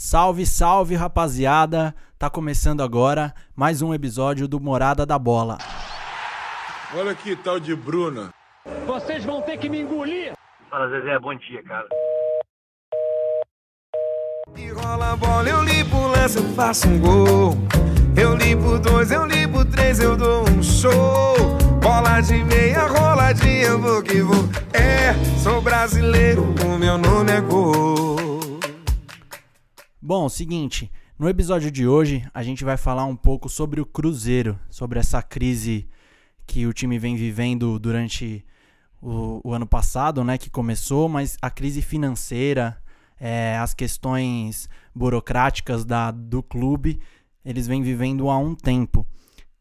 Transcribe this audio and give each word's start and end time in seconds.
Salve, 0.00 0.46
salve, 0.46 0.94
rapaziada! 0.94 1.92
Tá 2.16 2.30
começando 2.30 2.84
agora 2.84 3.34
mais 3.56 3.82
um 3.82 3.92
episódio 3.92 4.46
do 4.46 4.60
Morada 4.60 5.04
da 5.04 5.18
Bola. 5.18 5.58
Olha 6.94 7.12
que 7.16 7.34
tal 7.34 7.58
de 7.58 7.74
Bruna. 7.74 8.30
Vocês 8.86 9.24
vão 9.24 9.42
ter 9.42 9.56
que 9.56 9.68
me 9.68 9.80
engolir. 9.80 10.34
Fala, 10.70 10.88
Zezé, 10.88 11.18
bom 11.18 11.34
dia, 11.34 11.64
cara. 11.64 11.88
E 14.56 14.70
rola 14.70 15.14
a 15.14 15.16
bola, 15.16 15.48
eu 15.48 15.64
limpo 15.64 15.96
lance, 16.06 16.38
eu 16.38 16.44
faço 16.54 16.88
um 16.88 17.00
gol. 17.00 17.54
Eu 18.16 18.36
limpo 18.36 18.78
dois, 18.78 19.10
eu 19.10 19.26
limpo 19.26 19.64
três, 19.64 19.98
eu 19.98 20.16
dou 20.16 20.48
um 20.48 20.62
show. 20.62 21.34
Bola 21.82 22.20
de 22.20 22.44
meia, 22.44 22.86
roladinha, 22.86 23.64
eu 23.64 23.80
vou 23.80 24.00
que 24.00 24.22
vou. 24.22 24.48
É, 24.72 25.12
sou 25.42 25.60
brasileiro, 25.60 26.54
o 26.64 26.78
meu 26.78 26.96
nome 26.96 27.32
é 27.32 27.40
gol. 27.40 28.27
Bom, 30.00 30.28
seguinte, 30.28 30.92
no 31.18 31.28
episódio 31.28 31.72
de 31.72 31.84
hoje 31.84 32.24
a 32.32 32.40
gente 32.44 32.62
vai 32.62 32.76
falar 32.76 33.04
um 33.04 33.16
pouco 33.16 33.48
sobre 33.48 33.80
o 33.80 33.84
Cruzeiro, 33.84 34.56
sobre 34.70 35.00
essa 35.00 35.20
crise 35.20 35.88
que 36.46 36.68
o 36.68 36.72
time 36.72 37.00
vem 37.00 37.16
vivendo 37.16 37.76
durante 37.80 38.46
o, 39.02 39.40
o 39.42 39.52
ano 39.52 39.66
passado, 39.66 40.22
né, 40.22 40.38
que 40.38 40.48
começou, 40.48 41.08
mas 41.08 41.36
a 41.42 41.50
crise 41.50 41.82
financeira, 41.82 42.80
é, 43.18 43.58
as 43.58 43.74
questões 43.74 44.68
burocráticas 44.94 45.84
da, 45.84 46.12
do 46.12 46.44
clube, 46.44 47.00
eles 47.44 47.66
vêm 47.66 47.82
vivendo 47.82 48.30
há 48.30 48.38
um 48.38 48.54
tempo. 48.54 49.04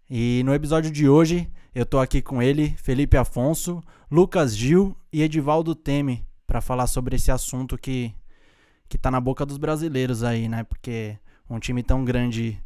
E 0.08 0.44
no 0.45 0.54
episódio 0.54 0.92
de 0.92 1.09
hoje 1.09 1.50
eu 1.73 1.84
tô 1.84 1.98
aqui 1.98 2.22
com 2.22 2.44
ele, 2.44 2.76
Felipe 2.78 3.17
Afonso, 3.17 3.81
Lucas 4.09 4.56
Gil 4.56 4.95
e 5.12 5.23
Edivaldo 5.23 5.73
Teme, 5.73 6.23
para 6.45 6.62
falar 6.62 6.86
sobre 6.86 7.16
esse 7.16 7.31
assunto 7.31 7.76
que 7.76 8.14
que 8.90 8.98
tá 8.98 9.12
na 9.12 9.20
boca 9.20 9.46
dos 9.46 9.58
brasileiros 9.58 10.23
aí, 10.23 10.48
né? 10.48 10.64
Porque 10.64 11.18
um 11.50 11.59
time 11.59 11.84
tão 11.84 12.04
grande 12.04 12.62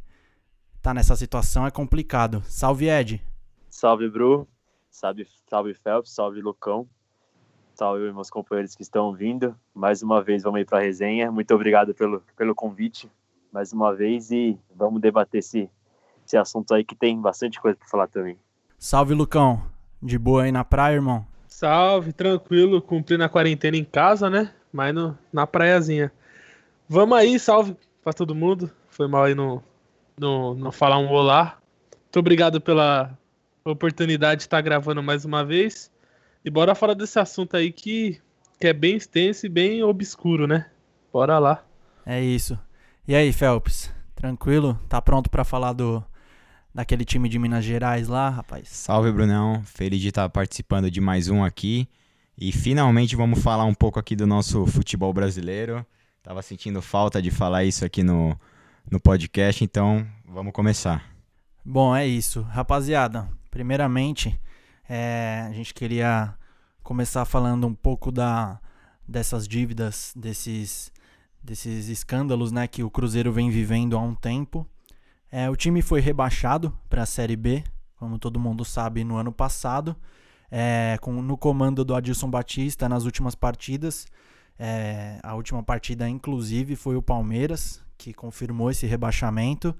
tá 0.81 0.93
nessa 0.93 1.16
situação 1.16 1.65
é 1.65 1.71
complicado. 1.71 2.41
Salve, 2.46 2.90
Ed. 2.90 3.21
Salve, 3.70 4.09
Bru. 4.09 4.48
Salve, 4.90 5.27
salve 5.49 5.73
Phelps. 5.73 6.12
Salve, 6.12 6.41
Lucão. 6.41 6.87
Salve, 7.76 8.12
meus 8.12 8.29
companheiros 8.29 8.76
que 8.76 8.84
estão 8.84 9.13
vindo. 9.13 9.55
Mais 9.73 10.04
uma 10.04 10.21
vez, 10.21 10.43
vamos 10.43 10.62
ir 10.62 10.65
para 10.65 10.79
a 10.79 10.81
resenha. 10.81 11.31
Muito 11.31 11.54
obrigado 11.54 11.93
pelo, 11.93 12.21
pelo 12.35 12.53
convite, 12.53 13.09
mais 13.51 13.74
uma 13.74 13.93
vez, 13.96 14.29
e 14.31 14.59
vamos 14.76 15.01
debater 15.01 15.40
esse, 15.40 15.70
esse 16.26 16.37
assunto 16.37 16.74
aí 16.74 16.84
que 16.84 16.96
tem 16.96 17.20
bastante 17.20 17.59
coisa 17.59 17.77
para 17.77 17.87
falar 17.87 18.07
também. 18.07 18.37
Salve, 18.77 19.13
Lucão. 19.13 19.63
De 20.01 20.18
boa 20.18 20.43
aí 20.43 20.51
na 20.51 20.63
praia, 20.63 20.96
irmão? 20.96 21.26
Salve, 21.48 22.12
tranquilo, 22.12 22.81
cumprindo 22.81 23.24
a 23.24 23.29
quarentena 23.29 23.77
em 23.77 23.84
casa, 23.84 24.29
né? 24.29 24.51
Mas 24.72 24.94
no, 24.94 25.18
na 25.32 25.46
praiazinha. 25.46 26.12
Vamos 26.88 27.18
aí, 27.18 27.40
salve 27.40 27.76
pra 28.04 28.14
todo 28.14 28.36
mundo. 28.36 28.72
Foi 28.90 29.08
mal 29.08 29.24
aí 29.24 29.36
no, 29.36 29.64
no, 30.18 30.54
no 30.55 30.72
falar 30.72 30.98
um 30.98 31.10
olá. 31.10 31.58
Muito 32.04 32.20
obrigado 32.20 32.60
pela 32.60 33.18
oportunidade 33.64 34.40
de 34.40 34.44
estar 34.44 34.62
gravando 34.62 35.02
mais 35.02 35.26
uma 35.26 35.44
vez. 35.46 35.92
E 36.44 36.49
bora 36.49 36.76
falar 36.76 36.94
desse 36.94 37.20
assunto 37.20 37.55
aí 37.55 37.72
que, 37.72 38.20
que 38.60 38.68
é 38.68 38.74
bem 38.74 38.96
extenso 38.96 39.46
e 39.46 39.49
bem 39.49 39.84
obscuro, 39.84 40.48
né? 40.48 40.66
Bora 41.14 41.38
lá. 41.40 41.64
É 42.05 42.22
isso. 42.22 42.58
E 43.08 43.16
aí, 43.16 43.32
Phelps? 43.32 43.92
Tranquilo? 44.16 44.80
Tá 44.88 45.02
pronto 45.02 45.30
para 45.30 45.44
falar 45.44 45.74
do 45.74 46.04
daquele 46.74 47.04
time 47.04 47.27
de 47.27 47.38
Minas 47.38 47.66
Gerais 47.66 48.08
lá, 48.08 48.30
rapaz? 48.30 48.70
Salve, 48.70 49.12
Brunão. 49.12 49.62
Feliz 49.64 49.99
de 49.99 50.08
estar 50.08 50.30
participando 50.30 50.90
de 50.90 51.02
mais 51.02 51.27
um 51.27 51.44
aqui. 51.44 51.88
E 52.37 52.51
finalmente 52.51 53.15
vamos 53.15 53.41
falar 53.41 53.65
um 53.65 53.74
pouco 53.74 53.99
aqui 53.99 54.15
do 54.15 54.26
nosso 54.26 54.65
futebol 54.65 55.13
brasileiro. 55.13 55.85
Tava 56.24 56.41
sentindo 56.41 56.82
falta 56.82 57.21
de 57.21 57.32
falar 57.32 57.63
isso 57.63 57.85
aqui 57.85 58.04
no, 58.04 58.40
no 58.90 58.99
podcast, 58.99 59.63
então 59.63 60.07
vamos 60.26 60.54
começar. 60.54 61.04
Bom, 61.63 61.96
é 61.96 62.05
isso. 62.07 62.41
Rapaziada, 62.41 63.29
primeiramente, 63.49 64.40
é, 64.90 65.46
a 65.47 65.52
gente 65.53 65.74
queria 65.74 66.34
começar 66.84 67.25
falando 67.25 67.68
um 67.68 67.74
pouco 67.74 68.12
da, 68.12 68.59
dessas 69.08 69.48
dívidas, 69.48 70.13
desses, 70.16 70.92
desses 71.44 71.90
escândalos 71.90 72.52
né, 72.52 72.68
que 72.68 72.84
o 72.84 72.90
Cruzeiro 72.90 73.31
vem 73.31 73.50
vivendo 73.50 73.98
há 73.98 74.02
um 74.02 74.16
tempo. 74.16 74.68
É, 75.31 75.50
o 75.50 75.56
time 75.56 75.81
foi 75.81 76.02
rebaixado 76.02 76.75
para 76.90 77.03
a 77.03 77.06
Série 77.06 77.36
B, 77.36 77.63
como 77.96 78.18
todo 78.18 78.40
mundo 78.40 78.66
sabe, 78.66 79.03
no 79.03 79.18
ano 79.18 79.31
passado 79.31 79.96
é, 80.51 80.97
com, 81.00 81.13
no 81.22 81.38
comando 81.38 81.85
do 81.85 81.95
Adilson 81.95 82.29
Batista 82.29 82.89
nas 82.89 83.06
últimas 83.06 83.34
partidas. 83.34 84.06
É, 84.59 85.17
a 85.23 85.34
última 85.34 85.63
partida, 85.63 86.07
inclusive, 86.07 86.75
foi 86.75 86.95
o 86.95 87.01
Palmeiras, 87.01 87.81
que 87.97 88.13
confirmou 88.13 88.69
esse 88.69 88.85
rebaixamento. 88.85 89.73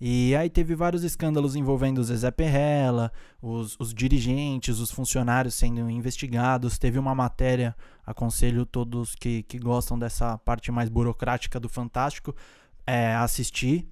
E 0.00 0.34
aí 0.36 0.48
teve 0.48 0.74
vários 0.76 1.02
escândalos 1.02 1.56
envolvendo 1.56 1.98
o 1.98 2.04
Zezé 2.04 2.30
Perrella, 2.30 3.12
os, 3.42 3.76
os, 3.80 3.92
dirigentes, 3.92 4.78
os 4.78 4.90
funcionários 4.90 5.54
sendo 5.54 5.88
investigados. 5.90 6.78
Teve 6.78 6.98
uma 6.98 7.14
matéria, 7.14 7.74
aconselho 8.06 8.64
todos 8.64 9.14
que, 9.14 9.42
que 9.44 9.58
gostam 9.58 9.98
dessa 9.98 10.38
parte 10.38 10.70
mais 10.70 10.88
burocrática 10.88 11.58
do 11.58 11.68
Fantástico 11.68 12.34
é, 12.86 13.14
assistir, 13.16 13.88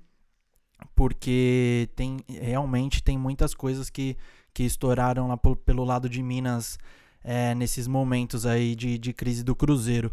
porque 0.95 1.89
tem 1.97 2.19
realmente 2.29 3.03
tem 3.03 3.19
muitas 3.19 3.53
coisas 3.53 3.91
que 3.91 4.17
que 4.57 4.63
estouraram 4.63 5.29
lá 5.29 5.37
pelo 5.37 5.85
lado 5.85 6.09
de 6.09 6.23
Minas 6.23 6.79
é, 7.23 7.55
nesses 7.55 7.87
momentos 7.87 8.47
aí 8.47 8.75
de, 8.75 8.97
de 8.97 9.13
crise 9.13 9.45
do 9.45 9.55
Cruzeiro. 9.55 10.11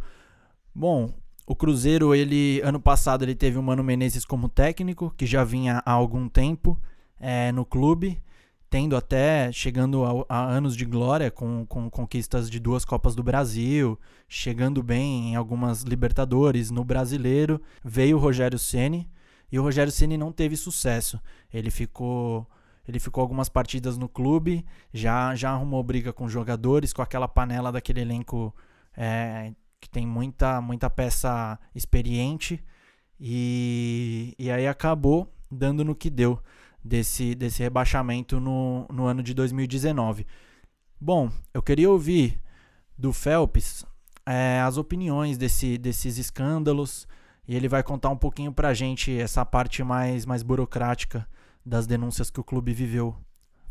Bom, 0.75 1.13
o 1.47 1.55
Cruzeiro, 1.55 2.13
ele 2.13 2.59
ano 2.59 2.77
passado 2.77 3.23
ele 3.23 3.35
teve 3.35 3.57
o 3.57 3.63
Mano 3.63 3.81
Menezes 3.81 4.25
como 4.25 4.49
técnico, 4.49 5.13
que 5.15 5.25
já 5.25 5.45
vinha 5.45 5.81
há 5.85 5.91
algum 5.93 6.27
tempo 6.27 6.77
é, 7.17 7.53
no 7.53 7.63
clube, 7.63 8.21
tendo 8.69 8.97
até 8.97 9.49
chegando 9.53 10.03
a, 10.03 10.25
a, 10.27 10.45
anos 10.45 10.75
de 10.75 10.83
glória 10.83 11.31
com, 11.31 11.65
com 11.65 11.89
conquistas 11.89 12.49
de 12.49 12.59
duas 12.59 12.83
Copas 12.83 13.15
do 13.15 13.23
Brasil, 13.23 13.97
chegando 14.27 14.83
bem 14.83 15.29
em 15.29 15.35
algumas 15.37 15.83
Libertadores, 15.83 16.69
no 16.69 16.83
Brasileiro. 16.83 17.61
Veio 17.81 18.17
o 18.17 18.19
Rogério 18.19 18.59
Ceni 18.59 19.09
e 19.49 19.57
o 19.57 19.63
Rogério 19.63 19.91
Ceni 19.91 20.17
não 20.17 20.33
teve 20.33 20.57
sucesso. 20.57 21.17
Ele 21.49 21.71
ficou 21.71 22.45
ele 22.87 22.99
ficou 22.99 23.21
algumas 23.21 23.47
partidas 23.47 23.97
no 23.97 24.09
clube, 24.09 24.65
já, 24.93 25.33
já 25.35 25.51
arrumou 25.51 25.81
briga 25.83 26.11
com 26.11 26.27
jogadores, 26.27 26.91
com 26.91 27.01
aquela 27.01 27.27
panela 27.27 27.71
daquele 27.71 28.01
elenco 28.01 28.53
é, 28.95 29.53
que 29.79 29.89
tem 29.89 30.05
muita, 30.05 30.59
muita 30.59 30.89
peça 30.89 31.57
experiente. 31.73 32.63
E, 33.19 34.35
e 34.37 34.51
aí 34.51 34.67
acabou 34.67 35.33
dando 35.49 35.85
no 35.85 35.95
que 35.95 36.09
deu 36.09 36.39
desse, 36.83 37.33
desse 37.35 37.63
rebaixamento 37.63 38.39
no, 38.39 38.85
no 38.91 39.05
ano 39.05 39.23
de 39.23 39.33
2019. 39.33 40.27
Bom, 40.99 41.31
eu 41.53 41.61
queria 41.61 41.89
ouvir 41.89 42.41
do 42.97 43.13
Phelps 43.13 43.85
é, 44.25 44.59
as 44.61 44.77
opiniões 44.77 45.37
desse, 45.37 45.77
desses 45.77 46.17
escândalos 46.17 47.07
e 47.47 47.55
ele 47.55 47.67
vai 47.67 47.83
contar 47.83 48.09
um 48.09 48.17
pouquinho 48.17 48.51
pra 48.51 48.73
gente 48.73 49.17
essa 49.17 49.45
parte 49.45 49.83
mais, 49.83 50.25
mais 50.25 50.43
burocrática 50.43 51.27
das 51.65 51.87
denúncias 51.87 52.29
que 52.29 52.39
o 52.39 52.43
clube 52.43 52.73
viveu. 52.73 53.15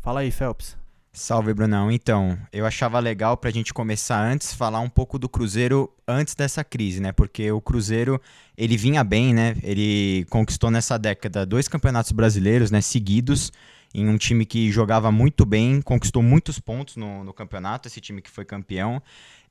Fala 0.01 0.21
aí, 0.21 0.31
Phelps. 0.31 0.77
Salve, 1.15 1.53
Brunão. 1.53 1.91
Então, 1.91 2.37
eu 2.51 2.65
achava 2.65 2.99
legal 2.99 3.37
para 3.37 3.49
a 3.49 3.53
gente 3.53 3.71
começar 3.71 4.19
antes 4.19 4.51
falar 4.51 4.79
um 4.79 4.89
pouco 4.89 5.19
do 5.19 5.29
Cruzeiro 5.29 5.87
antes 6.07 6.33
dessa 6.33 6.63
crise, 6.63 6.99
né? 6.99 7.11
Porque 7.11 7.51
o 7.51 7.61
Cruzeiro, 7.61 8.19
ele 8.57 8.75
vinha 8.75 9.03
bem, 9.03 9.31
né? 9.31 9.55
Ele 9.61 10.25
conquistou 10.31 10.71
nessa 10.71 10.97
década 10.97 11.45
dois 11.45 11.67
campeonatos 11.67 12.11
brasileiros, 12.11 12.71
né, 12.71 12.81
seguidos, 12.81 13.51
em 13.93 14.07
um 14.07 14.17
time 14.17 14.45
que 14.45 14.71
jogava 14.71 15.11
muito 15.11 15.45
bem, 15.45 15.81
conquistou 15.81 16.23
muitos 16.23 16.59
pontos 16.59 16.95
no, 16.95 17.23
no 17.23 17.33
campeonato, 17.33 17.87
esse 17.87 18.01
time 18.01 18.21
que 18.21 18.29
foi 18.29 18.43
campeão 18.43 19.01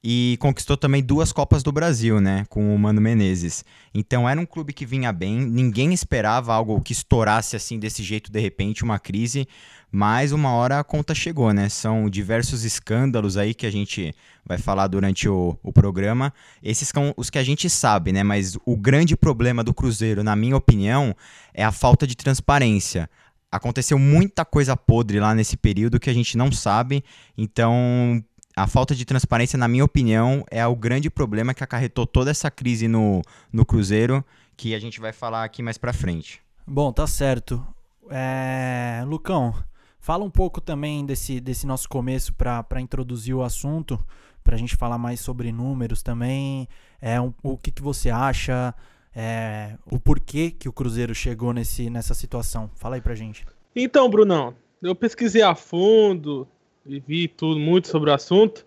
e 0.04 0.36
conquistou 0.41 0.76
também 0.76 1.00
duas 1.03 1.30
Copas 1.30 1.62
do 1.62 1.70
Brasil, 1.70 2.20
né, 2.20 2.44
com 2.48 2.75
o 2.75 2.78
Mano 2.78 3.00
Menezes. 3.00 3.64
Então 3.94 4.28
era 4.28 4.41
um 4.41 4.47
clube 4.47 4.72
que 4.72 4.84
vinha 4.84 5.12
bem, 5.12 5.41
ninguém 5.41 5.92
esperava 5.92 6.53
algo 6.53 6.80
que 6.80 6.92
estourasse 6.92 7.54
assim 7.54 7.78
desse 7.78 8.03
jeito 8.03 8.33
de 8.33 8.41
repente, 8.41 8.83
uma 8.83 8.98
crise, 8.98 9.47
mas 9.92 10.33
uma 10.33 10.50
hora 10.53 10.80
a 10.80 10.84
conta 10.84 11.15
chegou, 11.15 11.53
né? 11.53 11.68
São 11.68 12.09
diversos 12.09 12.65
escândalos 12.65 13.36
aí 13.36 13.54
que 13.54 13.66
a 13.66 13.71
gente 13.71 14.12
vai 14.45 14.56
falar 14.56 14.86
durante 14.88 15.28
o, 15.28 15.56
o 15.62 15.71
programa. 15.71 16.33
Esses 16.62 16.88
são 16.88 17.12
os 17.15 17.28
que 17.28 17.38
a 17.38 17.45
gente 17.45 17.68
sabe, 17.68 18.10
né? 18.10 18.22
Mas 18.22 18.56
o 18.65 18.74
grande 18.74 19.15
problema 19.15 19.62
do 19.62 19.74
Cruzeiro, 19.74 20.24
na 20.24 20.34
minha 20.34 20.56
opinião, 20.56 21.15
é 21.53 21.62
a 21.62 21.71
falta 21.71 22.06
de 22.06 22.16
transparência 22.16 23.09
aconteceu 23.53 23.99
muita 23.99 24.47
coisa 24.47 24.75
podre 24.75 25.21
lá 25.21 25.34
nesse 25.34 25.59
período 25.59 26.01
que 26.01 26.09
a 26.09 26.15
gente 26.15 26.39
não 26.39 26.51
sabe. 26.51 27.04
Então, 27.37 28.25
a 28.57 28.66
falta 28.66 28.95
de 28.95 29.04
transparência, 29.04 29.59
na 29.59 29.69
minha 29.69 29.84
opinião, 29.84 30.43
é 30.51 30.66
o 30.66 30.75
grande 30.75 31.10
problema 31.10 31.53
que 31.53 31.63
acarretou 31.63 32.07
toda 32.07 32.31
essa 32.31 32.51
crise 32.51 32.89
no, 32.89 33.21
no 33.53 33.66
Cruzeiro, 33.66 34.25
que 34.57 34.75
a 34.75 34.78
gente 34.78 34.99
vai 34.99 35.13
falar 35.13 35.45
aqui 35.45 35.63
mais 35.63 35.77
pra 35.77 35.93
frente. 35.93 36.41
Bom, 36.66 36.91
tá 36.91 37.07
certo. 37.07 37.65
É... 38.10 39.03
Lucão, 39.07 39.55
fala 40.01 40.25
um 40.25 40.31
pouco 40.31 40.60
também 40.60 41.05
desse, 41.05 41.39
desse 41.39 41.66
nosso 41.66 41.89
começo 41.89 42.33
para 42.33 42.81
introduzir 42.81 43.34
o 43.34 43.43
assunto, 43.43 44.03
para 44.43 44.57
a 44.57 44.59
gente 44.59 44.77
falar 44.77 44.97
mais 44.97 45.21
sobre 45.21 45.53
números 45.53 46.03
também. 46.03 46.66
É, 47.01 47.21
um, 47.21 47.34
o 47.43 47.59
que, 47.59 47.71
que 47.71 47.83
você 47.83 48.09
acha? 48.10 48.75
É, 49.14 49.76
o 49.91 49.98
porquê 49.98 50.50
que 50.50 50.68
o 50.68 50.72
Cruzeiro 50.72 51.14
chegou 51.14 51.53
nesse, 51.53 51.91
nessa 51.91 52.14
situação. 52.14 52.70
Fala 52.76 52.97
aí 52.97 53.00
pra 53.00 53.14
gente. 53.14 53.44
Então, 53.74 54.09
Brunão, 54.09 54.54
eu 54.82 54.94
pesquisei 54.94 55.42
a 55.42 55.54
fundo 55.54 56.48
e 56.84 56.98
vi 56.98 57.28
tudo 57.28 57.60
muito 57.60 57.88
sobre 57.88 58.10
o 58.10 58.14
assunto 58.14 58.66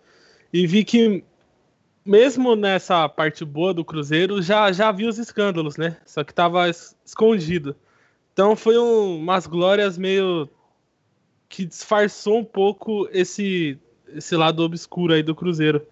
e 0.53 0.65
vi 0.65 0.83
que 0.83 1.24
mesmo 2.06 2.56
nessa 2.56 3.09
parte 3.09 3.44
boa 3.44 3.74
do 3.74 3.83
Cruzeiro 3.83 4.42
já 4.42 4.71
já 4.71 4.92
vi 4.92 5.07
os 5.07 5.18
escândalos, 5.18 5.75
né? 5.75 5.97
Só 6.06 6.24
que 6.24 6.33
tava 6.33 6.69
escondido. 6.69 7.75
Então 8.31 8.56
foi 8.56 8.77
um, 8.77 9.18
umas 9.18 9.47
glórias 9.47 9.97
meio 9.97 10.47
que 11.50 11.65
disfarçou 11.65 12.39
um 12.39 12.45
pouco 12.45 13.07
esse 13.12 13.80
esse 14.09 14.36
lado 14.36 14.62
obscuro 14.63 15.13
aí 15.13 15.24
do 15.24 15.36
Cruzeiro. 15.36 15.86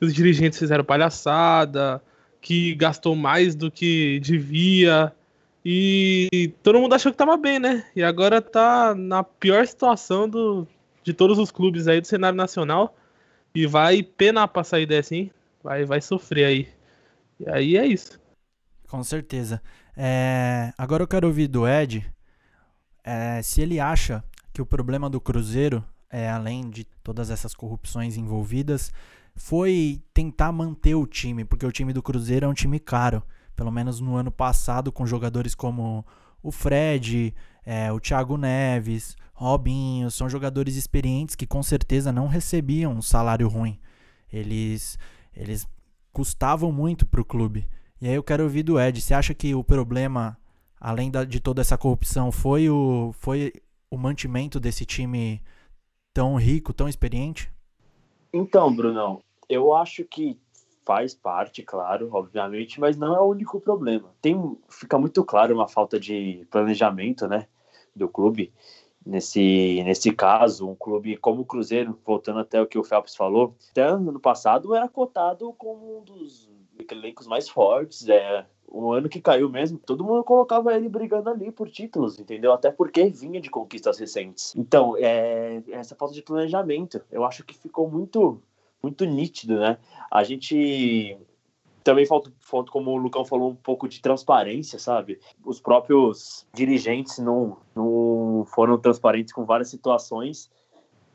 Os 0.00 0.12
dirigentes 0.12 0.58
fizeram 0.58 0.82
palhaçada, 0.82 2.02
que 2.40 2.74
gastou 2.74 3.14
mais 3.14 3.54
do 3.54 3.70
que 3.70 4.20
devia. 4.20 5.12
E 5.64 6.52
todo 6.62 6.80
mundo 6.80 6.94
achou 6.94 7.12
que 7.12 7.18
tava 7.18 7.36
bem, 7.36 7.58
né? 7.58 7.84
E 7.94 8.02
agora 8.02 8.40
tá 8.40 8.94
na 8.94 9.22
pior 9.22 9.66
situação 9.66 10.28
do, 10.28 10.66
de 11.02 11.12
todos 11.12 11.38
os 11.38 11.50
clubes 11.50 11.86
aí 11.86 12.00
do 12.00 12.06
cenário 12.06 12.36
nacional. 12.36 12.96
E 13.54 13.66
vai 13.66 14.02
penar 14.02 14.48
pra 14.48 14.64
sair 14.64 14.86
dessa, 14.86 15.14
hein? 15.14 15.30
Vai, 15.62 15.84
vai 15.84 16.00
sofrer 16.00 16.44
aí. 16.44 16.68
E 17.38 17.50
aí 17.50 17.76
é 17.76 17.86
isso. 17.86 18.18
Com 18.88 19.02
certeza. 19.04 19.60
É, 19.96 20.72
agora 20.78 21.02
eu 21.02 21.08
quero 21.08 21.26
ouvir 21.26 21.48
do 21.48 21.68
Ed 21.68 22.10
é, 23.04 23.42
se 23.42 23.60
ele 23.60 23.80
acha 23.80 24.22
que 24.52 24.62
o 24.62 24.66
problema 24.66 25.08
do 25.08 25.20
Cruzeiro, 25.20 25.84
é, 26.10 26.30
além 26.30 26.68
de 26.68 26.84
todas 27.02 27.30
essas 27.30 27.54
corrupções 27.54 28.16
envolvidas, 28.16 28.92
foi 29.40 30.02
tentar 30.12 30.52
manter 30.52 30.94
o 30.94 31.06
time, 31.06 31.46
porque 31.46 31.64
o 31.64 31.72
time 31.72 31.94
do 31.94 32.02
Cruzeiro 32.02 32.44
é 32.44 32.48
um 32.48 32.52
time 32.52 32.78
caro. 32.78 33.22
Pelo 33.56 33.72
menos 33.72 33.98
no 33.98 34.14
ano 34.14 34.30
passado, 34.30 34.92
com 34.92 35.06
jogadores 35.06 35.54
como 35.54 36.04
o 36.42 36.52
Fred, 36.52 37.34
é, 37.64 37.90
o 37.90 37.98
Thiago 37.98 38.36
Neves, 38.36 39.16
Robinho, 39.32 40.10
são 40.10 40.28
jogadores 40.28 40.76
experientes 40.76 41.34
que 41.34 41.46
com 41.46 41.62
certeza 41.62 42.12
não 42.12 42.28
recebiam 42.28 42.92
um 42.92 43.00
salário 43.00 43.48
ruim. 43.48 43.80
Eles, 44.30 44.98
eles 45.34 45.66
custavam 46.12 46.70
muito 46.70 47.06
para 47.06 47.22
o 47.22 47.24
clube. 47.24 47.66
E 47.98 48.08
aí 48.08 48.14
eu 48.14 48.22
quero 48.22 48.44
ouvir 48.44 48.62
do 48.62 48.78
Ed. 48.78 49.00
Você 49.00 49.14
acha 49.14 49.32
que 49.32 49.54
o 49.54 49.64
problema, 49.64 50.36
além 50.78 51.10
da, 51.10 51.24
de 51.24 51.40
toda 51.40 51.62
essa 51.62 51.78
corrupção, 51.78 52.30
foi 52.30 52.68
o, 52.68 53.10
foi 53.14 53.54
o 53.90 53.96
mantimento 53.96 54.60
desse 54.60 54.84
time 54.84 55.42
tão 56.12 56.36
rico, 56.36 56.74
tão 56.74 56.86
experiente? 56.86 57.50
Então, 58.32 58.72
Brunão, 58.72 59.22
eu 59.50 59.74
acho 59.74 60.04
que 60.04 60.38
faz 60.86 61.14
parte, 61.14 61.62
claro, 61.62 62.08
obviamente, 62.12 62.80
mas 62.80 62.96
não 62.96 63.14
é 63.14 63.20
o 63.20 63.28
único 63.28 63.60
problema. 63.60 64.14
Tem, 64.22 64.56
fica 64.68 64.98
muito 64.98 65.24
claro 65.24 65.54
uma 65.54 65.68
falta 65.68 66.00
de 66.00 66.46
planejamento, 66.50 67.28
né, 67.28 67.46
do 67.94 68.08
clube. 68.08 68.52
Nesse, 69.04 69.82
nesse 69.82 70.12
caso, 70.12 70.68
um 70.68 70.74
clube 70.74 71.16
como 71.16 71.42
o 71.42 71.44
Cruzeiro, 71.44 71.98
voltando 72.04 72.40
até 72.40 72.60
o 72.60 72.66
que 72.66 72.78
o 72.78 72.84
Phelps 72.84 73.16
falou, 73.16 73.56
até 73.70 73.82
ano 73.82 74.20
passado 74.20 74.74
era 74.74 74.88
cotado 74.88 75.52
como 75.54 75.98
um 75.98 76.02
dos 76.02 76.50
elencos 76.90 77.26
mais 77.26 77.48
fortes, 77.48 78.08
é, 78.08 78.46
o 78.70 78.92
ano 78.92 79.08
que 79.08 79.20
caiu 79.20 79.48
mesmo, 79.48 79.78
todo 79.78 80.04
mundo 80.04 80.22
colocava 80.22 80.74
ele 80.74 80.88
brigando 80.88 81.28
ali 81.28 81.50
por 81.50 81.68
títulos, 81.68 82.18
entendeu? 82.18 82.52
Até 82.52 82.70
porque 82.70 83.08
vinha 83.08 83.40
de 83.40 83.50
conquistas 83.50 83.98
recentes. 83.98 84.54
Então, 84.56 84.96
é, 84.96 85.62
essa 85.70 85.94
falta 85.94 86.14
de 86.14 86.22
planejamento, 86.22 87.02
eu 87.10 87.24
acho 87.24 87.44
que 87.44 87.56
ficou 87.56 87.90
muito 87.90 88.40
muito 88.82 89.04
nítido, 89.04 89.58
né? 89.58 89.78
A 90.10 90.22
gente 90.24 91.16
também 91.82 92.06
falta, 92.06 92.32
falta, 92.40 92.70
como 92.70 92.90
o 92.90 92.96
Lucão 92.96 93.24
falou, 93.24 93.50
um 93.50 93.54
pouco 93.54 93.88
de 93.88 94.00
transparência, 94.00 94.78
sabe? 94.78 95.18
Os 95.44 95.60
próprios 95.60 96.46
dirigentes 96.52 97.18
não, 97.18 97.56
não 97.74 98.44
foram 98.54 98.78
transparentes 98.78 99.32
com 99.32 99.44
várias 99.44 99.68
situações 99.68 100.50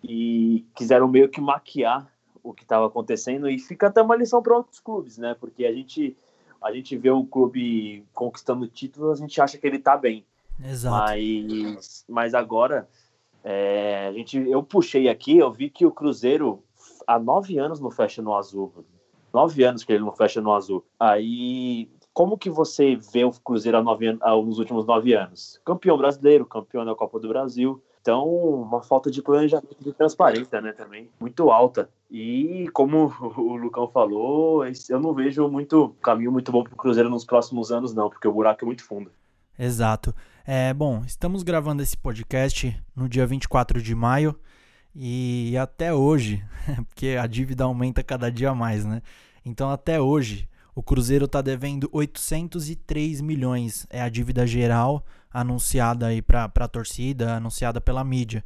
e 0.03 0.65
quiseram 0.75 1.07
meio 1.07 1.29
que 1.29 1.41
maquiar 1.41 2.11
o 2.43 2.53
que 2.53 2.63
estava 2.63 2.87
acontecendo 2.87 3.49
e 3.49 3.57
fica 3.57 3.87
até 3.87 4.01
uma 4.01 4.15
lição 4.15 4.41
para 4.41 4.57
outros 4.57 4.79
clubes, 4.79 5.17
né? 5.17 5.35
Porque 5.39 5.65
a 5.65 5.73
gente 5.73 6.15
a 6.61 6.71
gente 6.71 6.97
vê 6.97 7.11
o 7.11 7.23
clube 7.23 8.03
conquistando 8.11 8.67
títulos, 8.67 9.19
a 9.19 9.21
gente 9.21 9.39
acha 9.39 9.55
que 9.55 9.67
ele 9.67 9.77
está 9.77 9.95
bem. 9.95 10.25
Exato. 10.63 10.95
Mas, 10.95 12.03
mas 12.07 12.33
agora 12.33 12.87
é, 13.43 14.07
a 14.07 14.13
gente, 14.13 14.37
eu 14.37 14.63
puxei 14.63 15.07
aqui, 15.07 15.37
eu 15.37 15.51
vi 15.51 15.69
que 15.69 15.85
o 15.85 15.91
Cruzeiro 15.91 16.63
há 17.07 17.19
nove 17.19 17.57
anos 17.57 17.79
não 17.79 17.91
fecha 17.91 18.21
no 18.21 18.35
azul. 18.35 18.73
Nove 19.33 19.63
anos 19.63 19.83
que 19.83 19.93
ele 19.93 20.03
não 20.03 20.13
fecha 20.13 20.41
no 20.41 20.53
azul. 20.53 20.85
Aí, 20.99 21.89
como 22.13 22.37
que 22.37 22.49
você 22.49 22.95
vê 22.95 23.25
o 23.25 23.31
Cruzeiro 23.31 23.77
há 23.77 23.83
nove, 23.83 24.13
nos 24.45 24.59
últimos 24.59 24.85
nove 24.85 25.13
anos? 25.13 25.59
Campeão 25.65 25.97
brasileiro, 25.97 26.45
campeão 26.45 26.85
da 26.85 26.95
Copa 26.95 27.19
do 27.19 27.27
Brasil. 27.27 27.81
Então, 28.01 28.23
uma 28.27 28.83
falta 28.83 29.09
de 29.09 29.21
planejamento 29.21 29.83
de 29.83 29.91
transparência, 29.91 30.61
né, 30.61 30.71
também, 30.71 31.09
muito 31.19 31.49
alta. 31.49 31.89
E 32.09 32.69
como 32.71 33.11
o 33.35 33.55
Lucão 33.55 33.87
falou, 33.87 34.63
eu 34.63 34.99
não 34.99 35.11
vejo 35.11 35.49
muito 35.49 35.89
caminho 36.03 36.31
muito 36.31 36.51
bom 36.51 36.63
para 36.63 36.73
o 36.73 36.77
Cruzeiro 36.77 37.09
nos 37.09 37.25
próximos 37.25 37.71
anos, 37.71 37.95
não, 37.95 38.07
porque 38.07 38.27
o 38.27 38.31
buraco 38.31 38.63
é 38.63 38.65
muito 38.67 38.85
fundo. 38.85 39.11
Exato. 39.57 40.13
É, 40.45 40.71
bom, 40.71 41.01
estamos 41.03 41.41
gravando 41.41 41.81
esse 41.81 41.97
podcast 41.97 42.79
no 42.95 43.09
dia 43.09 43.25
24 43.25 43.81
de 43.81 43.95
maio. 43.95 44.35
E 44.95 45.57
até 45.57 45.93
hoje, 45.93 46.43
porque 46.87 47.17
a 47.19 47.27
dívida 47.27 47.65
aumenta 47.65 48.01
cada 48.01 48.31
dia 48.31 48.55
mais, 48.55 48.85
né? 48.85 49.01
Então 49.45 49.69
até 49.69 49.99
hoje, 49.99 50.47
o 50.73 50.81
Cruzeiro 50.81 51.25
está 51.25 51.41
devendo 51.41 51.89
803 51.91 53.21
milhões. 53.21 53.85
É 53.89 54.01
a 54.01 54.09
dívida 54.09 54.47
geral 54.47 55.05
anunciada 55.31 56.07
aí 56.07 56.21
para 56.21 56.45
a 56.45 56.67
torcida, 56.67 57.35
anunciada 57.35 57.81
pela 57.81 58.03
mídia. 58.03 58.43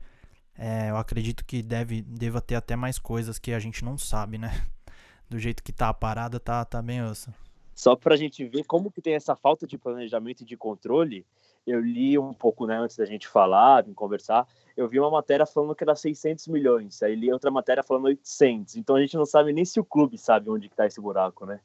É, 0.58 0.90
eu 0.90 0.98
acredito 0.98 1.46
que 1.46 1.62
deve, 1.62 2.02
deva 2.02 2.42
ter 2.42 2.56
até 2.56 2.76
mais 2.76 3.00
coisas 3.00 3.40
que 3.40 3.54
a 3.54 3.60
gente 3.60 3.86
não 3.86 3.98
sabe, 3.98 4.38
né? 4.38 4.66
Do 5.30 5.38
jeito 5.38 5.64
que 5.64 5.72
tá 5.72 5.90
a 5.90 5.94
parada, 5.94 6.40
tá, 6.40 6.66
tá 6.66 6.82
bem 6.82 7.04
osso. 7.04 7.32
Só 7.76 7.96
para 7.96 8.16
a 8.16 8.18
gente 8.18 8.44
ver 8.46 8.66
como 8.66 8.92
que 8.92 9.02
tem 9.02 9.14
essa 9.14 9.36
falta 9.36 9.66
de 9.66 9.78
planejamento 9.78 10.42
e 10.42 10.46
de 10.46 10.58
controle, 10.58 11.26
eu 11.66 11.80
li 11.80 12.18
um 12.18 12.34
pouco 12.34 12.66
né, 12.66 12.78
antes 12.78 12.98
da 12.98 13.06
gente 13.06 13.28
falar, 13.28 13.84
de 13.84 13.94
conversar, 13.94 14.48
eu 14.76 14.88
vi 14.88 15.00
uma 15.00 15.12
matéria 15.12 15.46
falando 15.46 15.76
que 15.76 15.84
era 15.84 15.96
600 15.96 16.48
milhões, 16.48 17.02
aí 17.04 17.16
li 17.16 17.32
outra 17.32 17.52
matéria 17.52 17.84
falando 17.84 18.06
800. 18.06 18.76
Então 18.76 18.96
a 18.96 19.02
gente 19.02 19.16
não 19.16 19.26
sabe 19.26 19.54
nem 19.54 19.66
se 19.66 19.80
o 19.80 19.86
clube 19.86 20.18
sabe 20.18 20.50
onde 20.50 20.68
está 20.68 20.86
esse 20.86 21.02
buraco, 21.02 21.46
né? 21.46 21.60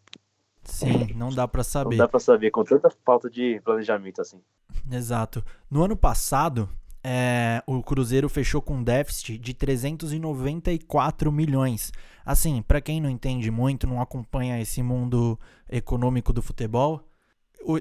Sim, 0.64 1.12
não 1.14 1.28
dá 1.28 1.46
para 1.46 1.62
saber. 1.62 1.96
Não 1.96 2.04
dá 2.04 2.08
para 2.08 2.20
saber 2.20 2.50
com 2.50 2.64
tanta 2.64 2.90
falta 3.04 3.30
de 3.30 3.60
planejamento 3.62 4.20
assim. 4.20 4.40
Exato. 4.90 5.44
No 5.70 5.84
ano 5.84 5.96
passado, 5.96 6.68
é, 7.02 7.62
o 7.66 7.82
Cruzeiro 7.82 8.30
fechou 8.30 8.62
com 8.62 8.76
um 8.76 8.82
déficit 8.82 9.38
de 9.38 9.52
394 9.52 11.30
milhões. 11.30 11.92
Assim, 12.24 12.62
para 12.62 12.80
quem 12.80 13.00
não 13.00 13.10
entende 13.10 13.50
muito, 13.50 13.86
não 13.86 14.00
acompanha 14.00 14.58
esse 14.58 14.82
mundo 14.82 15.38
econômico 15.68 16.32
do 16.32 16.40
futebol, 16.40 17.02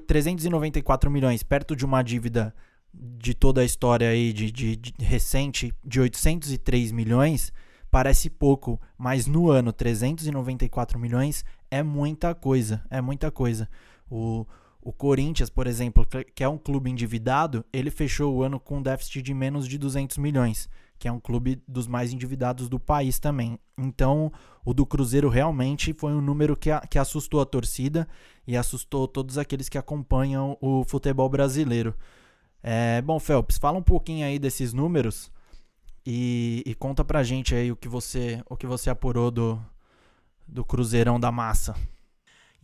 394 0.08 1.10
milhões 1.10 1.44
perto 1.44 1.76
de 1.76 1.86
uma 1.86 2.02
dívida 2.02 2.54
de 2.94 3.34
toda 3.34 3.62
a 3.62 3.66
história 3.66 4.10
aí 4.10 4.32
de, 4.32 4.52
de, 4.52 4.76
de, 4.76 4.94
recente 5.00 5.74
de 5.84 6.00
803 6.00 6.92
milhões 6.92 7.52
parece 7.90 8.30
pouco, 8.30 8.80
mas 8.98 9.28
no 9.28 9.50
ano 9.50 9.72
394 9.72 11.00
milhões 11.00 11.46
é 11.70 11.84
muita 11.84 12.34
coisa, 12.34 12.84
é 12.90 13.00
muita 13.02 13.30
coisa. 13.30 13.70
O, 14.10 14.48
o 14.82 14.92
Corinthians, 14.92 15.50
por 15.50 15.68
exemplo, 15.68 16.06
que 16.36 16.44
é 16.44 16.48
um 16.48 16.58
clube 16.58 16.90
endividado, 16.90 17.64
ele 17.72 17.92
fechou 17.92 18.36
o 18.36 18.44
ano 18.44 18.60
com 18.60 18.78
um 18.78 18.82
déficit 18.82 19.22
de 19.22 19.34
menos 19.34 19.68
de 19.68 19.78
200 19.78 20.18
milhões, 20.18 20.68
que 20.98 21.08
é 21.08 21.12
um 21.12 21.20
clube 21.20 21.62
dos 21.68 21.88
mais 21.88 22.14
endividados 22.14 22.70
do 22.70 22.80
país 22.80 23.20
também. 23.20 23.60
Então, 23.78 24.32
o 24.64 24.74
do 24.74 24.86
Cruzeiro 24.86 25.30
realmente 25.30 25.94
foi 25.94 26.14
um 26.14 26.22
número 26.22 26.56
que, 26.56 26.72
a, 26.72 26.80
que 26.82 26.98
assustou 26.98 27.42
a 27.42 27.46
torcida 27.46 28.08
e 28.48 28.56
assustou 28.56 29.08
todos 29.08 29.38
aqueles 29.38 29.68
que 29.68 29.78
acompanham 29.78 30.58
o 30.62 30.84
futebol 30.84 31.28
brasileiro. 31.28 31.94
É, 32.62 33.02
bom, 33.02 33.20
Phelps, 33.20 33.58
fala 33.58 33.78
um 33.78 33.84
pouquinho 33.84 34.26
aí 34.26 34.40
desses 34.40 34.72
números 34.74 35.30
e, 36.06 36.64
e, 36.66 36.76
conta 36.76 37.04
pra 37.04 37.24
gente 37.24 37.54
aí 37.56 37.72
o 37.72 37.76
que 37.76 37.88
você, 37.88 38.42
o 38.50 38.56
que 38.56 38.68
você 38.68 38.90
apurou 38.90 39.32
do, 39.32 39.62
do 40.48 40.64
Cruzeirão 40.64 41.20
da 41.20 41.32
Massa. 41.32 41.76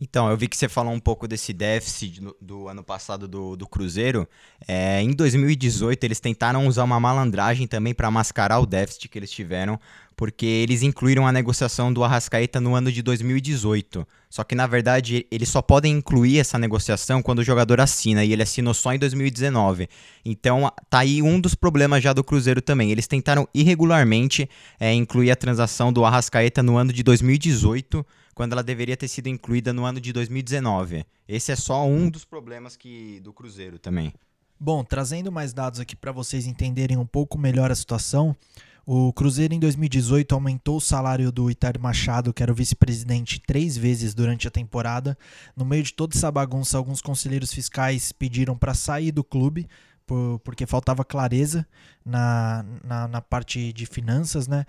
Então, 0.00 0.30
eu 0.30 0.36
vi 0.36 0.48
que 0.48 0.56
você 0.56 0.66
falou 0.66 0.94
um 0.94 0.98
pouco 0.98 1.28
desse 1.28 1.52
déficit 1.52 2.22
do, 2.22 2.36
do 2.40 2.68
ano 2.68 2.82
passado 2.82 3.28
do, 3.28 3.54
do 3.54 3.68
Cruzeiro. 3.68 4.26
É, 4.66 5.02
em 5.02 5.10
2018, 5.10 6.02
eles 6.04 6.18
tentaram 6.18 6.66
usar 6.66 6.84
uma 6.84 6.98
malandragem 6.98 7.66
também 7.66 7.92
para 7.92 8.10
mascarar 8.10 8.60
o 8.60 8.66
déficit 8.66 9.10
que 9.10 9.18
eles 9.18 9.30
tiveram, 9.30 9.78
porque 10.16 10.46
eles 10.46 10.82
incluíram 10.82 11.26
a 11.26 11.32
negociação 11.32 11.92
do 11.92 12.02
Arrascaeta 12.02 12.58
no 12.62 12.74
ano 12.74 12.90
de 12.90 13.02
2018. 13.02 14.06
Só 14.30 14.42
que, 14.42 14.54
na 14.54 14.66
verdade, 14.66 15.26
eles 15.30 15.50
só 15.50 15.60
podem 15.60 15.92
incluir 15.92 16.38
essa 16.38 16.58
negociação 16.58 17.20
quando 17.20 17.40
o 17.40 17.44
jogador 17.44 17.78
assina, 17.78 18.24
e 18.24 18.32
ele 18.32 18.42
assinou 18.42 18.72
só 18.72 18.94
em 18.94 18.98
2019. 18.98 19.86
Então, 20.24 20.72
tá 20.88 21.00
aí 21.00 21.20
um 21.20 21.38
dos 21.38 21.54
problemas 21.54 22.02
já 22.02 22.14
do 22.14 22.24
Cruzeiro 22.24 22.62
também. 22.62 22.90
Eles 22.90 23.06
tentaram 23.06 23.46
irregularmente 23.52 24.48
é, 24.78 24.94
incluir 24.94 25.30
a 25.30 25.36
transação 25.36 25.92
do 25.92 26.06
Arrascaeta 26.06 26.62
no 26.62 26.78
ano 26.78 26.90
de 26.90 27.02
2018 27.02 28.06
quando 28.40 28.54
ela 28.54 28.62
deveria 28.62 28.96
ter 28.96 29.06
sido 29.06 29.26
incluída 29.26 29.70
no 29.70 29.84
ano 29.84 30.00
de 30.00 30.14
2019. 30.14 31.04
Esse 31.28 31.52
é 31.52 31.56
só 31.56 31.86
um 31.86 32.08
dos 32.08 32.24
problemas 32.24 32.74
que 32.74 33.20
do 33.20 33.34
Cruzeiro 33.34 33.78
também. 33.78 34.14
Bom, 34.58 34.82
trazendo 34.82 35.30
mais 35.30 35.52
dados 35.52 35.78
aqui 35.78 35.94
para 35.94 36.10
vocês 36.10 36.46
entenderem 36.46 36.96
um 36.96 37.04
pouco 37.04 37.36
melhor 37.36 37.70
a 37.70 37.74
situação, 37.74 38.34
o 38.86 39.12
Cruzeiro 39.12 39.52
em 39.52 39.60
2018 39.60 40.34
aumentou 40.34 40.78
o 40.78 40.80
salário 40.80 41.30
do 41.30 41.50
Itário 41.50 41.82
Machado, 41.82 42.32
que 42.32 42.42
era 42.42 42.50
o 42.50 42.54
vice-presidente, 42.54 43.42
três 43.46 43.76
vezes 43.76 44.14
durante 44.14 44.48
a 44.48 44.50
temporada. 44.50 45.18
No 45.54 45.66
meio 45.66 45.82
de 45.82 45.92
toda 45.92 46.16
essa 46.16 46.32
bagunça, 46.32 46.78
alguns 46.78 47.02
conselheiros 47.02 47.52
fiscais 47.52 48.10
pediram 48.10 48.56
para 48.56 48.72
sair 48.72 49.12
do 49.12 49.22
clube, 49.22 49.68
por, 50.06 50.40
porque 50.42 50.64
faltava 50.64 51.04
clareza 51.04 51.66
na, 52.02 52.64
na, 52.82 53.06
na 53.06 53.20
parte 53.20 53.70
de 53.70 53.84
finanças, 53.84 54.48
né? 54.48 54.64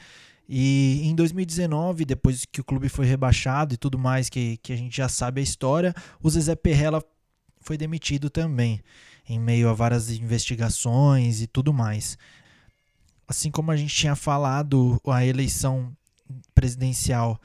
E 0.47 1.01
em 1.03 1.15
2019, 1.15 2.03
depois 2.03 2.45
que 2.45 2.61
o 2.61 2.63
clube 2.63 2.89
foi 2.89 3.05
rebaixado 3.05 3.73
e 3.73 3.77
tudo 3.77 3.97
mais, 3.97 4.29
que, 4.29 4.57
que 4.57 4.73
a 4.73 4.75
gente 4.75 4.95
já 4.95 5.07
sabe 5.07 5.39
a 5.39 5.43
história, 5.43 5.93
o 6.21 6.29
Zezé 6.29 6.55
Perrella 6.55 7.03
foi 7.61 7.77
demitido 7.77 8.29
também, 8.29 8.81
em 9.27 9.39
meio 9.39 9.69
a 9.69 9.73
várias 9.73 10.09
investigações 10.09 11.41
e 11.41 11.47
tudo 11.47 11.73
mais. 11.73 12.17
Assim 13.27 13.49
como 13.49 13.71
a 13.71 13.77
gente 13.77 13.95
tinha 13.95 14.15
falado, 14.15 14.99
a 15.07 15.25
eleição 15.25 15.95
presidencial 16.53 17.39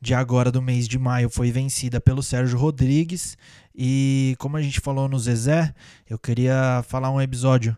de 0.00 0.14
agora 0.14 0.50
do 0.50 0.60
mês 0.60 0.88
de 0.88 0.98
maio 0.98 1.30
foi 1.30 1.52
vencida 1.52 2.00
pelo 2.00 2.22
Sérgio 2.22 2.58
Rodrigues. 2.58 3.38
E 3.74 4.34
como 4.38 4.56
a 4.56 4.62
gente 4.62 4.80
falou 4.80 5.08
no 5.08 5.18
Zezé, 5.18 5.72
eu 6.10 6.18
queria 6.18 6.84
falar 6.88 7.10
um 7.10 7.20
episódio 7.20 7.76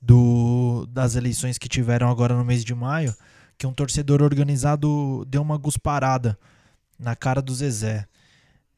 do, 0.00 0.86
das 0.86 1.16
eleições 1.16 1.58
que 1.58 1.68
tiveram 1.68 2.08
agora 2.08 2.36
no 2.36 2.44
mês 2.44 2.64
de 2.64 2.74
maio 2.74 3.14
que 3.58 3.66
um 3.66 3.72
torcedor 3.72 4.22
organizado 4.22 5.24
deu 5.26 5.42
uma 5.42 5.56
gusparada 5.56 6.38
na 6.98 7.16
cara 7.16 7.40
do 7.40 7.54
Zezé. 7.54 8.06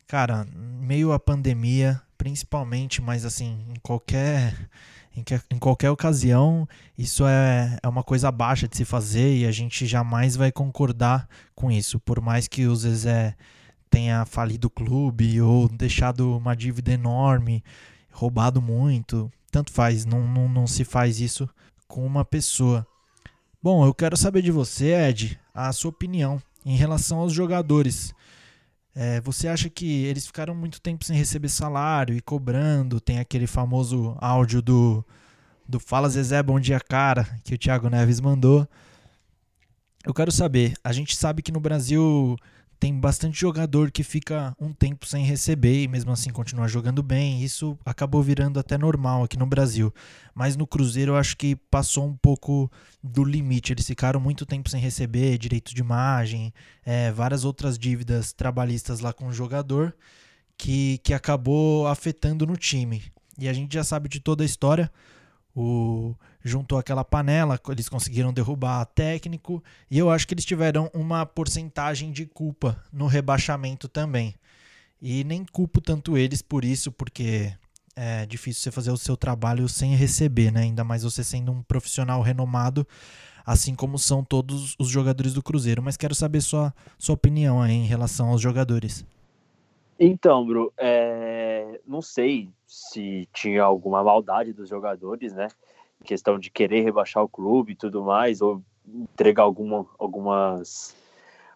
Cara, 0.06 0.46
meio 0.54 1.12
a 1.12 1.18
pandemia, 1.18 2.00
principalmente, 2.16 3.02
mas 3.02 3.24
assim, 3.24 3.64
em 3.68 3.78
qualquer 3.80 4.68
em, 5.18 5.22
que, 5.22 5.40
em 5.50 5.58
qualquer 5.58 5.90
ocasião, 5.90 6.68
isso 6.96 7.26
é, 7.26 7.78
é 7.82 7.88
uma 7.88 8.02
coisa 8.02 8.30
baixa 8.30 8.68
de 8.68 8.76
se 8.76 8.84
fazer 8.84 9.36
e 9.36 9.46
a 9.46 9.52
gente 9.52 9.86
jamais 9.86 10.36
vai 10.36 10.52
concordar 10.52 11.28
com 11.54 11.70
isso. 11.70 11.98
Por 12.00 12.20
mais 12.20 12.46
que 12.46 12.66
o 12.66 12.76
Zezé 12.76 13.34
tenha 13.90 14.24
falido 14.24 14.68
o 14.68 14.70
clube 14.70 15.40
ou 15.40 15.68
deixado 15.68 16.36
uma 16.36 16.54
dívida 16.54 16.92
enorme, 16.92 17.64
roubado 18.12 18.62
muito, 18.62 19.30
tanto 19.50 19.72
faz, 19.72 20.04
não, 20.04 20.26
não, 20.26 20.48
não 20.48 20.66
se 20.66 20.84
faz 20.84 21.20
isso 21.20 21.48
com 21.86 22.06
uma 22.06 22.24
pessoa. 22.24 22.86
Bom, 23.70 23.84
eu 23.84 23.92
quero 23.92 24.16
saber 24.16 24.40
de 24.40 24.50
você, 24.50 24.94
Ed, 24.94 25.38
a 25.52 25.70
sua 25.74 25.90
opinião 25.90 26.40
em 26.64 26.74
relação 26.74 27.18
aos 27.18 27.34
jogadores. 27.34 28.14
É, 28.94 29.20
você 29.20 29.46
acha 29.46 29.68
que 29.68 30.06
eles 30.06 30.26
ficaram 30.26 30.54
muito 30.54 30.80
tempo 30.80 31.04
sem 31.04 31.14
receber 31.14 31.50
salário 31.50 32.16
e 32.16 32.22
cobrando? 32.22 32.98
Tem 32.98 33.18
aquele 33.18 33.46
famoso 33.46 34.16
áudio 34.22 34.62
do, 34.62 35.04
do 35.68 35.78
Fala 35.78 36.08
Zezé, 36.08 36.42
bom 36.42 36.58
dia, 36.58 36.80
cara, 36.80 37.24
que 37.44 37.56
o 37.56 37.58
Thiago 37.58 37.90
Neves 37.90 38.20
mandou. 38.20 38.66
Eu 40.02 40.14
quero 40.14 40.32
saber, 40.32 40.72
a 40.82 40.90
gente 40.90 41.14
sabe 41.14 41.42
que 41.42 41.52
no 41.52 41.60
Brasil 41.60 42.38
tem 42.78 42.98
bastante 42.98 43.40
jogador 43.40 43.90
que 43.90 44.04
fica 44.04 44.54
um 44.58 44.72
tempo 44.72 45.06
sem 45.06 45.24
receber 45.24 45.82
e 45.82 45.88
mesmo 45.88 46.12
assim 46.12 46.30
continua 46.30 46.68
jogando 46.68 47.02
bem. 47.02 47.42
Isso 47.42 47.76
acabou 47.84 48.22
virando 48.22 48.60
até 48.60 48.78
normal 48.78 49.24
aqui 49.24 49.36
no 49.36 49.46
Brasil. 49.46 49.92
Mas 50.34 50.56
no 50.56 50.66
Cruzeiro 50.66 51.12
eu 51.12 51.16
acho 51.16 51.36
que 51.36 51.56
passou 51.56 52.06
um 52.06 52.16
pouco 52.16 52.70
do 53.02 53.24
limite. 53.24 53.72
Eles 53.72 53.86
ficaram 53.86 54.20
muito 54.20 54.46
tempo 54.46 54.70
sem 54.70 54.80
receber 54.80 55.38
direitos 55.38 55.74
de 55.74 55.80
imagem, 55.80 56.52
é, 56.84 57.10
várias 57.10 57.44
outras 57.44 57.76
dívidas 57.76 58.32
trabalhistas 58.32 59.00
lá 59.00 59.12
com 59.12 59.26
o 59.26 59.32
jogador 59.32 59.94
que, 60.56 60.98
que 60.98 61.12
acabou 61.12 61.88
afetando 61.88 62.46
no 62.46 62.56
time. 62.56 63.02
E 63.38 63.48
a 63.48 63.52
gente 63.52 63.74
já 63.74 63.82
sabe 63.82 64.08
de 64.08 64.20
toda 64.20 64.44
a 64.44 64.46
história 64.46 64.90
o, 65.60 66.14
juntou 66.40 66.78
aquela 66.78 67.04
panela, 67.04 67.60
eles 67.70 67.88
conseguiram 67.88 68.32
derrubar 68.32 68.84
técnico 68.86 69.62
e 69.90 69.98
eu 69.98 70.08
acho 70.08 70.26
que 70.26 70.34
eles 70.34 70.44
tiveram 70.44 70.88
uma 70.94 71.26
porcentagem 71.26 72.12
de 72.12 72.26
culpa 72.26 72.80
no 72.92 73.08
rebaixamento 73.08 73.88
também. 73.88 74.36
E 75.02 75.24
nem 75.24 75.44
culpo 75.44 75.80
tanto 75.80 76.16
eles 76.16 76.42
por 76.42 76.64
isso, 76.64 76.92
porque 76.92 77.52
é 77.96 78.24
difícil 78.24 78.62
você 78.62 78.70
fazer 78.70 78.92
o 78.92 78.96
seu 78.96 79.16
trabalho 79.16 79.68
sem 79.68 79.96
receber, 79.96 80.52
né? 80.52 80.62
Ainda 80.62 80.84
mais 80.84 81.02
você 81.02 81.24
sendo 81.24 81.50
um 81.50 81.62
profissional 81.62 82.22
renomado, 82.22 82.86
assim 83.44 83.74
como 83.74 83.98
são 83.98 84.22
todos 84.22 84.76
os 84.78 84.88
jogadores 84.88 85.34
do 85.34 85.42
Cruzeiro. 85.42 85.82
Mas 85.82 85.96
quero 85.96 86.14
saber 86.14 86.40
sua, 86.40 86.72
sua 86.96 87.14
opinião 87.14 87.60
aí 87.60 87.72
em 87.72 87.86
relação 87.86 88.28
aos 88.28 88.40
jogadores. 88.40 89.04
Então, 89.98 90.46
Bru, 90.46 90.72
é... 90.78 91.27
não 91.88 92.02
sei 92.02 92.50
se 92.66 93.26
tinha 93.32 93.64
alguma 93.64 94.04
maldade 94.04 94.52
dos 94.52 94.68
jogadores, 94.68 95.32
né? 95.32 95.48
Em 96.00 96.04
questão 96.04 96.38
de 96.38 96.50
querer 96.50 96.82
rebaixar 96.82 97.24
o 97.24 97.28
clube 97.28 97.72
e 97.72 97.76
tudo 97.76 98.04
mais, 98.04 98.42
ou 98.42 98.62
entregar 98.86 99.42
alguma, 99.42 99.86
algumas, 99.98 100.94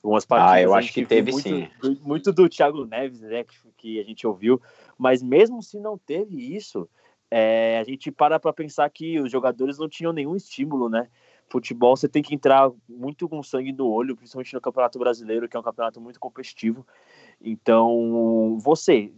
algumas 0.03 0.25
partidas. 0.25 0.55
Ah, 0.55 0.63
eu 0.63 0.75
acho 0.75 0.93
que 0.93 1.05
teve 1.05 1.31
muito, 1.31 1.49
sim. 1.49 1.69
Muito 2.01 2.33
do 2.33 2.49
Thiago 2.49 2.87
Neves, 2.87 3.21
né? 3.21 3.45
Que, 3.45 3.57
que 3.77 4.01
a 4.01 4.05
gente 4.05 4.27
ouviu. 4.27 4.61
Mas 4.97 5.23
mesmo 5.23 5.63
se 5.63 5.79
não 5.79 5.99
teve 5.99 6.57
isso, 6.57 6.89
é... 7.31 7.79
a 7.79 7.85
gente 7.85 8.11
para 8.11 8.41
para 8.41 8.53
pensar 8.53 8.89
que 8.89 9.21
os 9.21 9.31
jogadores 9.31 9.79
não 9.79 9.89
tinham 9.89 10.13
nenhum 10.13 10.35
estímulo, 10.35 10.89
né? 10.89 11.09
Futebol 11.49 11.95
você 11.95 12.09
tem 12.09 12.23
que 12.23 12.35
entrar 12.35 12.71
muito 12.89 13.29
com 13.29 13.43
sangue 13.43 13.73
no 13.73 13.87
olho, 13.87 14.17
principalmente 14.17 14.55
no 14.55 14.61
Campeonato 14.61 14.99
Brasileiro, 14.99 15.47
que 15.47 15.55
é 15.55 15.61
um 15.61 15.63
campeonato 15.63 16.01
muito 16.01 16.19
competitivo. 16.19 16.87
Então, 17.41 18.59
você, 18.61 19.13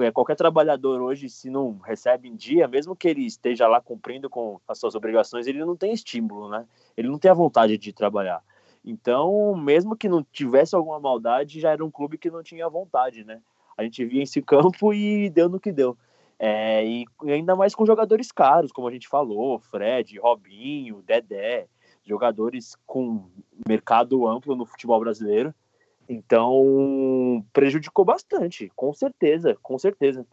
é, 0.00 0.10
qualquer 0.10 0.36
trabalhador 0.36 1.00
hoje, 1.02 1.28
se 1.28 1.50
não 1.50 1.78
recebe 1.78 2.28
em 2.28 2.34
dia, 2.34 2.66
mesmo 2.66 2.96
que 2.96 3.08
ele 3.08 3.26
esteja 3.26 3.68
lá 3.68 3.80
cumprindo 3.80 4.30
com 4.30 4.60
as 4.66 4.78
suas 4.78 4.94
obrigações, 4.94 5.46
ele 5.46 5.64
não 5.64 5.76
tem 5.76 5.92
estímulo, 5.92 6.48
né? 6.48 6.66
Ele 6.96 7.08
não 7.08 7.18
tem 7.18 7.30
a 7.30 7.34
vontade 7.34 7.76
de 7.76 7.92
trabalhar. 7.92 8.42
Então, 8.84 9.54
mesmo 9.54 9.96
que 9.96 10.08
não 10.08 10.22
tivesse 10.22 10.74
alguma 10.74 10.98
maldade, 10.98 11.60
já 11.60 11.70
era 11.70 11.84
um 11.84 11.90
clube 11.90 12.16
que 12.16 12.30
não 12.30 12.42
tinha 12.42 12.68
vontade, 12.68 13.24
né? 13.24 13.40
A 13.76 13.82
gente 13.82 14.04
via 14.04 14.22
esse 14.22 14.40
campo 14.40 14.94
e 14.94 15.28
deu 15.30 15.48
no 15.48 15.60
que 15.60 15.72
deu. 15.72 15.96
É, 16.38 16.86
e 16.86 17.04
ainda 17.26 17.56
mais 17.56 17.74
com 17.74 17.84
jogadores 17.84 18.30
caros, 18.30 18.72
como 18.72 18.88
a 18.88 18.92
gente 18.92 19.08
falou, 19.08 19.58
Fred, 19.58 20.18
Robinho, 20.18 21.02
Dedé, 21.02 21.66
jogadores 22.04 22.76
com 22.86 23.28
mercado 23.68 24.26
amplo 24.26 24.56
no 24.56 24.64
futebol 24.64 25.00
brasileiro 25.00 25.52
então, 26.08 27.44
prejudicou 27.52 28.04
bastante, 28.04 28.72
com 28.74 28.94
certeza, 28.94 29.56
com 29.62 29.78
certeza. 29.78 30.26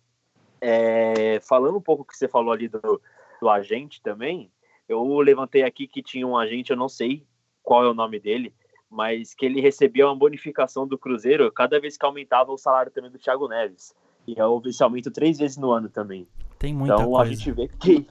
É, 0.61 1.39
falando 1.41 1.77
um 1.77 1.81
pouco 1.81 2.05
que 2.05 2.15
você 2.15 2.29
falou 2.29 2.53
ali 2.53 2.69
do, 2.69 3.01
do 3.41 3.49
agente 3.49 4.01
também, 4.01 4.49
eu 4.87 5.03
levantei 5.19 5.63
aqui 5.63 5.85
que 5.85 6.01
tinha 6.01 6.25
um 6.25 6.37
agente, 6.37 6.71
eu 6.71 6.77
não 6.77 6.87
sei 6.87 7.25
qual 7.61 7.83
é 7.83 7.89
o 7.89 7.93
nome 7.93 8.19
dele, 8.19 8.53
mas 8.89 9.33
que 9.33 9.45
ele 9.45 9.59
recebia 9.59 10.07
uma 10.07 10.15
bonificação 10.15 10.87
do 10.87 10.97
Cruzeiro 10.97 11.51
cada 11.51 11.79
vez 11.79 11.97
que 11.97 12.05
aumentava 12.05 12.53
o 12.53 12.57
salário 12.57 12.91
também 12.91 13.11
do 13.11 13.19
Thiago 13.19 13.49
Neves. 13.49 13.93
E 14.25 14.41
houve 14.41 14.69
esse 14.69 14.81
aumento 14.81 15.11
três 15.11 15.37
vezes 15.37 15.57
no 15.57 15.71
ano 15.71 15.89
também. 15.89 16.25
Tem 16.57 16.73
muita 16.73 16.95
então, 16.95 17.11
coisa. 17.11 17.21
a 17.21 17.25
gente 17.25 17.51
vê 17.51 17.67
que, 17.67 18.07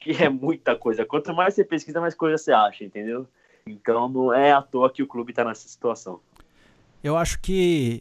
que 0.00 0.22
é 0.22 0.28
muita 0.28 0.74
coisa. 0.74 1.06
Quanto 1.06 1.32
mais 1.32 1.54
você 1.54 1.64
pesquisa, 1.64 2.00
mais 2.00 2.14
coisa 2.14 2.36
você 2.36 2.52
acha, 2.52 2.84
entendeu? 2.84 3.26
Então 3.66 4.08
não 4.08 4.34
é 4.34 4.52
à 4.52 4.60
toa 4.60 4.90
que 4.90 5.02
o 5.02 5.06
clube 5.06 5.30
está 5.30 5.44
nessa 5.44 5.68
situação. 5.68 6.20
Eu 7.04 7.18
acho 7.18 7.38
que 7.38 8.00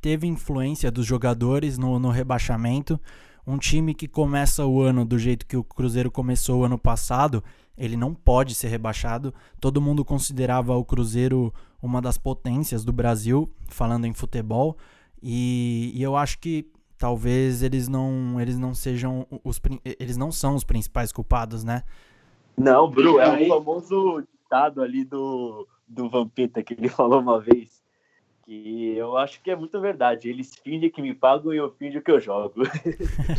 teve 0.00 0.26
influência 0.26 0.90
dos 0.90 1.04
jogadores 1.04 1.76
no, 1.76 1.98
no 1.98 2.08
rebaixamento. 2.08 2.98
Um 3.46 3.58
time 3.58 3.92
que 3.92 4.08
começa 4.08 4.64
o 4.64 4.80
ano 4.80 5.04
do 5.04 5.18
jeito 5.18 5.46
que 5.46 5.54
o 5.54 5.62
Cruzeiro 5.62 6.10
começou 6.10 6.60
o 6.60 6.64
ano 6.64 6.78
passado, 6.78 7.44
ele 7.76 7.94
não 7.94 8.14
pode 8.14 8.54
ser 8.54 8.68
rebaixado. 8.68 9.34
Todo 9.60 9.82
mundo 9.82 10.02
considerava 10.02 10.74
o 10.74 10.82
Cruzeiro 10.82 11.52
uma 11.82 12.00
das 12.00 12.16
potências 12.16 12.86
do 12.86 12.92
Brasil, 12.92 13.50
falando 13.68 14.06
em 14.06 14.14
futebol. 14.14 14.78
E, 15.22 15.92
e 15.94 16.02
eu 16.02 16.16
acho 16.16 16.38
que 16.38 16.70
talvez 16.96 17.62
eles 17.62 17.86
não, 17.86 18.40
eles 18.40 18.58
não 18.58 18.74
sejam 18.74 19.26
os 19.44 19.60
eles 20.00 20.16
não 20.16 20.32
são 20.32 20.54
os 20.54 20.64
principais 20.64 21.12
culpados, 21.12 21.64
né? 21.64 21.82
Não, 22.56 22.90
Bru, 22.90 23.20
é 23.20 23.44
o 23.44 23.48
famoso 23.48 24.22
ditado 24.22 24.80
ali 24.80 25.04
do, 25.04 25.68
do 25.86 26.08
Vampeta 26.08 26.62
que 26.62 26.72
ele 26.72 26.88
falou 26.88 27.20
uma 27.20 27.38
vez 27.38 27.81
que 28.52 28.96
eu 28.96 29.16
acho 29.16 29.40
que 29.40 29.50
é 29.50 29.56
muito 29.56 29.80
verdade. 29.80 30.28
Eles 30.28 30.54
fingem 30.62 30.90
que 30.90 31.00
me 31.00 31.14
pagam 31.14 31.54
e 31.54 31.56
eu 31.56 31.74
fingo 31.78 32.02
que 32.02 32.10
eu 32.10 32.20
jogo. 32.20 32.62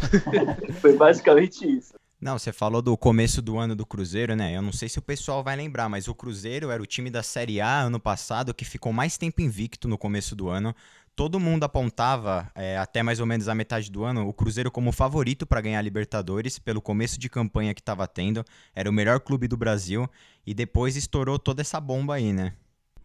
Foi 0.82 0.98
basicamente 0.98 1.70
isso. 1.70 1.94
Não, 2.20 2.40
você 2.40 2.54
falou 2.54 2.82
do 2.82 2.98
começo 2.98 3.42
do 3.42 3.58
ano 3.58 3.76
do 3.76 3.86
Cruzeiro, 3.86 4.36
né? 4.36 4.56
Eu 4.56 4.62
não 4.62 4.72
sei 4.72 4.88
se 4.88 4.98
o 4.98 5.02
pessoal 5.02 5.44
vai 5.44 5.56
lembrar, 5.56 5.90
mas 5.90 6.08
o 6.08 6.16
Cruzeiro 6.16 6.72
era 6.72 6.82
o 6.82 6.86
time 6.86 7.12
da 7.12 7.22
Série 7.22 7.60
A 7.60 7.82
ano 7.82 8.00
passado 8.00 8.54
que 8.54 8.64
ficou 8.64 8.94
mais 8.94 9.18
tempo 9.18 9.42
invicto 9.42 9.88
no 9.88 9.98
começo 9.98 10.36
do 10.36 10.48
ano. 10.48 10.74
Todo 11.16 11.40
mundo 11.40 11.66
apontava, 11.66 12.50
é, 12.56 12.78
até 12.78 13.04
mais 13.04 13.20
ou 13.20 13.26
menos 13.26 13.48
a 13.48 13.54
metade 13.54 13.92
do 13.92 14.04
ano, 14.04 14.28
o 14.28 14.34
Cruzeiro 14.34 14.72
como 14.72 14.92
favorito 14.92 15.46
para 15.46 15.62
ganhar 15.62 15.78
a 15.78 15.82
Libertadores, 15.82 16.58
pelo 16.58 16.82
começo 16.82 17.20
de 17.20 17.30
campanha 17.30 17.74
que 17.74 17.82
estava 17.82 18.08
tendo. 18.08 18.44
Era 18.74 18.90
o 18.90 18.94
melhor 18.94 19.20
clube 19.20 19.48
do 19.48 19.58
Brasil. 19.58 20.10
E 20.46 20.54
depois 20.54 20.96
estourou 20.96 21.38
toda 21.38 21.62
essa 21.62 21.80
bomba 21.80 22.16
aí, 22.16 22.34
né? 22.34 22.54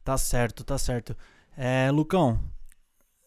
Tá 0.04 0.16
certo, 0.16 0.64
tá 0.64 0.78
certo. 0.78 1.14
É, 1.60 1.90
Lucão, 1.90 2.38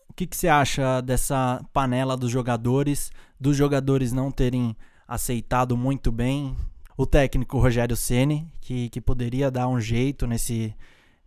o 0.07 0.13
que, 0.13 0.25
que 0.25 0.37
você 0.37 0.47
acha 0.47 1.01
dessa 1.01 1.61
panela 1.73 2.15
dos 2.15 2.31
jogadores, 2.31 3.11
dos 3.37 3.57
jogadores 3.57 4.13
não 4.13 4.31
terem 4.31 4.73
aceitado 5.05 5.75
muito 5.75 6.13
bem 6.13 6.55
o 6.95 7.05
técnico 7.05 7.59
Rogério 7.59 7.97
Ceni, 7.97 8.49
que, 8.61 8.87
que 8.89 9.01
poderia 9.01 9.51
dar 9.51 9.67
um 9.67 9.81
jeito 9.81 10.25
nesse, 10.25 10.73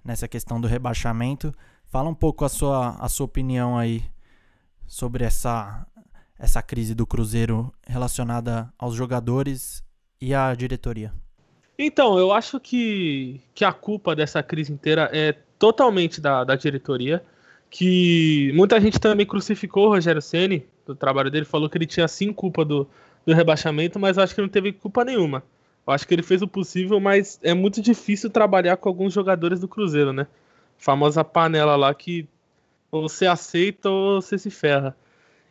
nessa 0.03 0.27
questão 0.27 0.59
do 0.59 0.67
rebaixamento. 0.67 1.55
Fala 1.85 2.09
um 2.09 2.15
pouco 2.15 2.43
a 2.43 2.49
sua, 2.49 2.97
a 2.97 3.07
sua 3.07 3.27
opinião 3.27 3.77
aí 3.77 4.03
sobre 4.87 5.25
essa, 5.25 5.87
essa 6.39 6.63
crise 6.63 6.95
do 6.95 7.07
Cruzeiro 7.07 7.71
relacionada 7.87 8.73
aos 8.79 8.95
jogadores 8.95 9.85
e 10.19 10.35
à 10.35 10.55
diretoria. 10.55 11.13
Então, 11.79 12.19
eu 12.19 12.33
acho 12.33 12.61
que, 12.61 13.41
que 13.55 13.65
a 13.65 13.73
culpa 13.73 14.15
dessa 14.15 14.43
crise 14.43 14.73
inteira 14.73 15.11
é 15.13 15.33
totalmente 15.59 16.21
da, 16.21 16.45
da 16.45 16.55
diretoria, 16.55 17.25
que 17.71 18.53
muita 18.55 18.81
gente 18.81 19.01
também 19.01 19.27
crucificou 19.27 19.87
o 19.87 19.89
Rogério 19.89 20.23
Ceni 20.23 20.65
do 20.87 20.95
trabalho 20.95 21.31
dele, 21.31 21.45
falou 21.45 21.69
que 21.69 21.77
ele 21.77 21.87
tinha 21.87 22.07
sim 22.07 22.33
culpa 22.33 22.65
do, 22.65 22.87
do 23.27 23.33
rebaixamento, 23.33 23.99
mas 23.99 24.17
eu 24.17 24.23
acho 24.23 24.35
que 24.35 24.41
não 24.41 24.49
teve 24.49 24.73
culpa 24.73 25.05
nenhuma. 25.05 25.43
Eu 25.87 25.93
acho 25.93 26.07
que 26.07 26.15
ele 26.15 26.23
fez 26.23 26.43
o 26.43 26.49
possível, 26.49 27.01
mas 27.01 27.39
é 27.43 27.53
muito 27.53 27.81
difícil 27.83 28.31
trabalhar 28.31 28.77
com 28.77 28.89
alguns 28.89 29.13
jogadores 29.13 29.61
do 29.61 29.69
Cruzeiro, 29.69 30.13
né? 30.13 30.27
Famosa 30.79 31.25
panela 31.25 31.77
lá 31.77 31.93
que 31.95 32.29
ou 32.91 33.09
você 33.09 33.27
aceita 33.27 33.91
ou 33.91 34.23
você 34.23 34.39
se 34.39 34.51
ferra. 34.51 34.97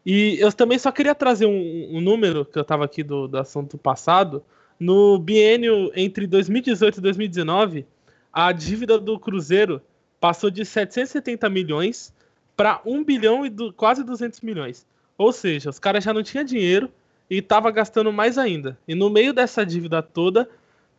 E 0.06 0.38
eu 0.40 0.52
também 0.52 0.80
só 0.80 0.92
queria 0.92 1.14
trazer 1.14 1.46
um, 1.46 1.98
um 1.98 2.02
número 2.02 2.46
que 2.46 2.58
eu 2.58 2.62
estava 2.62 2.86
aqui 2.86 3.04
do, 3.04 3.28
do 3.28 3.38
assunto 3.38 3.78
passado. 3.78 4.44
No 4.80 5.18
biênio 5.20 5.92
entre 5.96 6.28
2018 6.28 6.98
e 6.98 7.02
2019, 7.02 7.86
a 8.32 8.52
dívida 8.52 8.98
do 8.98 9.20
Cruzeiro 9.20 9.82
passou 10.20 10.50
de 10.50 10.66
770 10.66 11.50
milhões 11.50 12.14
para 12.56 12.82
1 12.86 13.04
bilhão 13.04 13.46
e 13.46 13.50
do, 13.50 13.74
quase 13.74 14.04
200 14.04 14.42
milhões. 14.42 14.86
Ou 15.18 15.32
seja, 15.32 15.70
os 15.70 15.80
caras 15.80 16.04
já 16.04 16.14
não 16.14 16.24
tinham 16.24 16.44
dinheiro 16.44 16.90
e 17.30 17.42
tava 17.42 17.72
gastando 17.72 18.12
mais 18.12 18.38
ainda. 18.38 18.78
E 18.88 18.96
no 18.96 19.10
meio 19.10 19.34
dessa 19.34 19.66
dívida 19.66 20.02
toda, 20.02 20.50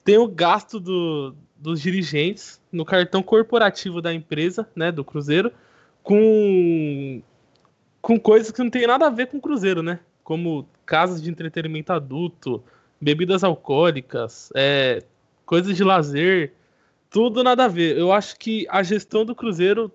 tem 0.05 0.19
o 0.19 0.29
gasto 0.29 0.79
do, 0.79 1.35
dos 1.57 1.81
dirigentes 1.81 2.61
no 2.71 2.85
cartão 2.85 3.23
corporativo 3.23 4.01
da 4.01 4.13
empresa, 4.13 4.69
né, 4.77 4.93
do 4.93 5.05
Cruzeiro, 5.05 5.53
com 6.03 7.23
com 8.03 8.21
coisas 8.21 8.53
que 8.53 8.63
não 8.63 8.69
tem 8.69 8.87
nada 8.87 9.07
a 9.07 9.11
ver 9.11 9.29
com 9.29 9.39
o 9.39 9.41
Cruzeiro, 9.41 9.83
né? 9.83 9.99
Como 10.23 10.69
casas 10.85 11.23
de 11.23 11.31
entretenimento 11.31 11.91
adulto, 11.91 12.63
bebidas 13.05 13.45
alcoólicas, 13.45 14.51
é, 14.55 15.03
coisas 15.45 15.77
de 15.77 15.85
lazer, 15.85 16.55
tudo 17.11 17.45
nada 17.45 17.67
a 17.67 17.69
ver. 17.69 17.99
Eu 17.99 18.11
acho 18.11 18.39
que 18.39 18.67
a 18.71 18.83
gestão 18.83 19.27
do 19.27 19.35
Cruzeiro 19.35 19.93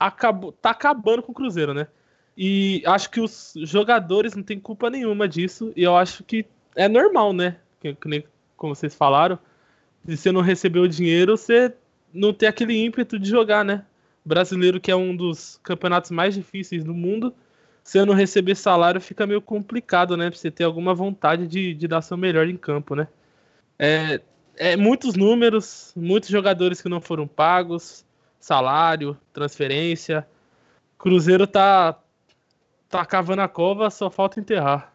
acabou, 0.00 0.50
tá 0.50 0.70
acabando 0.70 1.22
com 1.22 1.32
o 1.32 1.34
Cruzeiro, 1.34 1.74
né? 1.74 1.86
E 2.34 2.82
acho 2.86 3.10
que 3.10 3.20
os 3.20 3.52
jogadores 3.56 4.34
não 4.34 4.42
têm 4.42 4.58
culpa 4.58 4.88
nenhuma 4.88 5.28
disso. 5.28 5.72
E 5.76 5.82
eu 5.82 5.94
acho 5.94 6.24
que 6.24 6.46
é 6.74 6.88
normal, 6.88 7.34
né? 7.34 7.58
Que, 7.80 7.94
que 7.94 8.24
como 8.56 8.74
vocês 8.74 8.94
falaram. 8.94 9.38
Se 10.06 10.16
você 10.16 10.32
não 10.32 10.40
recebeu 10.40 10.84
o 10.84 10.88
dinheiro, 10.88 11.36
você 11.36 11.74
não 12.14 12.32
tem 12.32 12.48
aquele 12.48 12.82
ímpeto 12.82 13.18
de 13.18 13.28
jogar, 13.28 13.62
né? 13.62 13.84
Brasileiro, 14.24 14.80
que 14.80 14.90
é 14.90 14.96
um 14.96 15.14
dos 15.14 15.60
campeonatos 15.62 16.10
mais 16.10 16.34
difíceis 16.34 16.82
do 16.82 16.94
mundo, 16.94 17.34
se 17.88 18.04
não 18.04 18.12
receber 18.12 18.54
salário, 18.54 19.00
fica 19.00 19.26
meio 19.26 19.40
complicado, 19.40 20.14
né? 20.14 20.28
Pra 20.28 20.38
você 20.38 20.50
ter 20.50 20.62
alguma 20.62 20.94
vontade 20.94 21.46
de, 21.46 21.72
de 21.72 21.88
dar 21.88 22.02
seu 22.02 22.18
melhor 22.18 22.46
em 22.46 22.56
campo, 22.56 22.94
né? 22.94 23.08
É, 23.78 24.20
é 24.56 24.76
muitos 24.76 25.14
números, 25.14 25.94
muitos 25.96 26.28
jogadores 26.28 26.82
que 26.82 26.88
não 26.90 27.00
foram 27.00 27.26
pagos, 27.26 28.04
salário, 28.38 29.16
transferência. 29.32 30.28
Cruzeiro 30.98 31.46
tá 31.46 31.98
tá 32.90 33.06
cavando 33.06 33.40
a 33.40 33.48
cova, 33.48 33.88
só 33.88 34.10
falta 34.10 34.38
enterrar. 34.38 34.92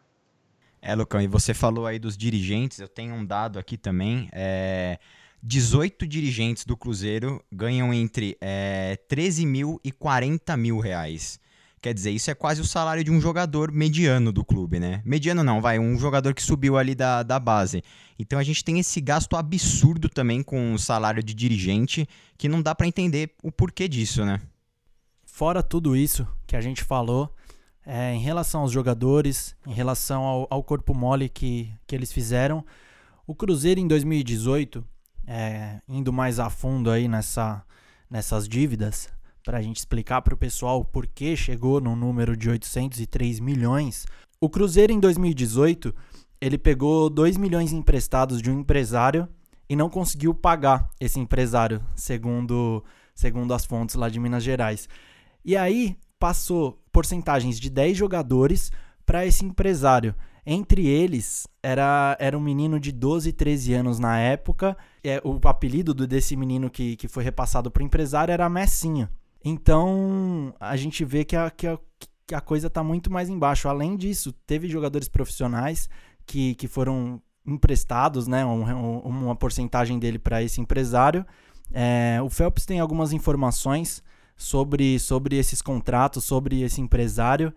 É, 0.80 0.94
Lucão, 0.94 1.20
e 1.20 1.26
você 1.26 1.52
falou 1.52 1.88
aí 1.88 1.98
dos 1.98 2.16
dirigentes, 2.16 2.78
eu 2.78 2.88
tenho 2.88 3.16
um 3.16 3.26
dado 3.26 3.58
aqui 3.58 3.76
também. 3.76 4.30
É, 4.32 5.00
18 5.42 6.06
dirigentes 6.06 6.64
do 6.64 6.78
Cruzeiro 6.78 7.44
ganham 7.52 7.92
entre 7.92 8.38
é, 8.40 9.00
13 9.10 9.48
mil 9.48 9.82
e 9.84 9.92
40 9.92 10.56
mil 10.56 10.78
reais. 10.78 11.42
Quer 11.84 11.94
dizer, 11.94 12.12
isso 12.12 12.32
é 12.32 12.34
quase 12.34 12.62
o 12.62 12.66
salário 12.66 13.04
de 13.04 13.12
um 13.12 13.20
jogador 13.20 13.70
mediano 13.70 14.32
do 14.32 14.42
clube, 14.46 14.80
né? 14.80 15.02
Mediano 15.04 15.44
não, 15.44 15.60
vai, 15.60 15.78
um 15.78 16.00
jogador 16.00 16.34
que 16.34 16.42
subiu 16.42 16.78
ali 16.78 16.96
da, 16.96 17.24
da 17.24 17.38
base. 17.38 17.84
Então 18.18 18.40
a 18.40 18.44
gente 18.44 18.64
tem 18.64 18.80
esse 18.80 19.02
gasto 19.02 19.36
absurdo 19.36 20.08
também 20.08 20.42
com 20.42 20.74
o 20.74 20.80
salário 20.80 21.22
de 21.22 21.34
dirigente, 21.34 22.08
que 22.38 22.48
não 22.48 22.62
dá 22.62 22.74
para 22.74 22.88
entender 22.88 23.36
o 23.44 23.52
porquê 23.52 23.90
disso, 23.90 24.24
né? 24.24 24.40
Fora 25.26 25.62
tudo 25.62 25.94
isso 25.94 26.26
que 26.48 26.56
a 26.56 26.62
gente 26.62 26.86
falou, 26.86 27.36
é, 27.86 28.14
em 28.14 28.22
relação 28.22 28.62
aos 28.62 28.72
jogadores, 28.72 29.54
em 29.68 29.74
relação 29.74 30.24
ao, 30.24 30.48
ao, 30.50 30.64
corpo 30.64 30.94
mole 30.94 31.28
que, 31.28 31.70
que 31.86 31.94
eles 31.94 32.14
fizeram. 32.14 32.64
O 33.28 33.36
Cruzeiro 33.36 33.82
em 33.82 33.90
2018, 33.90 34.86
é, 35.28 35.82
indo 35.86 36.14
mais 36.14 36.40
a 36.40 36.50
fundo 36.50 36.90
aí 36.90 37.10
nessa, 37.10 37.62
nessas 38.10 38.48
dívidas, 38.48 39.10
para 39.44 39.58
a 39.58 39.62
gente 39.62 39.78
explicar 39.78 40.22
para 40.22 40.34
o 40.34 40.38
pessoal 40.38 40.86
por 40.86 41.06
que 41.06 41.36
chegou 41.36 41.82
no 41.82 41.96
número 41.96 42.36
de 42.36 42.50
803 42.50 43.40
milhões. 43.40 44.06
O 44.40 44.50
Cruzeiro 44.50 44.94
em 44.94 45.00
2018 45.00 45.94
ele 46.40 46.58
pegou 46.58 47.10
2 47.10 47.38
milhões 47.38 47.72
emprestados 47.72 48.42
de 48.42 48.50
um 48.52 48.60
empresário 48.60 49.28
e 49.70 49.76
não 49.76 49.90
conseguiu 49.90 50.34
pagar 50.34 50.90
esse 51.00 51.20
empresário, 51.20 51.82
segundo, 51.96 52.84
segundo 53.16 53.54
as 53.54 53.66
fontes 53.66 53.96
lá 53.96 54.10
de 54.10 54.20
Minas 54.20 54.44
Gerais. 54.44 54.88
E 55.44 55.56
aí 55.56 55.98
passou 56.20 56.82
porcentagens 56.92 57.60
de 57.60 57.70
10 57.70 57.98
jogadores 57.98 58.72
para 59.06 59.26
esse 59.26 59.46
empresário. 59.46 60.16
Entre 60.46 60.86
eles, 60.86 61.48
era, 61.62 62.18
era 62.20 62.38
um 62.38 62.42
menino 62.42 62.78
de 62.78 62.92
12, 62.92 63.32
13 63.32 63.74
anos 63.74 64.00
na 64.00 64.20
época. 64.20 64.78
É, 65.02 65.22
o 65.24 65.40
apelido 65.48 65.94
desse 65.94 66.36
menino 66.36 66.70
que, 66.70 66.98
que 66.98 67.08
foi 67.08 67.24
repassado 67.24 67.72
para 67.72 67.82
o 67.82 67.86
empresário 67.86 68.32
era 68.34 68.50
Messinho. 68.50 69.08
Então, 69.44 70.54
a 70.60 70.76
gente 70.78 71.04
vê 71.04 71.26
que 71.26 71.36
a, 71.36 71.50
que 71.50 71.68
a, 71.68 71.78
que 72.26 72.34
a 72.34 72.42
coisa 72.42 72.68
está 72.68 72.84
muito 72.84 73.12
mais 73.12 73.30
embaixo. 73.30 73.68
Além 73.68 73.96
disso, 73.96 74.32
teve 74.46 74.68
jogadores 74.68 75.08
profissionais 75.08 75.90
que, 76.26 76.56
que 76.56 76.68
foram 76.68 77.22
emprestados, 77.46 78.28
né, 78.28 78.46
um, 78.46 79.00
uma 79.00 79.36
porcentagem 79.36 80.00
dele 80.00 80.18
para 80.18 80.42
esse 80.42 80.62
empresário. 80.62 81.26
É, 81.72 82.20
o 82.24 82.30
Phelps 82.30 82.66
tem 82.66 82.80
algumas 82.80 83.12
informações 83.12 84.02
sobre, 84.36 84.98
sobre 85.00 85.38
esses 85.38 85.62
contratos, 85.62 86.24
sobre 86.24 86.62
esse 86.62 86.80
empresário, 86.80 87.54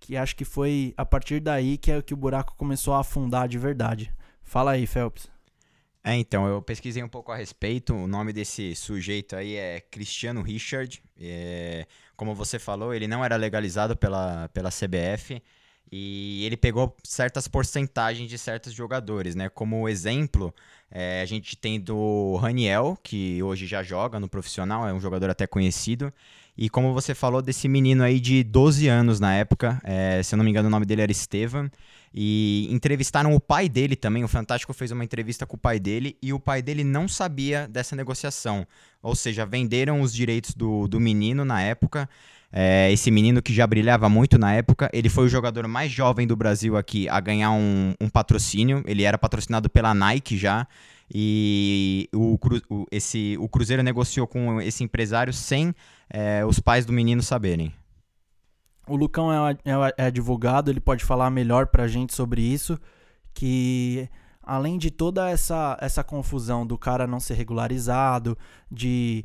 que 0.00 0.16
acho 0.16 0.34
que 0.34 0.44
foi 0.44 0.92
a 0.96 1.04
partir 1.04 1.40
daí 1.40 1.78
que, 1.78 1.90
é, 1.90 2.02
que 2.02 2.14
o 2.14 2.16
buraco 2.16 2.54
começou 2.56 2.94
a 2.94 3.00
afundar 3.00 3.48
de 3.48 3.58
verdade. 3.58 4.12
Fala 4.42 4.72
aí, 4.72 4.86
Phelps. 4.86 5.30
É, 6.08 6.14
então, 6.14 6.46
eu 6.46 6.62
pesquisei 6.62 7.02
um 7.02 7.08
pouco 7.08 7.30
a 7.30 7.36
respeito. 7.36 7.94
O 7.94 8.06
nome 8.06 8.32
desse 8.32 8.74
sujeito 8.74 9.36
aí 9.36 9.56
é 9.56 9.78
Cristiano 9.78 10.40
Richard. 10.40 11.02
É, 11.20 11.86
como 12.16 12.34
você 12.34 12.58
falou, 12.58 12.94
ele 12.94 13.06
não 13.06 13.22
era 13.22 13.36
legalizado 13.36 13.94
pela, 13.94 14.48
pela 14.48 14.70
CBF 14.70 15.42
e 15.92 16.46
ele 16.46 16.56
pegou 16.56 16.96
certas 17.04 17.46
porcentagens 17.46 18.30
de 18.30 18.38
certos 18.38 18.72
jogadores, 18.72 19.34
né? 19.34 19.50
Como 19.50 19.86
exemplo, 19.86 20.54
é, 20.90 21.20
a 21.20 21.26
gente 21.26 21.54
tem 21.54 21.78
do 21.78 22.36
Raniel, 22.36 22.98
que 23.02 23.42
hoje 23.42 23.66
já 23.66 23.82
joga 23.82 24.18
no 24.18 24.30
profissional, 24.30 24.88
é 24.88 24.94
um 24.94 25.00
jogador 25.00 25.28
até 25.28 25.46
conhecido. 25.46 26.10
E 26.56 26.70
como 26.70 26.94
você 26.94 27.14
falou 27.14 27.42
desse 27.42 27.68
menino 27.68 28.02
aí 28.02 28.18
de 28.18 28.42
12 28.42 28.88
anos 28.88 29.20
na 29.20 29.34
época, 29.34 29.78
é, 29.84 30.22
se 30.22 30.34
eu 30.34 30.38
não 30.38 30.44
me 30.44 30.50
engano 30.50 30.68
o 30.68 30.70
nome 30.70 30.86
dele 30.86 31.02
era 31.02 31.12
Estevam, 31.12 31.70
e 32.12 32.68
entrevistaram 32.70 33.34
o 33.34 33.40
pai 33.40 33.68
dele 33.68 33.96
também, 33.96 34.24
o 34.24 34.28
Fantástico 34.28 34.72
fez 34.72 34.90
uma 34.90 35.04
entrevista 35.04 35.46
com 35.46 35.56
o 35.56 35.60
pai 35.60 35.78
dele, 35.78 36.16
e 36.22 36.32
o 36.32 36.40
pai 36.40 36.62
dele 36.62 36.84
não 36.84 37.06
sabia 37.08 37.68
dessa 37.68 37.94
negociação. 37.94 38.66
Ou 39.02 39.14
seja, 39.14 39.46
venderam 39.46 40.00
os 40.00 40.12
direitos 40.12 40.54
do, 40.54 40.88
do 40.88 40.98
menino 40.98 41.44
na 41.44 41.62
época, 41.62 42.08
é, 42.50 42.90
esse 42.90 43.10
menino 43.10 43.42
que 43.42 43.52
já 43.52 43.66
brilhava 43.66 44.08
muito 44.08 44.38
na 44.38 44.54
época, 44.54 44.88
ele 44.92 45.08
foi 45.08 45.26
o 45.26 45.28
jogador 45.28 45.68
mais 45.68 45.92
jovem 45.92 46.26
do 46.26 46.34
Brasil 46.34 46.76
aqui 46.76 47.08
a 47.08 47.20
ganhar 47.20 47.50
um, 47.50 47.94
um 48.00 48.08
patrocínio. 48.08 48.82
Ele 48.86 49.02
era 49.02 49.18
patrocinado 49.18 49.68
pela 49.68 49.94
Nike 49.94 50.36
já. 50.36 50.66
E 51.12 52.08
o, 52.14 52.38
o, 52.70 52.86
esse, 52.90 53.36
o 53.38 53.48
Cruzeiro 53.48 53.82
negociou 53.82 54.26
com 54.26 54.60
esse 54.60 54.84
empresário 54.84 55.32
sem 55.32 55.74
é, 56.10 56.44
os 56.44 56.58
pais 56.58 56.84
do 56.84 56.92
menino 56.92 57.22
saberem. 57.22 57.72
O 58.88 58.96
Lucão 58.96 59.32
é, 59.32 59.52
é, 59.64 59.94
é 59.96 60.04
advogado, 60.06 60.70
ele 60.70 60.80
pode 60.80 61.04
falar 61.04 61.30
melhor 61.30 61.66
pra 61.66 61.86
gente 61.86 62.14
sobre 62.14 62.40
isso. 62.42 62.78
Que 63.34 64.08
além 64.42 64.78
de 64.78 64.90
toda 64.90 65.28
essa, 65.28 65.76
essa 65.80 66.02
confusão 66.02 66.66
do 66.66 66.78
cara 66.78 67.06
não 67.06 67.20
ser 67.20 67.34
regularizado, 67.34 68.36
de 68.70 69.24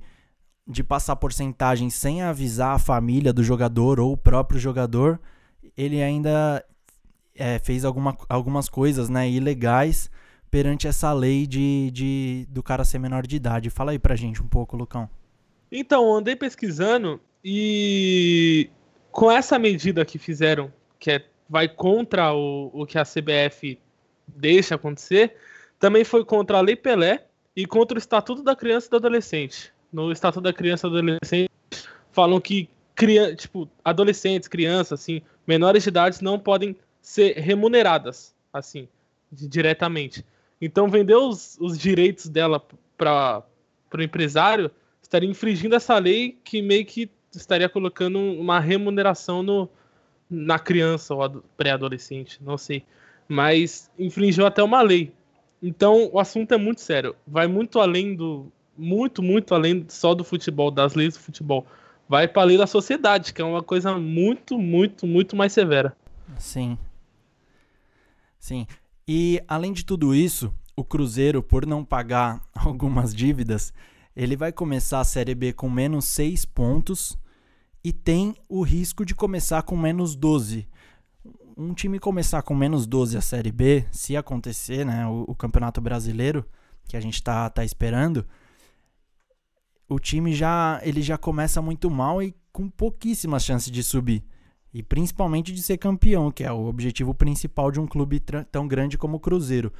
de 0.67 0.83
passar 0.83 1.15
porcentagem 1.15 1.89
sem 1.89 2.21
avisar 2.21 2.75
a 2.75 2.79
família 2.79 3.33
do 3.33 3.43
jogador 3.43 3.99
ou 3.99 4.13
o 4.13 4.17
próprio 4.17 4.59
jogador, 4.59 5.19
ele 5.75 6.01
ainda 6.01 6.63
é, 7.35 7.59
fez 7.59 7.83
alguma, 7.83 8.17
algumas 8.29 8.69
coisas 8.69 9.09
né, 9.09 9.29
ilegais 9.29 10.09
perante 10.49 10.87
essa 10.87 11.11
lei 11.11 11.45
de, 11.45 11.91
de 11.91 12.47
do 12.49 12.63
cara 12.63 12.85
ser 12.85 12.99
menor 12.99 13.27
de 13.27 13.35
idade. 13.35 13.69
Fala 13.69 13.91
aí 13.91 13.99
pra 13.99 14.15
gente 14.15 14.41
um 14.41 14.47
pouco, 14.47 14.77
Lucão. 14.77 15.09
Então, 15.71 16.13
andei 16.15 16.35
pesquisando 16.35 17.19
e 17.43 18.69
com 19.13 19.31
essa 19.31 19.59
medida 19.59 20.03
que 20.03 20.17
fizeram, 20.17 20.73
que 20.99 21.11
é, 21.11 21.23
vai 21.47 21.69
contra 21.69 22.33
o, 22.33 22.71
o 22.73 22.85
que 22.85 22.97
a 22.97 23.05
CBF 23.05 23.79
deixa 24.27 24.73
acontecer, 24.73 25.35
também 25.79 26.03
foi 26.03 26.25
contra 26.25 26.57
a 26.57 26.61
Lei 26.61 26.75
Pelé 26.75 27.27
e 27.55 27.67
contra 27.67 27.95
o 27.95 27.99
Estatuto 27.99 28.41
da 28.41 28.55
Criança 28.55 28.87
e 28.87 28.89
do 28.89 28.97
Adolescente. 28.97 29.71
No 29.91 30.11
Estatuto 30.11 30.41
da 30.41 30.51
Criança 30.51 30.87
e 30.87 30.89
do 30.89 30.97
Adolescente 30.97 31.51
falam 32.11 32.41
que 32.41 32.67
criança, 32.95 33.35
tipo, 33.35 33.69
adolescentes, 33.85 34.47
crianças, 34.47 34.99
assim, 34.99 35.21
menores 35.45 35.83
de 35.83 35.89
idade 35.89 36.23
não 36.23 36.39
podem 36.39 36.75
ser 36.99 37.37
remuneradas, 37.37 38.33
assim, 38.51 38.87
diretamente. 39.31 40.25
Então, 40.59 40.87
vender 40.87 41.15
os, 41.15 41.55
os 41.59 41.77
direitos 41.77 42.27
dela 42.27 42.65
para 42.97 43.43
o 43.95 44.01
empresário 44.01 44.71
estaria 45.03 45.29
infringindo 45.29 45.75
essa 45.75 45.99
lei 45.99 46.39
que 46.43 46.63
meio 46.63 46.85
que 46.85 47.11
estaria 47.37 47.69
colocando 47.69 48.19
uma 48.19 48.59
remuneração 48.59 49.43
no, 49.43 49.69
na 50.29 50.59
criança 50.59 51.13
ou 51.13 51.43
pré-adolescente, 51.57 52.39
não 52.41 52.57
sei. 52.57 52.83
Mas 53.27 53.89
infringiu 53.97 54.45
até 54.45 54.61
uma 54.61 54.81
lei. 54.81 55.13
Então, 55.61 56.09
o 56.11 56.19
assunto 56.19 56.53
é 56.53 56.57
muito 56.57 56.81
sério. 56.81 57.15
Vai 57.25 57.47
muito 57.47 57.79
além 57.79 58.15
do. 58.15 58.51
Muito, 58.75 59.21
muito 59.21 59.53
além 59.53 59.85
só 59.87 60.15
do 60.15 60.23
futebol, 60.23 60.71
das 60.71 60.95
leis 60.95 61.13
do 61.13 61.19
futebol. 61.19 61.65
Vai 62.09 62.27
para 62.27 62.41
a 62.41 62.45
lei 62.45 62.57
da 62.57 62.67
sociedade, 62.67 63.33
que 63.33 63.41
é 63.41 63.45
uma 63.45 63.61
coisa 63.61 63.97
muito, 63.97 64.57
muito, 64.57 65.05
muito 65.05 65.35
mais 65.35 65.53
severa. 65.53 65.95
Sim. 66.37 66.77
Sim. 68.39 68.65
E 69.07 69.41
além 69.47 69.71
de 69.71 69.85
tudo 69.85 70.13
isso, 70.13 70.53
o 70.75 70.83
Cruzeiro, 70.83 71.41
por 71.41 71.65
não 71.65 71.85
pagar 71.85 72.41
algumas 72.53 73.13
dívidas, 73.13 73.71
ele 74.15 74.35
vai 74.35 74.51
começar 74.51 74.99
a 74.99 75.05
Série 75.05 75.35
B 75.35 75.53
com 75.53 75.69
menos 75.69 76.05
6 76.05 76.45
pontos 76.45 77.17
e 77.83 77.91
tem 77.91 78.35
o 78.47 78.61
risco 78.61 79.05
de 79.05 79.13
começar 79.13 79.61
com 79.63 79.75
menos 79.75 80.15
12. 80.15 80.67
Um 81.57 81.73
time 81.73 81.99
começar 81.99 82.41
com 82.41 82.55
menos 82.55 82.87
12 82.87 83.17
a 83.17 83.21
Série 83.21 83.51
B, 83.51 83.85
se 83.91 84.15
acontecer, 84.15 84.85
né, 84.85 85.05
o, 85.07 85.25
o 85.27 85.35
Campeonato 85.35 85.81
Brasileiro, 85.81 86.45
que 86.87 86.97
a 86.97 86.99
gente 86.99 87.21
tá, 87.21 87.49
tá 87.49 87.63
esperando, 87.63 88.25
o 89.87 89.99
time 89.99 90.33
já 90.33 90.79
ele 90.83 91.01
já 91.01 91.17
começa 91.17 91.61
muito 91.61 91.89
mal 91.89 92.21
e 92.21 92.33
com 92.51 92.69
pouquíssimas 92.69 93.43
chances 93.43 93.71
de 93.71 93.83
subir. 93.83 94.23
E 94.73 94.81
principalmente 94.81 95.53
de 95.53 95.61
ser 95.61 95.77
campeão, 95.77 96.31
que 96.31 96.43
é 96.43 96.51
o 96.51 96.65
objetivo 96.65 97.13
principal 97.13 97.71
de 97.71 97.79
um 97.79 97.85
clube 97.85 98.19
tão 98.51 98.67
grande 98.67 98.97
como 98.97 99.17
o 99.17 99.19
Cruzeiro. 99.19 99.71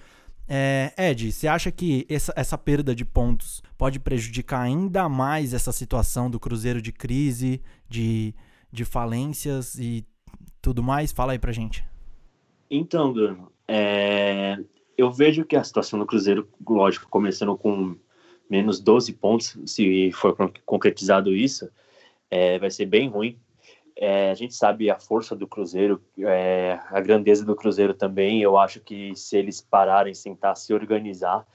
É, 0.48 0.94
Ed, 0.98 1.32
você 1.32 1.48
acha 1.48 1.72
que 1.72 2.06
essa, 2.10 2.34
essa 2.36 2.58
perda 2.58 2.94
de 2.94 3.06
pontos 3.06 3.62
pode 3.78 4.00
prejudicar 4.00 4.62
ainda 4.62 5.08
mais 5.08 5.54
essa 5.54 5.72
situação 5.72 6.30
do 6.30 6.40
Cruzeiro 6.40 6.82
de 6.82 6.92
crise, 6.92 7.62
de, 7.88 8.34
de 8.72 8.84
falências 8.84 9.76
e 9.76 10.06
tudo 10.62 10.84
mais? 10.84 11.12
Fala 11.12 11.32
aí 11.32 11.40
pra 11.40 11.52
gente. 11.52 11.86
Então, 12.70 13.14
é, 13.68 14.58
eu 14.98 15.12
vejo 15.12 15.46
que 15.46 15.56
a 15.56 15.64
situação 15.64 16.00
do 16.00 16.06
Cruzeiro, 16.06 16.48
lógico, 16.68 17.08
começando 17.10 17.56
com 17.58 17.96
menos 18.50 18.80
12 18.80 19.14
pontos, 19.14 19.58
se 19.66 20.12
for 20.12 20.36
concretizado 20.66 21.34
isso, 21.34 21.70
é, 22.30 22.60
vai 22.60 22.70
ser 22.70 22.86
bem 22.86 23.10
ruim 23.10 23.38
é, 23.96 24.32
a 24.32 24.34
gente 24.34 24.56
sabe 24.56 24.90
a 24.90 25.00
força 25.00 25.36
do 25.36 25.48
Cruzeiro, 25.48 26.02
é, 26.20 26.80
a 26.90 27.00
grandeza 27.00 27.46
do 27.46 27.56
Cruzeiro 27.56 27.94
também. 27.94 28.42
Eu 28.42 28.58
acho 28.58 28.80
que 28.80 29.16
se 29.16 29.38
eles 29.38 29.62
pararem, 29.62 30.14
tentar 30.14 30.56
se 30.56 30.74
organizar, 30.74 31.46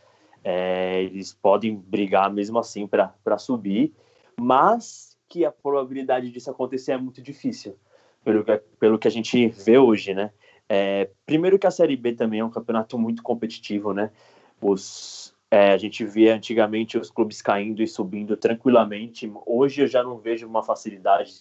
é, 0.44 1.02
eles 1.02 1.34
podem 1.34 1.74
brigar 1.74 2.32
mesmo 2.32 2.58
assim 2.58 2.86
para 2.86 3.38
subir, 3.38 3.92
mas 4.40 5.16
que 5.28 5.44
a 5.44 5.52
probabilidade 5.52 6.30
disso 6.30 6.50
acontecer 6.50 6.92
é 6.92 6.96
muito 6.96 7.20
difícil, 7.20 7.76
pelo 8.24 8.44
que, 8.44 8.56
pelo 8.78 8.98
que 8.98 9.08
a 9.08 9.10
gente 9.10 9.48
vê 9.48 9.76
hoje, 9.76 10.14
né? 10.14 10.30
É, 10.68 11.10
primeiro 11.26 11.58
que 11.58 11.66
a 11.66 11.70
Série 11.70 11.96
B 11.96 12.12
também 12.12 12.40
é 12.40 12.44
um 12.44 12.50
campeonato 12.50 12.98
muito 12.98 13.22
competitivo, 13.22 13.92
né? 13.92 14.10
Os, 14.60 15.34
é, 15.50 15.72
a 15.72 15.76
gente 15.78 16.04
via 16.04 16.34
antigamente 16.34 16.98
os 16.98 17.10
clubes 17.10 17.42
caindo 17.42 17.82
e 17.82 17.88
subindo 17.88 18.36
tranquilamente. 18.36 19.30
Hoje 19.46 19.82
eu 19.82 19.86
já 19.86 20.02
não 20.02 20.18
vejo 20.18 20.46
uma 20.46 20.62
facilidade 20.62 21.32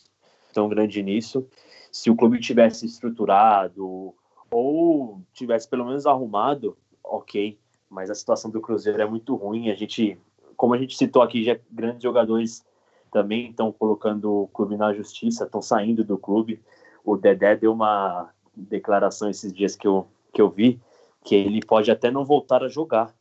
tão 0.54 0.68
grande 0.70 1.02
nisso. 1.02 1.48
Se 1.92 2.10
o 2.10 2.16
clube 2.16 2.40
tivesse 2.40 2.86
estruturado 2.86 4.14
ou 4.52 5.22
tivesse 5.34 5.68
pelo 5.68 5.86
menos 5.86 6.06
arrumado, 6.06 6.78
ok. 7.04 7.58
Mas 7.90 8.10
a 8.10 8.16
situação 8.16 8.52
do 8.52 8.62
Cruzeiro 8.62 9.02
é 9.02 9.06
muito 9.06 9.36
ruim. 9.36 9.70
A 9.70 9.76
gente, 9.76 10.18
como 10.56 10.74
a 10.74 10.78
gente 10.78 10.98
citou 10.98 11.22
aqui, 11.22 11.44
já 11.44 11.58
grandes 11.72 12.04
jogadores 12.04 12.66
também 13.12 13.50
estão 13.50 13.72
colocando 13.72 14.44
o 14.44 14.48
clube 14.48 14.76
na 14.76 14.94
justiça, 14.94 15.46
estão 15.46 15.62
saindo 15.62 16.04
do 16.04 16.18
clube. 16.18 16.62
O 17.04 17.16
Dedé 17.16 17.56
deu 17.56 17.72
uma 17.72 18.30
declaração 18.56 19.30
esses 19.30 19.54
dias 19.54 19.76
que 19.76 19.88
eu, 19.88 20.08
que 20.34 20.42
eu 20.42 20.50
vi 20.50 20.80
que 21.28 21.36
ele 21.36 21.60
pode 21.60 21.92
até 21.92 22.10
não 22.10 22.24
voltar 22.24 22.64
a 22.64 22.70
jogar. 22.70 23.14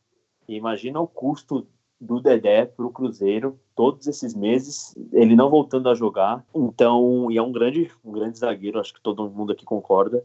Imagina 0.47 0.97
o 0.99 1.07
custo 1.07 1.67
do 1.99 2.19
Dedé 2.19 2.65
para 2.65 2.85
o 2.85 2.91
Cruzeiro 2.91 3.59
todos 3.75 4.07
esses 4.07 4.33
meses, 4.33 4.95
ele 5.11 5.35
não 5.35 5.49
voltando 5.49 5.89
a 5.89 5.95
jogar. 5.95 6.45
Então, 6.53 7.31
e 7.31 7.37
é 7.37 7.41
um 7.41 7.51
grande, 7.51 7.91
um 8.03 8.11
grande 8.11 8.37
zagueiro, 8.37 8.79
acho 8.79 8.93
que 8.93 9.01
todo 9.01 9.29
mundo 9.29 9.51
aqui 9.51 9.65
concorda. 9.65 10.23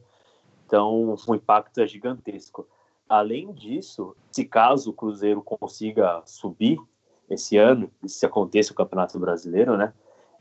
Então, 0.67 1.17
o 1.27 1.35
impacto 1.35 1.81
é 1.81 1.87
gigantesco. 1.87 2.67
Além 3.09 3.53
disso, 3.53 4.17
se 4.31 4.45
caso 4.45 4.91
o 4.91 4.93
Cruzeiro 4.95 5.43
consiga 5.43 6.23
subir 6.25 6.79
esse 7.29 7.57
ano, 7.57 7.91
se 8.07 8.25
aconteça 8.25 8.73
o 8.73 8.77
Campeonato 8.77 9.19
Brasileiro, 9.19 9.77
né? 9.77 9.93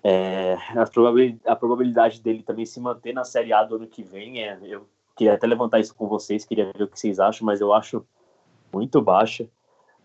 É, 0.03 0.57
a, 0.75 0.85
probabilidade, 0.85 1.41
a, 1.45 1.55
probabilidade, 1.55 2.21
dele 2.21 2.41
também 2.41 2.65
se 2.65 2.79
manter 2.79 3.13
na 3.13 3.23
Série 3.23 3.53
A 3.53 3.63
do 3.63 3.75
ano 3.75 3.87
que 3.87 4.03
vem 4.03 4.41
é. 4.41 4.57
Eu 4.63 4.87
queria 5.15 5.33
até 5.33 5.45
levantar 5.45 5.79
isso 5.79 5.93
com 5.93 6.07
vocês, 6.07 6.43
queria 6.43 6.71
ver 6.75 6.83
o 6.83 6.87
que 6.87 6.99
vocês 6.99 7.19
acham, 7.19 7.45
mas 7.45 7.61
eu 7.61 7.71
acho 7.71 8.05
muito 8.73 9.01
baixa 9.01 9.47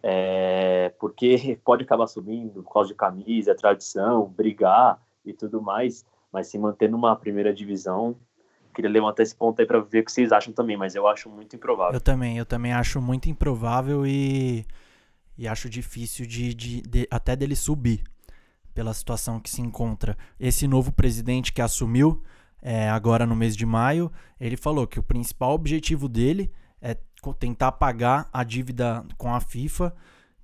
é, 0.09 0.95
porque 1.01 1.59
pode 1.65 1.83
acabar 1.83 2.07
subindo 2.07 2.63
por 2.63 2.73
causa 2.73 2.91
de 2.91 2.95
camisa, 2.95 3.57
tradição, 3.57 4.29
brigar 4.29 5.03
e 5.25 5.33
tudo 5.33 5.61
mais, 5.61 6.07
mas 6.33 6.47
se 6.47 6.57
manter 6.57 6.89
numa 6.89 7.17
primeira 7.17 7.53
divisão, 7.53 8.17
queria 8.73 8.89
levantar 8.89 9.25
esse 9.25 9.35
ponto 9.35 9.59
aí 9.59 9.67
para 9.67 9.81
ver 9.81 10.01
o 10.01 10.05
que 10.05 10.13
vocês 10.13 10.31
acham 10.31 10.53
também, 10.53 10.77
mas 10.77 10.95
eu 10.95 11.09
acho 11.09 11.29
muito 11.29 11.57
improvável. 11.57 11.95
Eu 11.95 12.01
também, 12.01 12.39
eu 12.39 12.47
também 12.47 12.73
acho 12.73 13.01
muito 13.03 13.29
improvável 13.29 14.07
e, 14.07 14.65
e 15.37 15.49
acho 15.49 15.69
difícil 15.69 16.25
de, 16.25 16.55
de, 16.55 16.83
de 16.83 17.09
até 17.11 17.35
dele 17.35 17.57
subir 17.57 18.05
pela 18.73 18.95
situação 18.95 19.41
que 19.41 19.51
se 19.51 19.61
encontra. 19.61 20.17
Esse 20.39 20.69
novo 20.69 20.93
presidente 20.93 21.53
que 21.53 21.61
assumiu 21.61 22.23
é, 22.63 22.89
agora 22.89 23.27
no 23.27 23.35
mês 23.35 23.57
de 23.57 23.67
maio, 23.67 24.13
ele 24.39 24.57
falou 24.57 24.87
que 24.87 25.01
o 25.01 25.03
principal 25.03 25.53
objetivo 25.53 26.09
dele 26.09 26.53
é 26.81 26.97
tentar 27.35 27.73
pagar 27.73 28.29
a 28.33 28.43
dívida 28.45 29.05
com 29.17 29.35
a 29.35 29.41
FIFA 29.41 29.95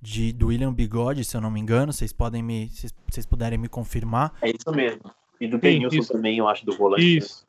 de, 0.01 0.33
do 0.33 0.47
William 0.47 0.73
Bigode, 0.73 1.23
se 1.23 1.35
eu 1.35 1.41
não 1.41 1.49
me 1.49 1.59
engano. 1.59 1.93
Vocês 1.93 2.11
podem 2.11 2.43
me. 2.43 2.69
Vocês 3.09 3.25
puderem 3.25 3.57
me 3.57 3.69
confirmar. 3.69 4.33
É 4.41 4.49
isso 4.49 4.71
mesmo. 4.71 5.03
E 5.39 5.47
do 5.47 5.57
Denilson 5.57 6.13
também, 6.13 6.37
eu 6.37 6.47
acho, 6.47 6.65
do 6.65 6.75
volante. 6.75 7.17
Isso. 7.17 7.45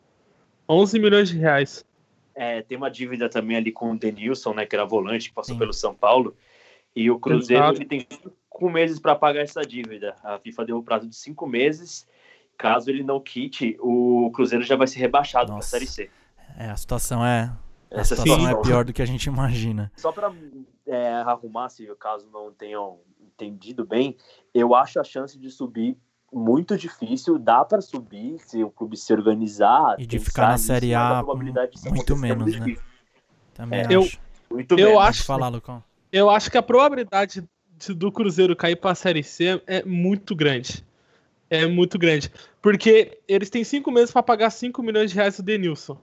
11 0.68 0.98
milhões 0.98 1.28
de 1.28 1.38
reais. 1.38 1.84
É, 2.34 2.62
tem 2.62 2.76
uma 2.76 2.90
dívida 2.90 3.28
também 3.28 3.56
ali 3.56 3.70
com 3.70 3.92
o 3.92 3.98
Denilson, 3.98 4.54
né? 4.54 4.66
Que 4.66 4.74
era 4.74 4.84
volante, 4.84 5.28
que 5.28 5.34
passou 5.34 5.54
Sim. 5.54 5.58
pelo 5.58 5.72
São 5.72 5.94
Paulo. 5.94 6.36
E 6.94 7.10
o 7.10 7.18
Cruzeiro 7.18 7.74
ele 7.74 7.84
tem 7.84 8.06
cinco 8.10 8.70
meses 8.70 8.98
para 8.98 9.14
pagar 9.14 9.42
essa 9.42 9.62
dívida. 9.62 10.14
A 10.22 10.38
FIFA 10.38 10.64
deu 10.64 10.78
o 10.78 10.82
prazo 10.82 11.08
de 11.08 11.16
cinco 11.16 11.46
meses. 11.46 12.06
Caso 12.56 12.88
ele 12.88 13.02
não 13.02 13.18
quite, 13.18 13.76
o 13.80 14.30
Cruzeiro 14.32 14.64
já 14.64 14.76
vai 14.76 14.86
ser 14.86 15.00
rebaixado 15.00 15.48
para 15.48 15.58
a 15.58 15.62
Série 15.62 15.86
C. 15.86 16.08
É, 16.56 16.70
a 16.70 16.76
situação 16.76 17.24
é 17.24 17.52
a 18.00 18.04
situação 18.04 18.48
é 18.48 18.62
pior 18.62 18.84
do 18.84 18.92
que 18.92 19.02
a 19.02 19.06
gente 19.06 19.26
imagina. 19.26 19.90
Só 19.96 20.12
para 20.12 20.32
é, 20.86 21.14
arrumar, 21.14 21.68
se 21.68 21.90
o 21.90 21.96
caso 21.96 22.28
não 22.32 22.52
tenham 22.52 22.98
entendido 23.20 23.84
bem, 23.84 24.16
eu 24.52 24.74
acho 24.74 25.00
a 25.00 25.04
chance 25.04 25.38
de 25.38 25.50
subir 25.50 25.96
muito 26.32 26.76
difícil. 26.76 27.38
Dá 27.38 27.64
para 27.64 27.80
subir 27.80 28.38
se 28.40 28.62
o 28.62 28.70
clube 28.70 28.96
se 28.96 29.12
organizar. 29.12 29.96
E 29.98 30.06
de 30.06 30.18
ficar 30.18 30.48
na 30.48 30.58
Série 30.58 30.94
A 30.94 31.22
muito 31.90 32.16
menos, 32.16 32.58
né? 32.58 32.76
Também 33.54 33.80
é, 33.80 33.82
acho. 33.84 33.92
Eu, 33.92 34.08
muito 34.50 34.78
eu 34.78 34.98
acho. 34.98 35.24
falar, 35.24 35.48
Lucão. 35.48 35.82
Eu 36.12 36.30
acho 36.30 36.50
que 36.50 36.58
a 36.58 36.62
probabilidade 36.62 37.44
do 37.88 38.10
Cruzeiro 38.10 38.54
cair 38.54 38.76
para 38.76 38.92
a 38.92 38.94
Série 38.94 39.22
C 39.22 39.62
é 39.66 39.84
muito 39.84 40.34
grande. 40.34 40.84
É 41.50 41.66
muito 41.66 41.98
grande. 41.98 42.30
Porque 42.60 43.18
eles 43.28 43.50
têm 43.50 43.62
cinco 43.62 43.90
meses 43.90 44.10
para 44.10 44.22
pagar 44.22 44.50
5 44.50 44.82
milhões 44.82 45.10
de 45.10 45.16
reais 45.16 45.36
do 45.36 45.42
Denilson. 45.42 45.96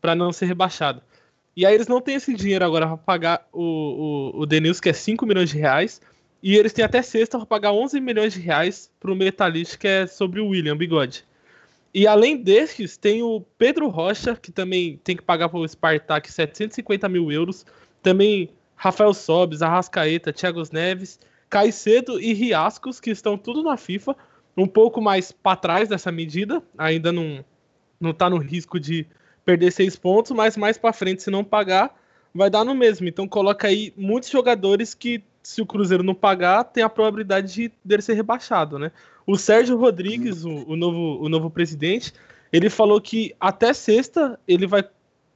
para 0.00 0.14
não 0.14 0.32
ser 0.32 0.46
rebaixado. 0.46 1.02
E 1.58 1.66
aí 1.66 1.74
eles 1.74 1.88
não 1.88 2.00
têm 2.00 2.14
esse 2.14 2.32
dinheiro 2.34 2.64
agora 2.64 2.86
para 2.86 2.96
pagar 2.98 3.48
o, 3.52 4.32
o, 4.36 4.42
o 4.42 4.46
Denilson, 4.46 4.80
que 4.80 4.90
é 4.90 4.92
5 4.92 5.26
milhões 5.26 5.50
de 5.50 5.58
reais. 5.58 6.00
E 6.40 6.54
eles 6.54 6.72
têm 6.72 6.84
até 6.84 7.02
sexta 7.02 7.36
para 7.36 7.46
pagar 7.46 7.72
11 7.72 8.00
milhões 8.00 8.32
de 8.32 8.38
reais 8.38 8.88
para 9.00 9.10
o 9.10 9.16
Metalist, 9.16 9.76
que 9.76 9.88
é 9.88 10.06
sobre 10.06 10.38
o 10.38 10.50
William 10.50 10.76
Bigode. 10.76 11.24
E 11.92 12.06
além 12.06 12.36
desses, 12.36 12.96
tem 12.96 13.24
o 13.24 13.40
Pedro 13.58 13.88
Rocha, 13.88 14.36
que 14.36 14.52
também 14.52 15.00
tem 15.02 15.16
que 15.16 15.22
pagar 15.24 15.48
para 15.48 15.58
o 15.58 15.66
Spartak 15.66 16.30
750 16.30 17.08
mil 17.08 17.32
euros. 17.32 17.66
Também 18.04 18.50
Rafael 18.76 19.12
Sobes, 19.12 19.60
Arrascaeta, 19.60 20.32
Thiago 20.32 20.62
Neves, 20.70 21.18
Caicedo 21.50 22.20
e 22.20 22.34
Riascos, 22.34 23.00
que 23.00 23.10
estão 23.10 23.36
tudo 23.36 23.64
na 23.64 23.76
FIFA. 23.76 24.14
Um 24.56 24.68
pouco 24.68 25.02
mais 25.02 25.32
para 25.32 25.56
trás 25.56 25.88
dessa 25.88 26.12
medida, 26.12 26.62
ainda 26.78 27.10
não, 27.10 27.44
não 28.00 28.12
tá 28.12 28.30
no 28.30 28.38
risco 28.38 28.78
de 28.78 29.08
perder 29.48 29.72
seis 29.72 29.96
pontos, 29.96 30.30
mas 30.32 30.58
mais 30.58 30.76
para 30.76 30.92
frente, 30.92 31.22
se 31.22 31.30
não 31.30 31.42
pagar, 31.42 31.98
vai 32.34 32.50
dar 32.50 32.66
no 32.66 32.74
mesmo. 32.74 33.08
Então 33.08 33.26
coloca 33.26 33.66
aí 33.66 33.94
muitos 33.96 34.28
jogadores 34.28 34.92
que, 34.92 35.24
se 35.42 35.62
o 35.62 35.66
Cruzeiro 35.66 36.02
não 36.02 36.14
pagar, 36.14 36.64
tem 36.64 36.84
a 36.84 36.88
probabilidade 36.90 37.54
de 37.54 37.72
dele 37.82 38.02
ser 38.02 38.12
rebaixado, 38.12 38.78
né? 38.78 38.92
O 39.26 39.38
Sérgio 39.38 39.78
Rodrigues, 39.78 40.44
o, 40.44 40.50
o 40.68 40.76
novo, 40.76 41.24
o 41.24 41.30
novo 41.30 41.48
presidente, 41.48 42.12
ele 42.52 42.68
falou 42.68 43.00
que 43.00 43.34
até 43.40 43.72
sexta 43.72 44.38
ele 44.46 44.66
vai 44.66 44.84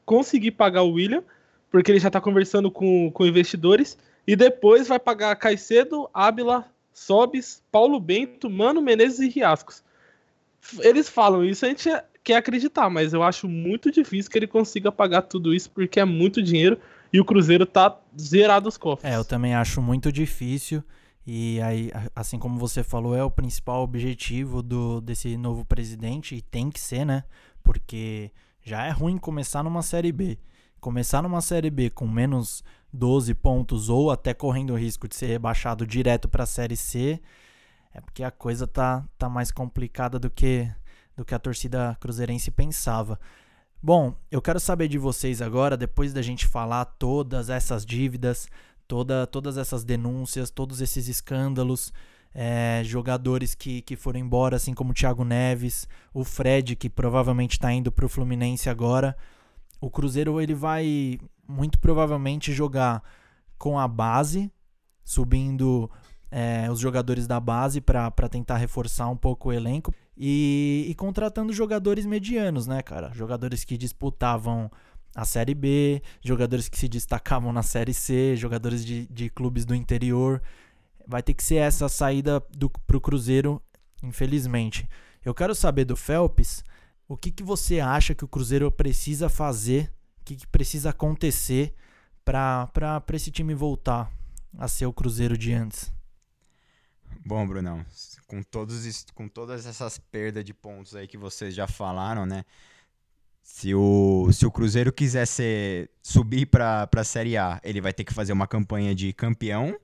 conseguir 0.04 0.50
pagar 0.50 0.82
o 0.82 0.92
William, 0.92 1.24
porque 1.70 1.90
ele 1.90 1.98
já 1.98 2.08
está 2.08 2.20
conversando 2.20 2.70
com, 2.70 3.10
com 3.12 3.24
investidores, 3.24 3.96
e 4.26 4.36
depois 4.36 4.88
vai 4.88 4.98
pagar 4.98 5.34
Caicedo, 5.36 6.06
Ábila, 6.12 6.66
Sobis, 6.92 7.62
Paulo 7.72 7.98
Bento, 7.98 8.50
Mano 8.50 8.82
Menezes 8.82 9.20
e 9.20 9.28
Riascos. 9.30 9.82
Eles 10.80 11.08
falam 11.08 11.44
isso, 11.44 11.64
a 11.64 11.68
gente 11.68 11.88
quer 12.22 12.36
acreditar, 12.36 12.88
mas 12.88 13.12
eu 13.12 13.22
acho 13.22 13.48
muito 13.48 13.90
difícil 13.90 14.30
que 14.30 14.38
ele 14.38 14.46
consiga 14.46 14.92
pagar 14.92 15.22
tudo 15.22 15.52
isso, 15.52 15.70
porque 15.70 15.98
é 15.98 16.04
muito 16.04 16.42
dinheiro 16.42 16.78
e 17.12 17.20
o 17.20 17.24
Cruzeiro 17.24 17.66
tá 17.66 17.98
zerado 18.18 18.68
os 18.68 18.76
cofres. 18.76 19.12
É, 19.12 19.16
eu 19.16 19.24
também 19.24 19.54
acho 19.54 19.82
muito 19.82 20.10
difícil. 20.10 20.82
E 21.26 21.60
aí, 21.60 21.90
assim 22.16 22.38
como 22.38 22.58
você 22.58 22.82
falou, 22.82 23.14
é 23.14 23.22
o 23.22 23.30
principal 23.30 23.82
objetivo 23.82 24.62
do, 24.62 25.00
desse 25.00 25.36
novo 25.36 25.64
presidente, 25.64 26.34
e 26.34 26.42
tem 26.42 26.68
que 26.70 26.80
ser, 26.80 27.04
né? 27.04 27.24
Porque 27.62 28.32
já 28.62 28.86
é 28.86 28.90
ruim 28.90 29.18
começar 29.18 29.62
numa 29.62 29.82
Série 29.82 30.10
B. 30.10 30.38
Começar 30.80 31.22
numa 31.22 31.40
Série 31.40 31.70
B 31.70 31.90
com 31.90 32.08
menos 32.08 32.64
12 32.92 33.34
pontos 33.34 33.88
ou 33.88 34.10
até 34.10 34.34
correndo 34.34 34.72
o 34.72 34.76
risco 34.76 35.06
de 35.06 35.14
ser 35.14 35.26
rebaixado 35.26 35.86
direto 35.86 36.28
para 36.28 36.42
a 36.42 36.46
Série 36.46 36.76
C, 36.76 37.20
é 37.92 38.00
porque 38.00 38.24
a 38.24 38.30
coisa 38.30 38.66
tá, 38.66 39.04
tá 39.18 39.28
mais 39.28 39.50
complicada 39.50 40.18
do 40.18 40.30
que 40.30 40.70
do 41.16 41.24
que 41.24 41.34
a 41.34 41.38
torcida 41.38 41.96
cruzeirense 42.00 42.50
pensava. 42.50 43.18
Bom, 43.82 44.14
eu 44.30 44.40
quero 44.40 44.60
saber 44.60 44.88
de 44.88 44.96
vocês 44.96 45.42
agora, 45.42 45.76
depois 45.76 46.12
da 46.12 46.22
gente 46.22 46.46
falar 46.46 46.84
todas 46.84 47.50
essas 47.50 47.84
dívidas, 47.84 48.48
toda, 48.88 49.26
todas 49.26 49.58
essas 49.58 49.84
denúncias, 49.84 50.50
todos 50.50 50.80
esses 50.80 51.08
escândalos, 51.08 51.92
é, 52.34 52.82
jogadores 52.84 53.54
que, 53.54 53.82
que 53.82 53.96
foram 53.96 54.20
embora, 54.20 54.56
assim 54.56 54.72
como 54.72 54.92
o 54.92 54.94
Thiago 54.94 55.24
Neves, 55.24 55.88
o 56.14 56.24
Fred, 56.24 56.76
que 56.76 56.88
provavelmente 56.88 57.52
está 57.52 57.72
indo 57.72 57.92
para 57.92 58.06
o 58.06 58.08
Fluminense 58.08 58.70
agora. 58.70 59.16
O 59.80 59.90
Cruzeiro 59.90 60.40
ele 60.40 60.54
vai 60.54 61.18
muito 61.46 61.78
provavelmente 61.78 62.52
jogar 62.52 63.02
com 63.58 63.78
a 63.78 63.86
base, 63.86 64.50
subindo 65.04 65.90
é, 66.34 66.70
os 66.70 66.80
jogadores 66.80 67.26
da 67.26 67.38
base 67.38 67.78
para 67.78 68.10
tentar 68.30 68.56
reforçar 68.56 69.06
um 69.08 69.16
pouco 69.16 69.50
o 69.50 69.52
elenco 69.52 69.94
e, 70.16 70.86
e, 70.88 70.94
contratando 70.94 71.52
jogadores 71.52 72.06
medianos, 72.06 72.66
né, 72.66 72.80
cara? 72.82 73.12
Jogadores 73.12 73.64
que 73.64 73.76
disputavam 73.76 74.70
a 75.14 75.26
Série 75.26 75.54
B, 75.54 76.02
jogadores 76.24 76.70
que 76.70 76.78
se 76.78 76.88
destacavam 76.88 77.52
na 77.52 77.62
Série 77.62 77.92
C, 77.92 78.34
jogadores 78.34 78.82
de, 78.82 79.06
de 79.08 79.28
clubes 79.28 79.66
do 79.66 79.74
interior. 79.74 80.42
Vai 81.06 81.22
ter 81.22 81.34
que 81.34 81.44
ser 81.44 81.56
essa 81.56 81.84
a 81.84 81.88
saída 81.90 82.42
do, 82.56 82.70
pro 82.70 83.00
Cruzeiro, 83.00 83.60
infelizmente. 84.02 84.88
Eu 85.22 85.34
quero 85.34 85.54
saber 85.54 85.84
do 85.84 85.96
Phelps 85.96 86.64
o 87.06 87.14
que, 87.14 87.30
que 87.30 87.42
você 87.42 87.78
acha 87.78 88.14
que 88.14 88.24
o 88.24 88.28
Cruzeiro 88.28 88.72
precisa 88.72 89.28
fazer, 89.28 89.92
o 90.22 90.24
que, 90.24 90.36
que 90.36 90.46
precisa 90.46 90.90
acontecer 90.90 91.74
para 92.24 92.70
esse 93.12 93.30
time 93.30 93.54
voltar 93.54 94.10
a 94.56 94.66
ser 94.66 94.86
o 94.86 94.92
Cruzeiro 94.94 95.36
de 95.36 95.52
antes. 95.52 95.92
Bom, 97.24 97.46
Brunão, 97.46 97.84
com, 98.26 98.42
todos, 98.42 99.06
com 99.14 99.28
todas 99.28 99.66
essas 99.66 99.98
perdas 99.98 100.44
de 100.44 100.52
pontos 100.52 100.94
aí 100.94 101.06
que 101.06 101.16
vocês 101.16 101.54
já 101.54 101.66
falaram, 101.66 102.26
né? 102.26 102.44
Se 103.42 103.74
o, 103.74 104.30
se 104.32 104.46
o 104.46 104.50
Cruzeiro 104.50 104.92
quiser 104.92 105.26
ser, 105.26 105.90
subir 106.02 106.46
para 106.46 106.88
a 106.94 107.04
Série 107.04 107.36
A, 107.36 107.60
ele 107.64 107.80
vai 107.80 107.92
ter 107.92 108.04
que 108.04 108.14
fazer 108.14 108.32
uma 108.32 108.46
campanha 108.46 108.94
de 108.94 109.12
campeão. 109.12 109.76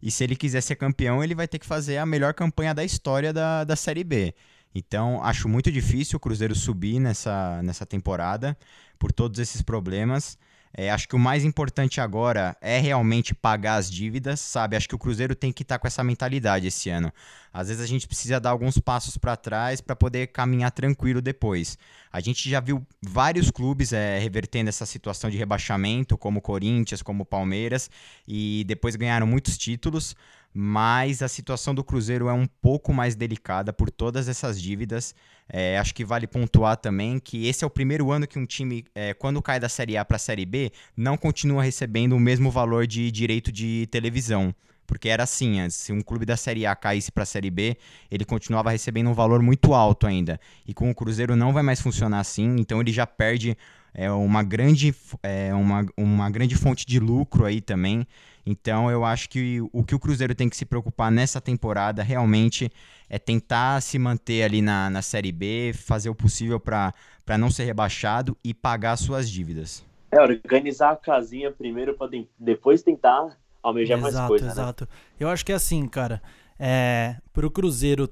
E 0.00 0.10
se 0.10 0.22
ele 0.22 0.36
quiser 0.36 0.60
ser 0.60 0.76
campeão, 0.76 1.24
ele 1.24 1.34
vai 1.34 1.48
ter 1.48 1.58
que 1.58 1.66
fazer 1.66 1.96
a 1.96 2.06
melhor 2.06 2.34
campanha 2.34 2.74
da 2.74 2.84
história 2.84 3.32
da, 3.32 3.64
da 3.64 3.74
Série 3.74 4.04
B. 4.04 4.34
Então, 4.74 5.22
acho 5.24 5.48
muito 5.48 5.72
difícil 5.72 6.18
o 6.18 6.20
Cruzeiro 6.20 6.54
subir 6.54 7.00
nessa, 7.00 7.60
nessa 7.62 7.84
temporada 7.84 8.56
por 8.98 9.10
todos 9.10 9.40
esses 9.40 9.62
problemas. 9.62 10.38
É, 10.76 10.90
acho 10.90 11.08
que 11.08 11.16
o 11.16 11.18
mais 11.18 11.44
importante 11.44 12.00
agora 12.00 12.56
é 12.60 12.78
realmente 12.78 13.34
pagar 13.34 13.76
as 13.76 13.90
dívidas, 13.90 14.40
sabe? 14.40 14.76
Acho 14.76 14.88
que 14.88 14.94
o 14.94 14.98
Cruzeiro 14.98 15.34
tem 15.34 15.52
que 15.52 15.62
estar 15.62 15.76
tá 15.76 15.78
com 15.78 15.86
essa 15.86 16.04
mentalidade 16.04 16.66
esse 16.66 16.90
ano. 16.90 17.12
Às 17.58 17.66
vezes 17.66 17.82
a 17.82 17.86
gente 17.86 18.06
precisa 18.06 18.38
dar 18.38 18.50
alguns 18.50 18.78
passos 18.78 19.18
para 19.18 19.36
trás 19.36 19.80
para 19.80 19.96
poder 19.96 20.28
caminhar 20.28 20.70
tranquilo 20.70 21.20
depois. 21.20 21.76
A 22.12 22.20
gente 22.20 22.48
já 22.48 22.60
viu 22.60 22.86
vários 23.02 23.50
clubes 23.50 23.92
é, 23.92 24.16
revertendo 24.16 24.68
essa 24.68 24.86
situação 24.86 25.28
de 25.28 25.36
rebaixamento, 25.36 26.16
como 26.16 26.40
Corinthians, 26.40 27.02
como 27.02 27.24
Palmeiras, 27.24 27.90
e 28.28 28.62
depois 28.68 28.94
ganharam 28.94 29.26
muitos 29.26 29.58
títulos 29.58 30.14
mas 30.54 31.22
a 31.22 31.28
situação 31.28 31.74
do 31.74 31.84
Cruzeiro 31.84 32.28
é 32.28 32.32
um 32.32 32.46
pouco 32.46 32.92
mais 32.92 33.14
delicada 33.14 33.72
por 33.72 33.90
todas 33.90 34.28
essas 34.28 34.60
dívidas. 34.60 35.14
É, 35.48 35.78
acho 35.78 35.94
que 35.94 36.04
vale 36.04 36.26
pontuar 36.26 36.76
também 36.76 37.18
que 37.18 37.46
esse 37.46 37.62
é 37.62 37.66
o 37.66 37.70
primeiro 37.70 38.10
ano 38.10 38.26
que 38.26 38.38
um 38.38 38.46
time, 38.46 38.84
é, 38.94 39.14
quando 39.14 39.42
cai 39.42 39.60
da 39.60 39.68
Série 39.68 39.96
A 39.96 40.04
para 40.04 40.16
a 40.16 40.18
Série 40.18 40.46
B, 40.46 40.72
não 40.96 41.16
continua 41.16 41.62
recebendo 41.62 42.14
o 42.14 42.20
mesmo 42.20 42.50
valor 42.50 42.86
de 42.86 43.10
direito 43.10 43.52
de 43.52 43.86
televisão. 43.90 44.54
Porque 44.88 45.10
era 45.10 45.24
assim, 45.24 45.68
se 45.68 45.92
um 45.92 46.00
clube 46.00 46.24
da 46.24 46.34
Série 46.34 46.64
A 46.64 46.74
caísse 46.74 47.12
para 47.12 47.22
a 47.22 47.26
Série 47.26 47.50
B, 47.50 47.76
ele 48.10 48.24
continuava 48.24 48.70
recebendo 48.70 49.10
um 49.10 49.12
valor 49.12 49.42
muito 49.42 49.74
alto 49.74 50.06
ainda. 50.06 50.40
E 50.66 50.72
com 50.72 50.90
o 50.90 50.94
Cruzeiro 50.94 51.36
não 51.36 51.52
vai 51.52 51.62
mais 51.62 51.78
funcionar 51.78 52.20
assim, 52.20 52.56
então 52.58 52.80
ele 52.80 52.90
já 52.90 53.06
perde 53.06 53.54
é, 53.92 54.10
uma, 54.10 54.42
grande, 54.42 54.94
é, 55.22 55.52
uma, 55.52 55.86
uma 55.94 56.30
grande 56.30 56.56
fonte 56.56 56.86
de 56.86 56.98
lucro 56.98 57.44
aí 57.44 57.60
também. 57.60 58.06
Então 58.46 58.90
eu 58.90 59.04
acho 59.04 59.28
que 59.28 59.60
o 59.74 59.84
que 59.84 59.94
o 59.94 59.98
Cruzeiro 59.98 60.34
tem 60.34 60.48
que 60.48 60.56
se 60.56 60.64
preocupar 60.64 61.12
nessa 61.12 61.38
temporada 61.38 62.02
realmente 62.02 62.70
é 63.10 63.18
tentar 63.18 63.82
se 63.82 63.98
manter 63.98 64.42
ali 64.42 64.62
na, 64.62 64.88
na 64.88 65.02
Série 65.02 65.32
B, 65.32 65.72
fazer 65.74 66.08
o 66.08 66.14
possível 66.14 66.58
para 66.58 66.94
não 67.38 67.50
ser 67.50 67.64
rebaixado 67.64 68.34
e 68.42 68.54
pagar 68.54 68.96
suas 68.96 69.28
dívidas. 69.28 69.84
É, 70.10 70.18
organizar 70.18 70.92
a 70.92 70.96
casinha 70.96 71.52
primeiro 71.52 71.92
para 71.92 72.08
depois 72.38 72.82
tentar 72.82 73.36
almejar 73.62 73.98
exato, 73.98 74.14
mais 74.14 74.28
coisas. 74.28 74.48
Né? 74.48 74.62
Exato, 74.62 74.84
né? 74.84 74.90
Eu 75.18 75.28
acho 75.28 75.44
que 75.44 75.52
é 75.52 75.54
assim, 75.54 75.86
cara, 75.86 76.22
é, 76.58 77.16
para 77.32 77.46
o 77.46 77.50
Cruzeiro 77.50 78.08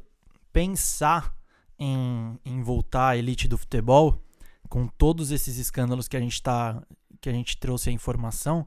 pensar 0.53 1.35
em, 1.79 2.39
em 2.45 2.63
voltar 2.63 3.09
à 3.09 3.17
elite 3.17 3.49
do 3.49 3.59
futebol, 3.59 4.23
com 4.69 4.87
todos 4.87 5.31
esses 5.31 5.59
escândalos 5.59 6.09
que 6.09 6.17
a 6.17 6.21
gente 6.21 6.43
tá, 6.43 6.83
que 7.21 7.29
a 7.29 7.33
gente 7.33 7.57
trouxe 7.57 7.91
a 7.91 7.93
informação, 7.93 8.67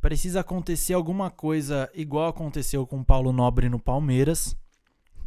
precisa 0.00 0.40
acontecer 0.40 0.94
alguma 0.94 1.30
coisa 1.30 1.88
igual 1.94 2.28
aconteceu 2.28 2.86
com 2.86 3.00
o 3.00 3.04
Paulo 3.04 3.32
Nobre 3.32 3.68
no 3.68 3.78
Palmeiras, 3.78 4.56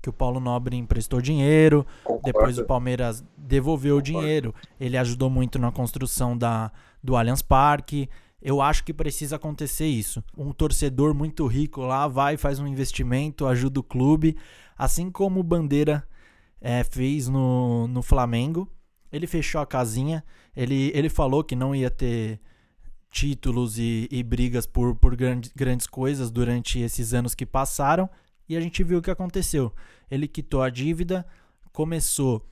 que 0.01 0.09
o 0.09 0.13
Paulo 0.13 0.39
Nobre 0.39 0.75
emprestou 0.75 1.19
dinheiro, 1.19 1.85
Concordo. 2.03 2.25
depois 2.25 2.59
o 2.59 2.65
Palmeiras 2.65 3.23
devolveu 3.35 3.95
Concordo. 3.95 4.17
o 4.17 4.21
dinheiro. 4.21 4.55
Ele 4.79 4.97
ajudou 4.97 5.31
muito 5.31 5.57
na 5.57 5.71
construção 5.71 6.37
da, 6.37 6.71
do 7.03 7.15
Allianz 7.15 7.41
Parque. 7.41 8.07
Eu 8.47 8.61
acho 8.61 8.83
que 8.83 8.93
precisa 8.93 9.37
acontecer 9.37 9.87
isso. 9.87 10.23
Um 10.37 10.51
torcedor 10.51 11.15
muito 11.15 11.47
rico 11.47 11.81
lá 11.81 12.07
vai, 12.07 12.37
faz 12.37 12.59
um 12.59 12.67
investimento, 12.67 13.47
ajuda 13.47 13.79
o 13.79 13.83
clube, 13.83 14.37
assim 14.77 15.09
como 15.09 15.39
o 15.39 15.43
Bandeira 15.43 16.07
é, 16.61 16.83
fez 16.83 17.27
no, 17.27 17.87
no 17.87 18.03
Flamengo. 18.03 18.71
Ele 19.11 19.25
fechou 19.25 19.59
a 19.59 19.65
casinha, 19.65 20.23
ele, 20.55 20.91
ele 20.93 21.09
falou 21.09 21.43
que 21.43 21.55
não 21.55 21.73
ia 21.73 21.89
ter 21.89 22.39
títulos 23.09 23.79
e, 23.79 24.07
e 24.11 24.21
brigas 24.21 24.67
por, 24.67 24.93
por 24.93 25.15
grande, 25.15 25.51
grandes 25.55 25.87
coisas 25.87 26.29
durante 26.29 26.77
esses 26.77 27.15
anos 27.15 27.33
que 27.33 27.47
passaram 27.47 28.07
e 28.47 28.55
a 28.55 28.61
gente 28.61 28.83
viu 28.83 28.99
o 28.99 29.01
que 29.01 29.09
aconteceu. 29.09 29.73
Ele 30.11 30.27
quitou 30.27 30.61
a 30.61 30.69
dívida, 30.69 31.25
começou 31.73 32.45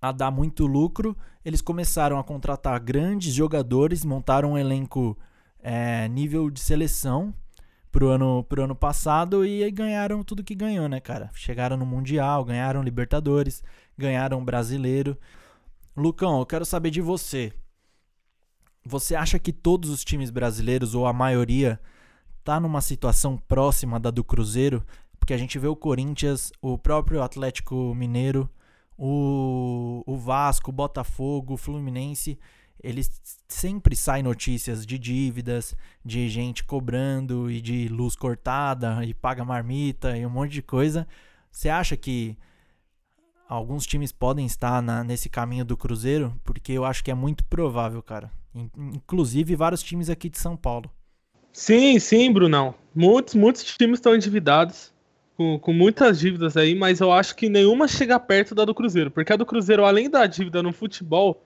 a 0.00 0.12
dar 0.12 0.30
muito 0.30 0.66
lucro, 0.66 1.16
eles 1.44 1.60
começaram 1.60 2.18
a 2.18 2.24
contratar 2.24 2.80
grandes 2.80 3.34
jogadores, 3.34 4.04
montaram 4.04 4.52
um 4.52 4.58
elenco 4.58 5.18
é, 5.60 6.08
nível 6.08 6.50
de 6.50 6.60
seleção 6.60 7.34
pro 7.90 8.08
ano, 8.08 8.44
pro 8.44 8.62
ano 8.62 8.74
passado 8.74 9.44
e 9.44 9.68
ganharam 9.70 10.22
tudo 10.22 10.44
que 10.44 10.54
ganhou, 10.54 10.88
né, 10.88 11.00
cara? 11.00 11.30
Chegaram 11.34 11.76
no 11.76 11.86
Mundial, 11.86 12.44
ganharam 12.44 12.82
Libertadores, 12.82 13.62
ganharam 13.96 14.44
Brasileiro. 14.44 15.16
Lucão, 15.96 16.38
eu 16.38 16.46
quero 16.46 16.64
saber 16.64 16.90
de 16.90 17.00
você. 17.00 17.52
Você 18.84 19.14
acha 19.14 19.38
que 19.38 19.52
todos 19.52 19.90
os 19.90 20.04
times 20.04 20.30
brasileiros, 20.30 20.94
ou 20.94 21.06
a 21.06 21.12
maioria, 21.12 21.80
tá 22.44 22.60
numa 22.60 22.80
situação 22.80 23.36
próxima 23.36 23.98
da 23.98 24.10
do 24.10 24.22
Cruzeiro? 24.22 24.84
Porque 25.18 25.34
a 25.34 25.36
gente 25.36 25.58
vê 25.58 25.66
o 25.66 25.76
Corinthians, 25.76 26.52
o 26.62 26.78
próprio 26.78 27.22
Atlético 27.22 27.94
Mineiro, 27.94 28.48
o, 28.98 30.02
o 30.04 30.16
Vasco, 30.16 30.70
o 30.70 30.74
Botafogo, 30.74 31.54
o 31.54 31.56
Fluminense, 31.56 32.36
eles 32.82 33.10
sempre 33.48 33.94
saem 33.94 34.22
notícias 34.22 34.84
de 34.84 34.98
dívidas, 34.98 35.74
de 36.04 36.28
gente 36.28 36.64
cobrando 36.64 37.50
e 37.50 37.60
de 37.60 37.88
luz 37.88 38.16
cortada 38.16 39.04
e 39.04 39.14
paga 39.14 39.44
marmita 39.44 40.16
e 40.16 40.26
um 40.26 40.30
monte 40.30 40.52
de 40.52 40.62
coisa. 40.62 41.06
Você 41.50 41.68
acha 41.68 41.96
que 41.96 42.36
alguns 43.48 43.86
times 43.86 44.12
podem 44.12 44.46
estar 44.46 44.82
na, 44.82 45.02
nesse 45.02 45.28
caminho 45.28 45.64
do 45.64 45.76
Cruzeiro, 45.76 46.34
porque 46.44 46.72
eu 46.72 46.84
acho 46.84 47.02
que 47.02 47.10
é 47.10 47.14
muito 47.14 47.44
provável, 47.44 48.02
cara. 48.02 48.30
Inclusive 48.54 49.54
vários 49.54 49.82
times 49.82 50.10
aqui 50.10 50.28
de 50.28 50.38
São 50.38 50.56
Paulo. 50.56 50.90
Sim, 51.52 51.98
sim, 51.98 52.32
Brunão. 52.32 52.74
Muitos, 52.94 53.34
muitos 53.34 53.64
times 53.64 53.98
estão 53.98 54.14
endividados, 54.14 54.92
com, 55.38 55.56
com 55.56 55.72
muitas 55.72 56.18
dívidas 56.18 56.56
aí, 56.56 56.74
mas 56.74 56.98
eu 56.98 57.12
acho 57.12 57.36
que 57.36 57.48
nenhuma 57.48 57.86
chega 57.86 58.18
perto 58.18 58.56
da 58.56 58.64
do 58.64 58.74
Cruzeiro, 58.74 59.08
porque 59.08 59.32
a 59.32 59.36
do 59.36 59.46
Cruzeiro, 59.46 59.84
além 59.84 60.10
da 60.10 60.26
dívida 60.26 60.60
no 60.64 60.72
futebol, 60.72 61.40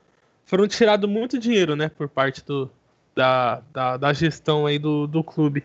foram 0.46 0.66
tirado 0.66 1.06
muito 1.06 1.38
dinheiro, 1.38 1.76
né, 1.76 1.90
por 1.90 2.08
parte 2.08 2.42
do, 2.42 2.70
da, 3.14 3.60
da, 3.70 3.98
da 3.98 4.12
gestão 4.14 4.64
aí 4.64 4.78
do, 4.78 5.06
do 5.06 5.22
clube. 5.22 5.62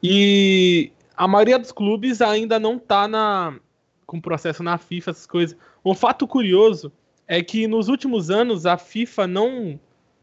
E 0.00 0.92
a 1.16 1.26
maioria 1.26 1.58
dos 1.58 1.72
clubes 1.72 2.22
ainda 2.22 2.60
não 2.60 2.78
tá 2.78 3.08
na, 3.08 3.58
com 4.06 4.20
processo 4.20 4.62
na 4.62 4.78
FIFA, 4.78 5.10
essas 5.10 5.26
coisas. 5.26 5.56
Um 5.84 5.96
fato 5.96 6.28
curioso 6.28 6.92
é 7.26 7.42
que 7.42 7.66
nos 7.66 7.88
últimos 7.88 8.30
anos 8.30 8.66
a 8.66 8.78
FIFA 8.78 9.26
não 9.26 9.80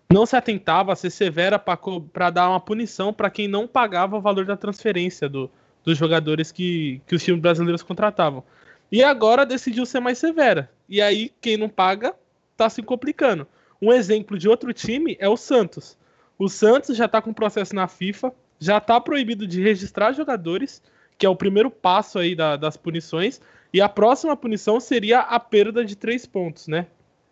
não 0.09 0.25
se 0.25 0.35
atentava 0.35 0.91
a 0.91 0.95
ser 0.95 1.09
severa 1.09 1.57
para 1.57 2.29
dar 2.29 2.49
uma 2.49 2.59
punição 2.59 3.13
para 3.13 3.29
quem 3.29 3.47
não 3.47 3.65
pagava 3.65 4.17
o 4.17 4.21
valor 4.21 4.43
da 4.43 4.57
transferência 4.57 5.29
do, 5.29 5.49
dos 5.83 5.97
jogadores 5.97 6.51
que, 6.51 7.01
que 7.07 7.15
os 7.15 7.23
times 7.23 7.41
brasileiros 7.41 7.83
contratavam. 7.83 8.43
E 8.91 9.03
agora 9.03 9.45
decidiu 9.45 9.85
ser 9.85 9.99
mais 9.99 10.17
severa. 10.17 10.69
E 10.87 11.01
aí, 11.01 11.31
quem 11.39 11.57
não 11.57 11.69
paga 11.69 12.13
está 12.51 12.69
se 12.69 12.81
complicando. 12.81 13.47
Um 13.81 13.91
exemplo 13.91 14.37
de 14.37 14.47
outro 14.47 14.73
time 14.73 15.15
é 15.19 15.27
o 15.27 15.37
Santos. 15.37 15.97
O 16.37 16.49
Santos 16.49 16.97
já 16.97 17.05
está 17.05 17.21
com 17.21 17.33
processo 17.33 17.73
na 17.73 17.87
FIFA, 17.87 18.33
já 18.59 18.77
está 18.77 18.99
proibido 18.99 19.47
de 19.47 19.61
registrar 19.61 20.11
jogadores, 20.11 20.83
que 21.17 21.25
é 21.25 21.29
o 21.29 21.35
primeiro 21.35 21.71
passo 21.71 22.19
aí 22.19 22.35
da, 22.35 22.55
das 22.57 22.75
punições. 22.77 23.41
E 23.73 23.79
a 23.79 23.87
próxima 23.87 24.35
punição 24.35 24.79
seria 24.79 25.19
a 25.19 25.39
perda 25.39 25.85
de 25.85 25.95
três 25.95 26.25
pontos, 26.25 26.67
né? 26.67 26.87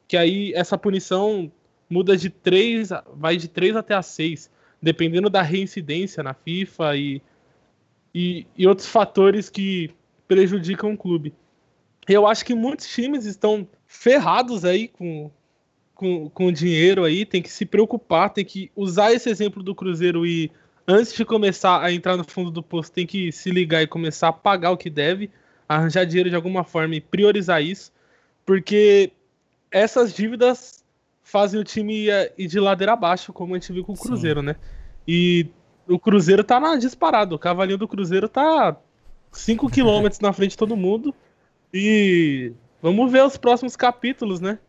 Que 0.08 0.16
aí 0.16 0.54
essa 0.56 0.78
punição 0.78 1.52
muda 1.90 2.16
de 2.16 2.30
3, 2.30 2.90
vai 3.16 3.36
de 3.36 3.48
3 3.48 3.76
até 3.76 3.96
a 3.96 4.02
6, 4.02 4.50
dependendo 4.82 5.30
da 5.30 5.42
reincidência 5.42 6.24
na 6.24 6.34
FIFA 6.34 6.96
e, 6.96 7.22
e, 8.20 8.46
e 8.58 8.68
outros 8.68 8.86
fatores 8.86 9.50
que 9.50 9.92
prejudicam 10.28 10.92
o 10.92 10.98
clube. 10.98 11.34
Eu 12.06 12.28
acho 12.28 12.44
que 12.44 12.54
muitos 12.54 12.86
times 12.90 13.26
estão 13.26 13.66
ferrados 13.88 14.66
aí 14.66 14.90
com, 14.90 15.32
com, 15.96 16.30
com 16.30 16.52
dinheiro 16.52 17.06
aí, 17.06 17.26
tem 17.26 17.42
que 17.42 17.50
se 17.50 17.66
preocupar, 17.66 18.32
tem 18.32 18.44
que 18.44 18.70
usar 18.76 19.14
esse 19.14 19.30
exemplo 19.30 19.64
do 19.64 19.74
Cruzeiro 19.74 20.26
e 20.26 20.52
antes 20.86 21.14
de 21.14 21.24
começar 21.24 21.82
a 21.82 21.94
entrar 21.94 22.18
no 22.18 22.26
fundo 22.26 22.52
do 22.52 22.62
posto, 22.62 22.92
tem 22.92 23.08
que 23.08 23.32
se 23.32 23.52
ligar 23.52 23.84
e 23.84 23.88
começar 23.88 24.28
a 24.28 24.34
pagar 24.34 24.72
o 24.72 24.78
que 24.78 24.90
deve, 24.90 25.32
arranjar 25.68 26.06
dinheiro 26.06 26.30
de 26.30 26.36
alguma 26.36 26.66
forma 26.66 26.96
e 26.96 27.02
priorizar 27.02 27.64
isso, 27.64 27.90
porque 28.46 29.14
essas 29.72 30.14
dívidas 30.14 30.84
fazem 31.24 31.58
o 31.58 31.64
time 31.64 32.08
ir 32.38 32.48
de 32.48 32.60
ladeira 32.60 32.94
abaixo, 32.94 33.32
como 33.32 33.56
a 33.56 33.58
gente 33.58 33.72
viu 33.72 33.86
com 33.86 33.94
o 33.94 33.98
Cruzeiro, 33.98 34.42
Sim. 34.42 34.48
né? 34.48 34.56
E 35.08 35.48
o 35.90 36.00
Cruzeiro 36.00 36.44
tá 36.44 36.60
na 36.60 36.76
disparado. 36.76 37.36
O 37.36 37.40
cavalinho 37.40 37.78
do 37.78 37.88
Cruzeiro 37.88 38.30
tá 38.30 38.78
5 39.32 39.70
km 39.70 40.08
na 40.22 40.32
frente 40.32 40.52
de 40.52 40.58
todo 40.58 40.78
mundo. 40.78 41.14
E 41.74 42.54
vamos 42.82 43.12
ver 43.12 43.24
os 43.24 43.38
próximos 43.38 43.76
capítulos, 43.76 44.40
né? 44.40 44.60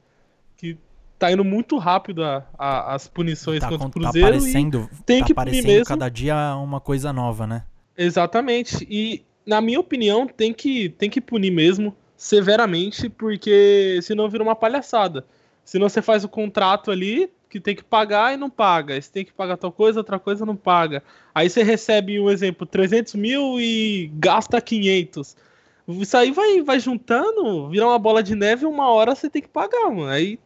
Que 0.57 0.77
tá 1.19 1.31
indo 1.31 1.45
muito 1.45 1.77
rápido 1.77 2.25
a, 2.25 2.47
a, 2.59 2.95
as 2.95 3.07
punições 3.07 3.61
tá, 3.61 3.69
contra 3.69 3.87
o 3.87 3.91
tá 3.91 3.93
Cruzeiro. 3.93 4.31
Tá 4.31 4.37
aparecendo, 4.37 4.91
tem 5.05 5.21
tá 5.21 5.27
que 5.27 5.33
aparecendo 5.33 5.67
mesmo. 5.67 5.85
cada 5.85 6.09
dia 6.09 6.57
uma 6.57 6.81
coisa 6.81 7.13
nova, 7.13 7.47
né? 7.47 7.65
Exatamente. 7.97 8.87
E, 8.91 9.23
na 9.45 9.61
minha 9.61 9.79
opinião, 9.79 10.27
tem 10.27 10.55
que, 10.55 10.89
tem 10.89 11.11
que 11.11 11.21
punir 11.21 11.51
mesmo, 11.51 11.95
severamente, 12.17 13.09
porque 13.11 14.01
senão 14.03 14.29
vira 14.29 14.43
uma 14.43 14.57
palhaçada. 14.57 15.27
Senão 15.65 15.89
você 15.89 16.01
faz 16.01 16.25
o 16.25 16.29
contrato 16.29 16.91
ali 16.91 17.31
que 17.51 17.61
tem 17.61 17.75
que 17.75 17.83
pagar 17.83 18.33
e 18.33 18.37
não 18.37 18.49
paga. 18.49 19.01
Você 19.01 19.11
tem 19.11 19.25
que 19.25 19.33
pagar 19.33 19.57
tal 19.57 19.73
coisa, 19.73 19.99
outra 19.99 20.19
coisa 20.19 20.47
não 20.47 20.55
paga. 20.55 21.03
Aí 21.35 21.51
você 21.51 21.65
recebe, 21.65 22.21
um 22.21 22.31
exemplo, 22.31 22.65
300 22.65 23.15
mil 23.17 23.61
e 23.61 24.11
gasta 24.15 24.61
500. 24.61 25.37
Isso 25.89 26.17
aí 26.17 26.31
vai, 26.31 26.63
vai 26.63 26.79
juntando, 26.79 27.69
vira 27.69 27.87
uma 27.87 27.99
bola 27.99 28.23
de 28.23 28.37
neve 28.37 28.63
e 28.63 28.69
uma 28.69 28.89
hora 28.89 29.17
você 29.17 29.29
tem 29.29 29.43
que 29.43 29.49
pagar, 29.49 29.91
mano. 29.91 30.07
Aí, 30.07 30.39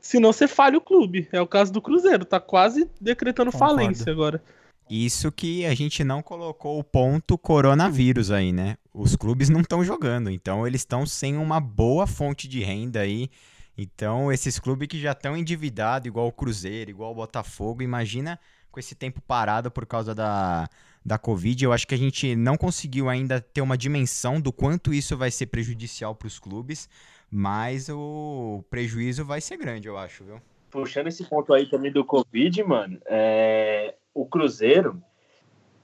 senão 0.00 0.32
você 0.32 0.46
falha 0.46 0.78
o 0.78 0.80
clube. 0.80 1.28
É 1.32 1.40
o 1.40 1.46
caso 1.46 1.72
do 1.72 1.82
Cruzeiro, 1.82 2.24
tá 2.24 2.38
quase 2.38 2.88
decretando 3.00 3.50
Concordo. 3.50 3.74
falência 3.74 4.12
agora. 4.12 4.40
Isso 4.88 5.32
que 5.32 5.66
a 5.66 5.74
gente 5.74 6.04
não 6.04 6.22
colocou 6.22 6.78
o 6.78 6.84
ponto 6.84 7.36
coronavírus 7.36 8.30
aí, 8.30 8.52
né? 8.52 8.76
Os 8.94 9.16
clubes 9.16 9.48
não 9.48 9.62
estão 9.62 9.82
jogando, 9.82 10.30
então 10.30 10.66
eles 10.66 10.82
estão 10.82 11.06
sem 11.06 11.36
uma 11.36 11.58
boa 11.58 12.06
fonte 12.06 12.46
de 12.46 12.62
renda 12.62 13.00
aí 13.00 13.28
então, 13.76 14.30
esses 14.30 14.58
clubes 14.58 14.88
que 14.88 15.00
já 15.00 15.12
estão 15.12 15.36
endividados, 15.36 16.06
igual 16.06 16.26
o 16.26 16.32
Cruzeiro, 16.32 16.90
igual 16.90 17.12
o 17.12 17.14
Botafogo, 17.14 17.82
imagina 17.82 18.38
com 18.70 18.78
esse 18.78 18.94
tempo 18.94 19.20
parado 19.20 19.70
por 19.70 19.86
causa 19.86 20.14
da, 20.14 20.68
da 21.04 21.18
Covid, 21.18 21.64
eu 21.64 21.72
acho 21.72 21.86
que 21.86 21.94
a 21.94 21.98
gente 21.98 22.34
não 22.34 22.56
conseguiu 22.56 23.08
ainda 23.08 23.40
ter 23.40 23.60
uma 23.60 23.76
dimensão 23.76 24.40
do 24.40 24.52
quanto 24.52 24.94
isso 24.94 25.16
vai 25.16 25.30
ser 25.30 25.46
prejudicial 25.46 26.14
para 26.14 26.26
os 26.26 26.38
clubes, 26.38 26.88
mas 27.30 27.88
o 27.88 28.64
prejuízo 28.70 29.24
vai 29.24 29.40
ser 29.40 29.56
grande, 29.56 29.88
eu 29.88 29.96
acho, 29.96 30.24
viu? 30.24 30.40
Puxando 30.70 31.08
esse 31.08 31.24
ponto 31.24 31.52
aí 31.52 31.68
também 31.68 31.92
do 31.92 32.04
Covid, 32.04 32.62
mano, 32.64 32.98
é... 33.06 33.94
o 34.14 34.24
Cruzeiro, 34.24 35.02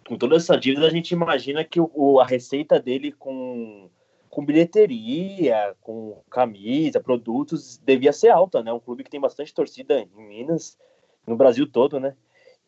com 0.07 0.17
toda 0.17 0.37
essa 0.37 0.57
dívida, 0.57 0.87
a 0.87 0.91
gente 0.91 1.11
imagina 1.11 1.63
que 1.63 1.79
o, 1.79 2.21
a 2.21 2.27
receita 2.27 2.81
dele 2.81 3.13
com 3.13 3.91
com 4.39 4.45
bilheteria, 4.45 5.75
com 5.81 6.23
camisa, 6.31 7.01
produtos, 7.01 7.77
devia 7.85 8.13
ser 8.13 8.29
alta, 8.29 8.63
né? 8.63 8.73
Um 8.73 8.79
clube 8.79 9.03
que 9.03 9.11
tem 9.11 9.21
bastante 9.21 9.53
torcida 9.53 9.99
em 9.99 10.29
Minas, 10.29 10.79
no 11.27 11.35
Brasil 11.35 11.69
todo, 11.69 11.99
né? 11.99 12.15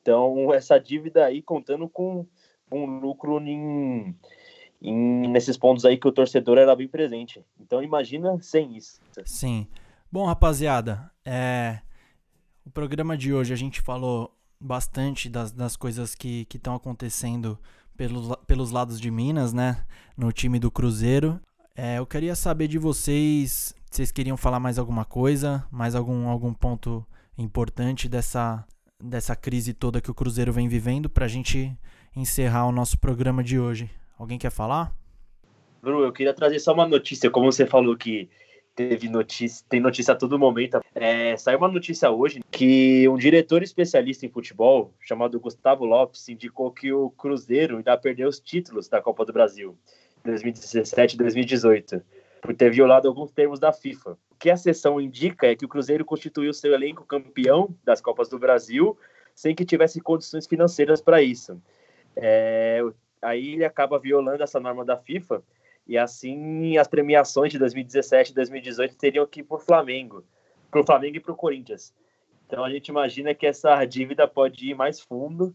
Então, 0.03 0.53
essa 0.53 0.81
dívida 0.81 1.25
aí, 1.25 1.41
contando 1.41 1.89
com 1.89 2.27
um 2.73 2.99
lucro 2.99 3.39
em, 3.41 4.17
em, 4.83 5.29
nesses 5.29 5.57
pontos 5.57 5.85
aí 5.85 5.97
que 5.97 6.09
o 6.09 6.11
torcedor 6.11 6.59
era 6.59 6.75
bem 6.75 6.89
presente. 6.89 7.41
Então, 7.61 7.81
imagina 7.81 8.37
sem 8.43 8.77
isso. 8.77 9.01
Sim. 9.25 9.69
Bom, 10.11 10.27
rapaziada, 10.27 11.09
é... 11.25 11.79
o 12.67 12.71
programa 12.71 13.17
de 13.17 13.33
hoje 13.33 13.53
a 13.53 13.57
gente 13.57 13.81
falou 13.81 14.37
bastante 14.59 15.29
das, 15.29 15.53
das 15.53 15.77
coisas 15.77 16.17
que 16.17 16.49
estão 16.53 16.75
acontecendo 16.75 17.57
pelos, 17.97 18.35
pelos 18.45 18.73
lados 18.73 19.01
de 19.01 19.09
Minas, 19.09 19.53
né? 19.53 19.87
No 20.17 20.33
time 20.33 20.59
do 20.59 20.69
Cruzeiro. 20.69 21.41
É, 21.83 21.97
eu 21.97 22.05
queria 22.05 22.35
saber 22.35 22.69
de 22.69 22.77
vocês, 22.77 23.75
vocês 23.90 24.12
queriam 24.12 24.37
falar 24.37 24.61
mais 24.61 24.79
alguma 24.79 25.03
coisa, 25.03 25.64
mais 25.73 25.95
algum, 25.95 26.29
algum 26.29 26.53
ponto 26.53 27.07
importante 27.38 28.07
dessa, 28.07 28.66
dessa 29.03 29.35
crise 29.35 29.73
toda 29.73 29.99
que 29.99 30.11
o 30.11 30.14
Cruzeiro 30.14 30.53
vem 30.53 30.69
vivendo 30.69 31.09
para 31.09 31.25
a 31.25 31.29
gente 31.29 31.75
encerrar 32.14 32.66
o 32.66 32.71
nosso 32.71 32.99
programa 32.99 33.43
de 33.43 33.59
hoje. 33.59 33.90
Alguém 34.19 34.37
quer 34.37 34.51
falar? 34.51 34.95
Bruno, 35.81 36.05
eu 36.05 36.12
queria 36.12 36.35
trazer 36.35 36.59
só 36.59 36.75
uma 36.75 36.87
notícia, 36.87 37.31
como 37.31 37.51
você 37.51 37.64
falou 37.64 37.97
que 37.97 38.29
teve 38.77 39.09
notícia, 39.09 39.64
tem 39.66 39.81
notícia 39.81 40.12
a 40.12 40.16
todo 40.19 40.38
momento. 40.38 40.83
É, 40.95 41.35
saiu 41.38 41.57
uma 41.57 41.69
notícia 41.69 42.11
hoje 42.11 42.40
que 42.51 43.09
um 43.09 43.16
diretor 43.16 43.62
especialista 43.62 44.27
em 44.27 44.31
futebol, 44.31 44.93
chamado 45.01 45.40
Gustavo 45.40 45.87
Lopes, 45.87 46.29
indicou 46.29 46.71
que 46.71 46.93
o 46.93 47.09
Cruzeiro 47.09 47.79
ainda 47.79 47.97
perdeu 47.97 48.29
os 48.29 48.38
títulos 48.38 48.87
da 48.87 49.01
Copa 49.01 49.25
do 49.25 49.33
Brasil. 49.33 49.79
2017 50.25 51.15
e 51.15 51.19
2018, 51.19 52.03
por 52.41 52.55
ter 52.55 52.71
violado 52.71 53.09
alguns 53.09 53.31
termos 53.31 53.61
da 53.61 53.73
FIFA. 53.73 54.13
O 54.31 54.37
que 54.39 54.51
a 54.51 54.57
sessão 54.57 55.01
indica 55.01 55.47
é 55.47 55.57
que 55.57 55.65
o 55.65 55.69
Cruzeiro 55.69 56.05
constituiu 56.05 56.53
seu 56.53 56.73
elenco 56.73 57.05
campeão 57.05 57.75
das 57.85 58.01
Copas 58.01 58.29
do 58.29 58.39
Brasil 58.39 58.97
sem 59.35 59.55
que 59.55 59.65
tivesse 59.65 60.01
condições 60.01 60.47
financeiras 60.47 61.01
para 61.01 61.23
isso. 61.23 61.61
É, 62.17 62.81
aí 63.23 63.55
ele 63.55 63.65
acaba 63.65 63.99
violando 63.99 64.43
essa 64.43 64.61
norma 64.61 64.85
da 64.85 64.97
FIFA 64.97 65.43
e 65.87 65.97
assim 65.97 66.77
as 66.77 66.89
premiações 66.89 67.53
de 67.53 67.59
2017 67.59 68.33
e 68.33 68.35
2018 68.35 68.97
teriam 68.97 69.27
que 69.27 69.41
ir 69.41 69.45
para 69.45 69.57
o 69.57 69.61
Flamengo, 69.61 70.25
para 70.71 70.81
o 70.81 70.85
Flamengo 70.85 71.16
e 71.16 71.21
para 71.21 71.33
o 71.33 71.37
Corinthians. 71.37 71.95
Então 72.47 72.64
a 72.64 72.71
gente 72.71 72.89
imagina 72.89 73.35
que 73.35 73.47
essa 73.47 73.85
dívida 73.85 74.27
pode 74.27 74.71
ir 74.71 74.75
mais 74.75 75.01
fundo 75.01 75.55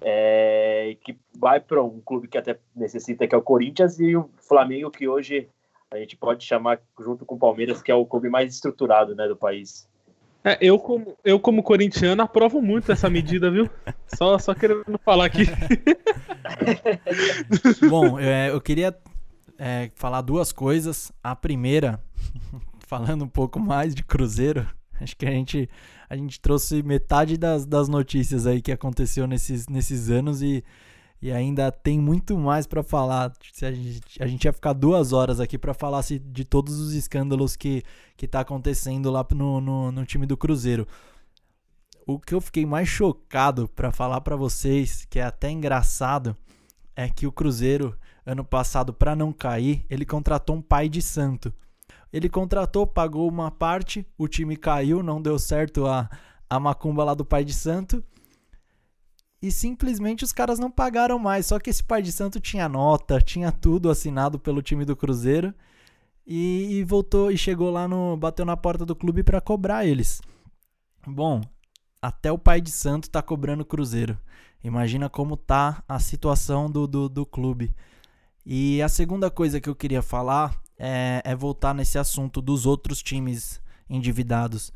é, 0.00 0.96
que 1.02 1.16
vai 1.38 1.60
para 1.60 1.82
um 1.82 2.00
clube 2.00 2.28
que 2.28 2.38
até 2.38 2.58
necessita, 2.74 3.26
que 3.26 3.34
é 3.34 3.38
o 3.38 3.42
Corinthians, 3.42 3.98
e 3.98 4.16
o 4.16 4.30
Flamengo, 4.36 4.90
que 4.90 5.08
hoje 5.08 5.48
a 5.90 5.98
gente 5.98 6.16
pode 6.16 6.44
chamar, 6.44 6.80
junto 6.98 7.24
com 7.24 7.36
o 7.36 7.38
Palmeiras, 7.38 7.82
que 7.82 7.90
é 7.90 7.94
o 7.94 8.06
clube 8.06 8.28
mais 8.28 8.54
estruturado 8.54 9.14
né, 9.14 9.26
do 9.26 9.36
país. 9.36 9.88
É, 10.44 10.58
eu, 10.60 10.78
como, 10.78 11.16
eu, 11.24 11.40
como 11.40 11.62
corintiano, 11.62 12.22
aprovo 12.22 12.62
muito 12.62 12.92
essa 12.92 13.10
medida, 13.10 13.50
viu? 13.50 13.68
Só, 14.06 14.38
só 14.38 14.54
querendo 14.54 14.98
falar 15.04 15.24
aqui. 15.24 15.42
Bom, 17.90 18.20
é, 18.20 18.50
eu 18.50 18.60
queria 18.60 18.96
é, 19.58 19.90
falar 19.96 20.20
duas 20.20 20.52
coisas. 20.52 21.10
A 21.22 21.34
primeira, 21.34 22.00
falando 22.86 23.24
um 23.24 23.28
pouco 23.28 23.58
mais 23.58 23.96
de 23.96 24.04
Cruzeiro, 24.04 24.64
acho 25.00 25.16
que 25.16 25.26
a 25.26 25.30
gente 25.30 25.68
a 26.08 26.16
gente 26.16 26.40
trouxe 26.40 26.82
metade 26.82 27.36
das, 27.36 27.66
das 27.66 27.88
notícias 27.88 28.46
aí 28.46 28.62
que 28.62 28.72
aconteceu 28.72 29.26
nesses, 29.26 29.66
nesses 29.66 30.08
anos 30.08 30.40
e, 30.40 30.64
e 31.20 31.32
ainda 31.32 31.72
tem 31.72 31.98
muito 31.98 32.38
mais 32.38 32.66
para 32.66 32.82
falar. 32.82 33.32
A 33.62 33.72
gente, 33.72 34.22
a 34.22 34.26
gente 34.26 34.44
ia 34.44 34.52
ficar 34.52 34.72
duas 34.72 35.12
horas 35.12 35.40
aqui 35.40 35.58
para 35.58 35.74
falar 35.74 36.02
de 36.02 36.44
todos 36.44 36.78
os 36.78 36.92
escândalos 36.92 37.56
que, 37.56 37.82
que 38.16 38.28
tá 38.28 38.40
acontecendo 38.40 39.10
lá 39.10 39.26
no, 39.32 39.60
no, 39.60 39.92
no 39.92 40.06
time 40.06 40.26
do 40.26 40.36
Cruzeiro. 40.36 40.86
O 42.06 42.20
que 42.20 42.34
eu 42.34 42.40
fiquei 42.40 42.64
mais 42.64 42.88
chocado 42.88 43.68
para 43.68 43.90
falar 43.90 44.20
para 44.20 44.36
vocês, 44.36 45.04
que 45.10 45.18
é 45.18 45.24
até 45.24 45.50
engraçado, 45.50 46.36
é 46.94 47.08
que 47.08 47.26
o 47.26 47.32
Cruzeiro, 47.32 47.98
ano 48.24 48.44
passado, 48.44 48.92
para 48.92 49.16
não 49.16 49.32
cair, 49.32 49.84
ele 49.90 50.06
contratou 50.06 50.54
um 50.54 50.62
pai 50.62 50.88
de 50.88 51.02
santo. 51.02 51.52
Ele 52.12 52.28
contratou, 52.28 52.86
pagou 52.86 53.28
uma 53.28 53.50
parte, 53.50 54.06
o 54.16 54.28
time 54.28 54.56
caiu, 54.56 55.02
não 55.02 55.20
deu 55.20 55.38
certo 55.38 55.86
a, 55.86 56.08
a 56.48 56.60
macumba 56.60 57.04
lá 57.04 57.14
do 57.14 57.24
pai 57.24 57.44
de 57.44 57.52
santo 57.52 58.02
e 59.40 59.50
simplesmente 59.50 60.24
os 60.24 60.32
caras 60.32 60.58
não 60.58 60.70
pagaram 60.70 61.18
mais. 61.18 61.46
Só 61.46 61.58
que 61.58 61.70
esse 61.70 61.82
pai 61.82 62.02
de 62.02 62.12
santo 62.12 62.40
tinha 62.40 62.68
nota, 62.68 63.20
tinha 63.20 63.52
tudo 63.52 63.90
assinado 63.90 64.38
pelo 64.38 64.62
time 64.62 64.84
do 64.84 64.96
Cruzeiro 64.96 65.54
e, 66.26 66.78
e 66.78 66.84
voltou 66.84 67.30
e 67.30 67.38
chegou 67.38 67.70
lá 67.70 67.86
no 67.86 68.16
bateu 68.16 68.44
na 68.44 68.56
porta 68.56 68.84
do 68.84 68.96
clube 68.96 69.22
para 69.22 69.40
cobrar 69.40 69.86
eles. 69.86 70.20
Bom, 71.06 71.40
até 72.00 72.32
o 72.32 72.38
pai 72.38 72.60
de 72.60 72.70
santo 72.70 73.10
tá 73.10 73.22
cobrando 73.22 73.62
o 73.62 73.66
Cruzeiro. 73.66 74.18
Imagina 74.64 75.08
como 75.08 75.36
tá 75.36 75.82
a 75.88 76.00
situação 76.00 76.68
do, 76.68 76.86
do, 76.86 77.08
do 77.08 77.24
clube. 77.24 77.74
E 78.44 78.80
a 78.82 78.88
segunda 78.88 79.30
coisa 79.30 79.60
que 79.60 79.68
eu 79.68 79.74
queria 79.74 80.02
falar 80.02 80.56
é, 80.78 81.22
é 81.24 81.34
voltar 81.34 81.74
nesse 81.74 81.98
assunto 81.98 82.40
dos 82.40 82.66
outros 82.66 83.02
times 83.02 83.60
endividados. 83.88 84.72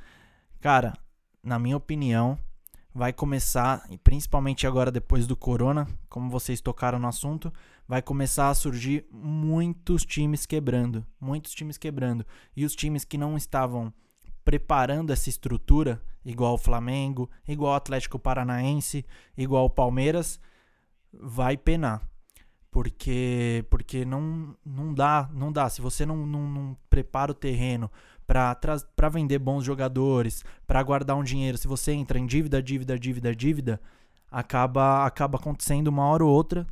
Cara, 0.60 0.94
na 1.42 1.58
minha 1.58 1.76
opinião, 1.76 2.38
vai 2.94 3.12
começar, 3.12 3.86
e 3.90 3.96
principalmente 3.96 4.66
agora 4.66 4.90
depois 4.90 5.26
do 5.26 5.36
Corona, 5.36 5.86
como 6.08 6.30
vocês 6.30 6.60
tocaram 6.60 6.98
no 6.98 7.08
assunto, 7.08 7.52
vai 7.86 8.02
começar 8.02 8.50
a 8.50 8.54
surgir 8.54 9.06
muitos 9.10 10.04
times 10.04 10.46
quebrando, 10.46 11.06
muitos 11.20 11.52
times 11.52 11.78
quebrando. 11.78 12.26
E 12.56 12.64
os 12.64 12.74
times 12.74 13.04
que 13.04 13.18
não 13.18 13.36
estavam 13.36 13.92
preparando 14.44 15.12
essa 15.12 15.28
estrutura, 15.28 16.02
igual 16.24 16.54
o 16.54 16.58
Flamengo, 16.58 17.30
igual 17.46 17.72
o 17.72 17.76
Atlético 17.76 18.18
Paranaense, 18.18 19.04
igual 19.36 19.66
o 19.66 19.70
Palmeiras, 19.70 20.40
vai 21.12 21.56
penar. 21.56 22.09
Porque 22.70 23.64
porque 23.68 24.04
não, 24.04 24.56
não 24.64 24.94
dá, 24.94 25.28
não 25.32 25.50
dá. 25.50 25.68
Se 25.68 25.80
você 25.80 26.06
não, 26.06 26.24
não, 26.26 26.48
não 26.48 26.76
prepara 26.88 27.32
o 27.32 27.34
terreno, 27.34 27.90
para 28.26 29.08
vender 29.08 29.38
bons 29.38 29.64
jogadores, 29.64 30.44
para 30.66 30.82
guardar 30.82 31.16
um 31.16 31.24
dinheiro. 31.24 31.58
Se 31.58 31.66
você 31.66 31.92
entra 31.92 32.18
em 32.18 32.26
dívida, 32.26 32.62
dívida, 32.62 32.98
dívida, 32.98 33.34
dívida, 33.34 33.80
acaba 34.30 35.04
acaba 35.04 35.36
acontecendo 35.36 35.88
uma 35.88 36.04
hora 36.04 36.24
ou 36.24 36.30
outra, 36.30 36.66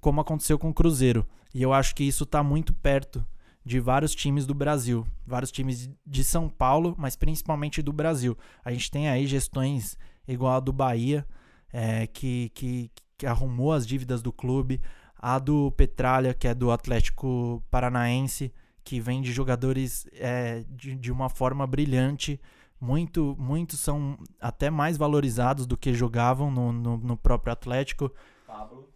como 0.00 0.20
aconteceu 0.20 0.58
com 0.58 0.70
o 0.70 0.74
Cruzeiro. 0.74 1.24
E 1.54 1.62
eu 1.62 1.72
acho 1.72 1.94
que 1.94 2.04
isso 2.04 2.24
está 2.24 2.42
muito 2.42 2.72
perto 2.72 3.24
de 3.64 3.80
vários 3.80 4.14
times 4.14 4.46
do 4.46 4.54
Brasil, 4.54 5.06
vários 5.26 5.50
times 5.50 5.90
de 6.06 6.22
São 6.24 6.48
Paulo, 6.48 6.94
mas 6.98 7.16
principalmente 7.16 7.82
do 7.82 7.92
Brasil. 7.92 8.36
A 8.64 8.72
gente 8.72 8.90
tem 8.90 9.08
aí 9.08 9.26
gestões 9.26 9.96
igual 10.26 10.54
a 10.54 10.60
do 10.60 10.72
Bahia, 10.72 11.26
é, 11.72 12.06
que, 12.06 12.50
que, 12.54 12.90
que 13.16 13.26
arrumou 13.26 13.72
as 13.72 13.86
dívidas 13.86 14.22
do 14.22 14.32
clube, 14.32 14.80
a 15.18 15.38
do 15.38 15.70
Petralha, 15.72 16.34
que 16.34 16.48
é 16.48 16.54
do 16.54 16.70
Atlético 16.70 17.62
Paranaense, 17.70 18.52
que 18.84 19.00
vem 19.00 19.22
de 19.22 19.32
jogadores 19.32 20.06
é, 20.12 20.64
de, 20.68 20.94
de 20.94 21.10
uma 21.10 21.28
forma 21.28 21.66
brilhante. 21.66 22.40
Muito, 22.80 23.34
muitos 23.38 23.80
são 23.80 24.18
até 24.40 24.68
mais 24.68 24.98
valorizados 24.98 25.66
do 25.66 25.76
que 25.76 25.94
jogavam 25.94 26.50
no, 26.50 26.72
no, 26.72 26.96
no 26.98 27.16
próprio 27.16 27.52
Atlético. 27.52 28.12
Pablo. 28.46 28.88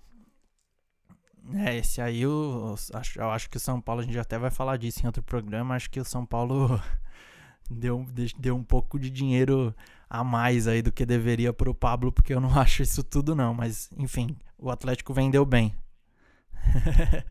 É, 1.54 1.78
esse 1.78 2.00
aí 2.00 2.20
eu, 2.20 2.74
acho, 2.92 3.18
eu 3.18 3.30
acho 3.30 3.50
que 3.50 3.56
o 3.56 3.60
São 3.60 3.80
Paulo, 3.80 4.02
a 4.02 4.04
gente 4.04 4.18
até 4.18 4.38
vai 4.38 4.50
falar 4.50 4.76
disso 4.76 5.02
em 5.02 5.06
outro 5.06 5.22
programa. 5.22 5.74
Acho 5.74 5.90
que 5.90 5.98
o 5.98 6.04
São 6.04 6.26
Paulo 6.26 6.80
deu, 7.70 8.06
deu 8.38 8.54
um 8.54 8.62
pouco 8.62 8.98
de 8.98 9.10
dinheiro 9.10 9.74
a 10.10 10.24
mais 10.24 10.66
aí 10.66 10.82
do 10.82 10.90
que 10.92 11.06
deveria 11.06 11.52
pro 11.52 11.72
Pablo, 11.72 12.10
porque 12.10 12.34
eu 12.34 12.40
não 12.40 12.52
acho 12.58 12.82
isso 12.82 13.02
tudo 13.02 13.34
não. 13.34 13.54
Mas, 13.54 13.88
enfim, 13.96 14.36
o 14.58 14.68
Atlético 14.70 15.14
vendeu 15.14 15.46
bem. 15.46 15.72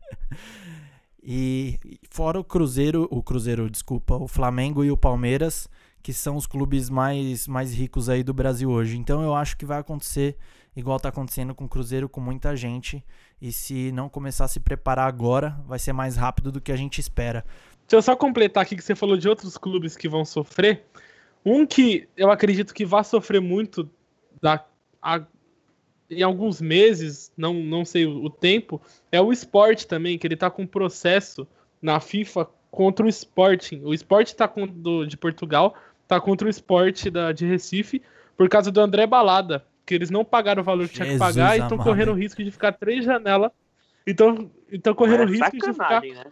E 1.22 1.78
fora 2.08 2.40
o 2.40 2.44
Cruzeiro, 2.44 3.06
o 3.10 3.22
Cruzeiro, 3.22 3.68
desculpa, 3.68 4.16
o 4.16 4.26
Flamengo 4.26 4.82
e 4.82 4.90
o 4.90 4.96
Palmeiras, 4.96 5.68
que 6.02 6.14
são 6.14 6.34
os 6.34 6.46
clubes 6.46 6.88
mais, 6.88 7.46
mais 7.46 7.74
ricos 7.74 8.08
aí 8.08 8.22
do 8.22 8.32
Brasil 8.32 8.70
hoje. 8.70 8.96
Então 8.96 9.22
eu 9.22 9.34
acho 9.34 9.54
que 9.56 9.66
vai 9.66 9.78
acontecer 9.78 10.38
igual 10.74 10.96
está 10.96 11.08
acontecendo 11.08 11.54
com 11.54 11.64
o 11.64 11.68
Cruzeiro, 11.68 12.08
com 12.08 12.20
muita 12.20 12.56
gente. 12.56 13.04
E 13.40 13.52
se 13.52 13.92
não 13.92 14.08
começar 14.08 14.44
a 14.44 14.48
se 14.48 14.60
preparar 14.60 15.06
agora, 15.06 15.60
vai 15.66 15.78
ser 15.78 15.92
mais 15.92 16.16
rápido 16.16 16.50
do 16.50 16.60
que 16.60 16.72
a 16.72 16.76
gente 16.76 17.00
espera. 17.00 17.44
Deixa 17.80 17.96
eu 17.96 18.02
só 18.02 18.16
completar 18.16 18.62
aqui 18.62 18.76
que 18.76 18.84
você 18.84 18.94
falou 18.94 19.16
de 19.16 19.28
outros 19.28 19.58
clubes 19.58 19.96
que 19.96 20.08
vão 20.08 20.24
sofrer. 20.24 20.84
Um 21.44 21.66
que 21.66 22.08
eu 22.16 22.30
acredito 22.30 22.74
que 22.74 22.84
vai 22.84 23.02
sofrer 23.04 23.40
muito 23.40 23.88
da, 24.40 24.64
a, 25.00 25.22
em 26.10 26.22
alguns 26.22 26.60
meses, 26.60 27.32
não, 27.36 27.54
não 27.54 27.84
sei 27.84 28.06
o, 28.06 28.24
o 28.24 28.30
tempo, 28.30 28.80
é 29.10 29.20
o 29.20 29.32
esporte 29.32 29.86
também, 29.86 30.18
que 30.18 30.26
ele 30.26 30.36
tá 30.36 30.50
com 30.50 30.62
um 30.62 30.66
processo 30.66 31.46
na 31.80 32.00
FIFA 32.00 32.48
contra 32.70 33.04
o 33.04 33.08
Sporting. 33.08 33.82
O 33.84 33.92
Sport 33.94 34.32
tá 34.32 34.46
com, 34.46 34.66
do, 34.66 35.04
de 35.04 35.16
Portugal, 35.16 35.74
tá 36.06 36.20
contra 36.20 36.46
o 36.46 36.50
Sport 36.50 37.08
da, 37.08 37.32
de 37.32 37.46
Recife, 37.46 38.02
por 38.36 38.48
causa 38.48 38.70
do 38.70 38.80
André 38.80 39.06
Balada, 39.06 39.64
que 39.84 39.94
eles 39.94 40.10
não 40.10 40.24
pagaram 40.24 40.62
o 40.62 40.64
valor 40.64 40.88
que 40.88 40.94
tinha 40.94 41.08
que 41.08 41.18
pagar 41.18 41.58
e 41.58 41.62
estão 41.62 41.76
correndo 41.76 42.12
o 42.12 42.14
risco 42.14 42.42
de 42.42 42.50
ficar 42.50 42.72
três 42.72 43.04
janelas. 43.04 43.50
Então, 44.06 44.50
então 44.70 44.94
correndo 44.94 45.24
o 45.24 45.26
risco 45.26 45.52
de 45.52 45.72
ficar, 45.72 46.00
né? 46.00 46.24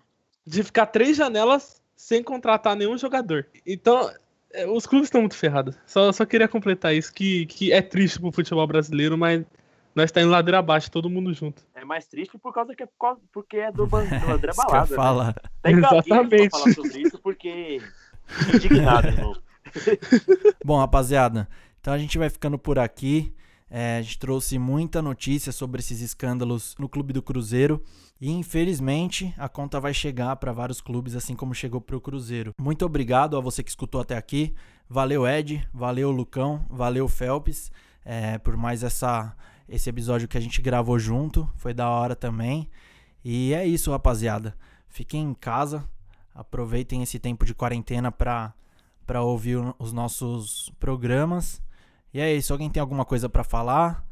de 0.47 0.63
ficar 0.63 0.87
três 0.87 1.17
janelas 1.17 1.83
sem 1.97 2.23
contratar 2.23 2.77
nenhum 2.77 2.97
jogador. 2.97 3.47
Então, 3.67 4.09
é, 4.09 4.17
os 4.69 4.87
clubes 4.87 5.07
estão 5.07 5.21
muito 5.21 5.37
ferrados. 5.37 5.77
Só, 5.87 6.11
só 6.13 6.25
queria 6.25 6.49
completar 6.49 6.95
isso, 6.95 7.13
que, 7.13 7.47
que 7.47 7.73
é 7.73 7.83
triste 7.83 8.21
pro 8.21 8.33
futebol 8.33 8.67
brasileiro, 8.67 9.17
mas 9.17 9.45
nós 9.95 10.13
tá 10.13 10.21
indo 10.21 10.31
ladeira 10.31 10.59
abaixo, 10.59 10.91
todo 10.91 11.11
mundo 11.11 11.35
junto. 11.35 11.63
É 11.75 11.85
mais 11.85 12.07
triste 12.07 12.39
por 12.39 12.53
causa 12.53 12.75
que 12.75 12.83
é, 12.83 12.89
porque 13.33 13.57
é 13.57 13.73
do, 13.73 13.87
do 13.87 13.97
André 13.97 14.53
Balada. 14.57 14.95
Fala. 14.95 15.35
Né? 15.65 15.73
Exatamente. 15.73 16.51
falar 16.51 16.73
sobre 16.73 17.01
isso 17.01 17.19
porque 17.19 17.81
indignado 18.55 19.11
de 19.11 19.21
novo. 19.21 19.43
Bom, 20.65 20.79
rapaziada, 20.79 21.49
então 21.81 21.93
a 21.93 21.99
gente 21.99 22.17
vai 22.17 22.31
ficando 22.31 22.59
por 22.59 22.79
aqui. 22.79 23.35
É, 23.71 23.99
a 23.99 24.03
gente 24.03 24.19
trouxe 24.19 24.59
muita 24.59 25.03
notícia 25.03 25.53
sobre 25.53 25.81
esses 25.81 26.01
escândalos 26.01 26.75
no 26.79 26.89
clube 26.89 27.13
do 27.13 27.21
Cruzeiro 27.21 27.83
e 28.21 28.31
infelizmente 28.31 29.35
a 29.37 29.49
conta 29.49 29.79
vai 29.79 29.93
chegar 29.93 30.35
para 30.37 30.53
vários 30.53 30.81
clubes, 30.81 31.15
assim 31.15 31.37
como 31.37 31.55
chegou 31.55 31.81
para 31.81 31.97
o 31.97 32.01
Cruzeiro. 32.01 32.55
Muito 32.59 32.85
obrigado 32.85 33.37
a 33.37 33.41
você 33.41 33.63
que 33.63 33.71
escutou 33.71 34.01
até 34.01 34.17
aqui. 34.17 34.55
Valeu, 34.89 35.27
Ed. 35.27 35.69
Valeu, 35.73 36.11
Lucão. 36.11 36.65
Valeu, 36.71 37.07
Felps, 37.09 37.71
é, 38.05 38.39
por 38.39 38.57
mais 38.57 38.83
essa 38.83 39.37
esse 39.69 39.91
episódio 39.91 40.27
que 40.27 40.39
a 40.39 40.41
gente 40.41 40.63
gravou 40.63 40.99
junto. 40.99 41.49
Foi 41.57 41.75
da 41.75 41.91
hora 41.91 42.17
também. 42.17 42.71
E 43.23 43.53
é 43.53 43.67
isso, 43.67 43.91
rapaziada. 43.91 44.57
Fiquem 44.89 45.23
em 45.23 45.35
casa. 45.35 45.87
Aproveitem 46.35 47.03
esse 47.03 47.19
tempo 47.19 47.45
de 47.45 47.55
quarentena 47.55 48.11
para 48.11 48.55
para 49.07 49.23
ouvir 49.23 49.59
os 49.79 49.91
nossos 49.91 50.71
programas. 50.79 51.63
E 52.13 52.21
é 52.21 52.33
isso. 52.33 52.53
Alguém 52.53 52.71
tem 52.71 52.81
alguma 52.81 53.05
coisa 53.05 53.29
para 53.29 53.45
falar? 53.45 54.05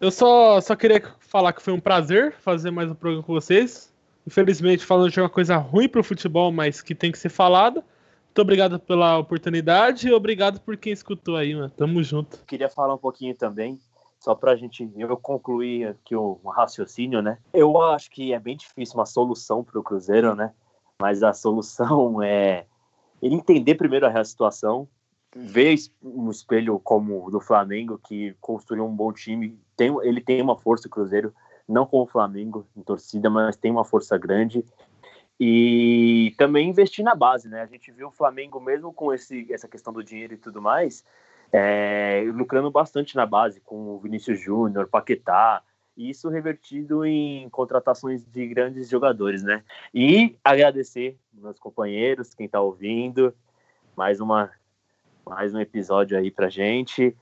Eu 0.00 0.10
só, 0.10 0.60
só 0.60 0.76
queria 0.76 1.02
falar 1.20 1.52
que 1.52 1.62
foi 1.62 1.72
um 1.72 1.80
prazer 1.80 2.32
fazer 2.34 2.70
mais 2.70 2.90
um 2.90 2.94
programa 2.94 3.24
com 3.24 3.32
vocês. 3.32 3.92
Infelizmente, 4.26 4.84
falando 4.84 5.10
de 5.10 5.20
uma 5.20 5.28
coisa 5.28 5.56
ruim 5.56 5.88
pro 5.88 6.04
futebol, 6.04 6.52
mas 6.52 6.82
que 6.82 6.94
tem 6.94 7.10
que 7.10 7.18
ser 7.18 7.30
falada. 7.30 7.82
Muito 8.26 8.42
obrigado 8.42 8.78
pela 8.78 9.18
oportunidade 9.18 10.06
e 10.06 10.12
obrigado 10.12 10.60
por 10.60 10.76
quem 10.76 10.92
escutou 10.92 11.34
aí, 11.34 11.54
mano. 11.54 11.70
Tamo 11.70 12.02
junto. 12.02 12.44
Queria 12.46 12.68
falar 12.68 12.94
um 12.94 12.98
pouquinho 12.98 13.34
também 13.34 13.80
só 14.20 14.34
para 14.34 14.52
a 14.52 14.56
gente 14.56 14.88
eu 14.96 15.16
concluir 15.16 15.88
aqui 15.88 16.14
o 16.14 16.38
um 16.44 16.48
raciocínio, 16.48 17.22
né? 17.22 17.38
Eu 17.52 17.80
acho 17.80 18.10
que 18.10 18.32
é 18.32 18.38
bem 18.38 18.56
difícil 18.56 18.96
uma 18.96 19.06
solução 19.06 19.62
para 19.62 19.78
o 19.78 19.82
Cruzeiro, 19.82 20.34
né? 20.34 20.52
Mas 21.00 21.22
a 21.22 21.32
solução 21.32 22.20
é 22.22 22.66
ele 23.22 23.34
entender 23.34 23.74
primeiro 23.74 24.06
a 24.06 24.24
situação, 24.24 24.88
ver 25.34 25.76
um 26.02 26.30
espelho 26.30 26.78
como 26.78 27.26
o 27.26 27.30
do 27.30 27.40
Flamengo, 27.40 27.98
que 27.98 28.34
construiu 28.40 28.86
um 28.86 28.94
bom 28.94 29.12
time, 29.12 29.58
tem, 29.76 29.94
ele 30.02 30.20
tem 30.20 30.40
uma 30.40 30.56
força, 30.56 30.88
o 30.88 30.90
Cruzeiro, 30.90 31.34
não 31.68 31.86
como 31.86 32.04
o 32.04 32.06
Flamengo 32.06 32.66
em 32.76 32.82
torcida, 32.82 33.28
mas 33.28 33.56
tem 33.56 33.70
uma 33.70 33.84
força 33.84 34.16
grande. 34.16 34.64
E 35.38 36.34
também 36.36 36.68
investir 36.68 37.04
na 37.04 37.14
base, 37.14 37.48
né? 37.48 37.62
A 37.62 37.66
gente 37.66 37.92
viu 37.92 38.08
o 38.08 38.12
Flamengo, 38.12 38.58
mesmo 38.58 38.92
com 38.92 39.12
esse, 39.12 39.46
essa 39.52 39.68
questão 39.68 39.92
do 39.92 40.02
dinheiro 40.02 40.34
e 40.34 40.38
tudo 40.38 40.60
mais, 40.60 41.04
é, 41.52 42.24
lucrando 42.34 42.70
bastante 42.70 43.14
na 43.14 43.24
base, 43.24 43.60
com 43.60 43.94
o 43.94 43.98
Vinícius 44.00 44.40
Júnior, 44.40 44.88
Paquetá, 44.88 45.62
e 45.96 46.10
isso 46.10 46.28
revertido 46.28 47.04
em 47.04 47.48
contratações 47.50 48.24
de 48.24 48.46
grandes 48.48 48.88
jogadores, 48.88 49.42
né? 49.42 49.62
E 49.94 50.36
agradecer 50.42 51.16
meus 51.32 51.58
companheiros, 51.58 52.34
quem 52.34 52.46
está 52.46 52.60
ouvindo, 52.60 53.34
mais 53.96 54.20
uma 54.20 54.50
mais 55.28 55.54
um 55.54 55.60
episódio 55.60 56.16
aí 56.16 56.30
pra 56.30 56.48
gente. 56.48 57.14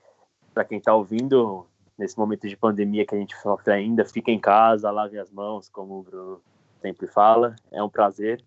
Para 0.55 0.65
quem 0.65 0.79
está 0.79 0.95
ouvindo, 0.95 1.67
nesse 1.99 2.17
momento 2.17 2.49
de 2.49 2.57
pandemia 2.57 3.05
que 3.05 3.15
a 3.15 3.19
gente 3.19 3.37
sofre 3.39 3.73
ainda. 3.73 4.05
Fica 4.05 4.31
em 4.31 4.39
casa, 4.39 4.91
lave 4.91 5.19
as 5.19 5.31
mãos, 5.31 5.69
como 5.69 5.99
o 5.99 6.03
Bruno 6.03 6.41
sempre 6.81 7.07
fala. 7.09 7.57
É 7.73 7.83
um 7.83 7.89
prazer 7.89 8.43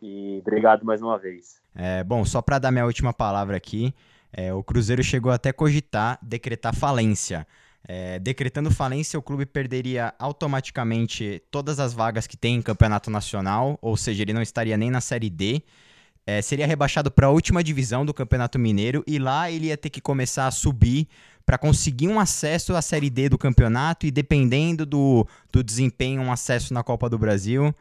e 0.00 0.38
obrigado 0.40 0.84
mais 0.84 1.02
uma 1.02 1.18
vez. 1.18 1.60
É, 1.74 2.02
bom, 2.04 2.24
só 2.24 2.40
para 2.40 2.58
dar 2.58 2.70
minha 2.70 2.86
última 2.86 3.12
palavra 3.12 3.56
aqui, 3.56 3.94
é, 4.32 4.54
o 4.54 4.62
Cruzeiro 4.62 5.02
chegou 5.02 5.32
até 5.32 5.52
cogitar 5.52 6.18
decretar 6.22 6.74
falência. 6.74 7.46
É, 7.82 8.18
decretando 8.18 8.70
falência, 8.70 9.18
o 9.18 9.22
clube 9.22 9.46
perderia 9.46 10.14
automaticamente 10.18 11.42
todas 11.50 11.80
as 11.80 11.94
vagas 11.94 12.26
que 12.26 12.36
tem 12.36 12.56
em 12.56 12.62
campeonato 12.62 13.10
nacional, 13.10 13.78
ou 13.80 13.96
seja, 13.96 14.22
ele 14.22 14.34
não 14.34 14.42
estaria 14.42 14.76
nem 14.76 14.90
na 14.90 15.00
Série 15.00 15.30
D. 15.30 15.62
É, 16.30 16.40
seria 16.40 16.64
rebaixado 16.64 17.10
para 17.10 17.26
a 17.26 17.30
última 17.30 17.60
divisão 17.60 18.06
do 18.06 18.14
Campeonato 18.14 18.56
Mineiro 18.56 19.02
e 19.04 19.18
lá 19.18 19.50
ele 19.50 19.66
ia 19.66 19.76
ter 19.76 19.90
que 19.90 20.00
começar 20.00 20.46
a 20.46 20.50
subir 20.52 21.08
para 21.44 21.58
conseguir 21.58 22.06
um 22.06 22.20
acesso 22.20 22.76
à 22.76 22.80
Série 22.80 23.10
D 23.10 23.28
do 23.28 23.36
campeonato 23.36 24.06
e, 24.06 24.12
dependendo 24.12 24.86
do, 24.86 25.26
do 25.52 25.64
desempenho, 25.64 26.22
um 26.22 26.30
acesso 26.30 26.72
na 26.72 26.84
Copa 26.84 27.10
do 27.10 27.18
Brasil. 27.18 27.74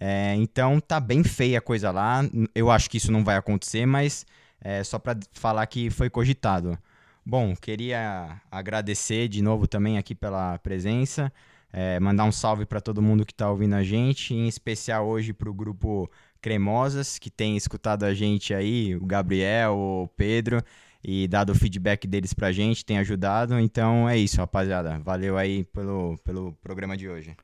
É, 0.00 0.36
então 0.36 0.78
tá 0.78 1.00
bem 1.00 1.24
feia 1.24 1.58
a 1.58 1.60
coisa 1.60 1.90
lá. 1.90 2.20
Eu 2.54 2.70
acho 2.70 2.88
que 2.88 2.98
isso 2.98 3.10
não 3.10 3.24
vai 3.24 3.34
acontecer, 3.34 3.84
mas 3.86 4.24
é 4.60 4.84
só 4.84 5.00
para 5.00 5.18
falar 5.32 5.66
que 5.66 5.90
foi 5.90 6.08
cogitado. 6.08 6.78
Bom, 7.24 7.56
queria 7.56 8.40
agradecer 8.48 9.26
de 9.26 9.42
novo 9.42 9.66
também 9.66 9.98
aqui 9.98 10.14
pela 10.14 10.58
presença, 10.58 11.32
é, 11.72 11.98
mandar 11.98 12.22
um 12.22 12.30
salve 12.30 12.64
para 12.64 12.80
todo 12.80 13.02
mundo 13.02 13.26
que 13.26 13.32
está 13.32 13.50
ouvindo 13.50 13.74
a 13.74 13.82
gente, 13.82 14.32
em 14.32 14.46
especial 14.46 15.08
hoje 15.08 15.32
para 15.32 15.50
o 15.50 15.54
grupo 15.54 16.08
Cremosas, 16.46 17.18
que 17.18 17.28
tem 17.28 17.56
escutado 17.56 18.04
a 18.04 18.14
gente 18.14 18.54
aí, 18.54 18.94
o 18.94 19.04
Gabriel, 19.04 19.74
o 19.76 20.08
Pedro, 20.16 20.62
e 21.02 21.26
dado 21.26 21.50
o 21.50 21.56
feedback 21.56 22.06
deles 22.06 22.32
para 22.32 22.46
a 22.46 22.52
gente, 22.52 22.84
tem 22.84 22.98
ajudado. 22.98 23.58
Então 23.58 24.08
é 24.08 24.16
isso, 24.16 24.36
rapaziada. 24.36 24.96
Valeu 25.00 25.36
aí 25.36 25.64
pelo, 25.64 26.16
pelo 26.18 26.52
programa 26.62 26.96
de 26.96 27.08
hoje. 27.08 27.36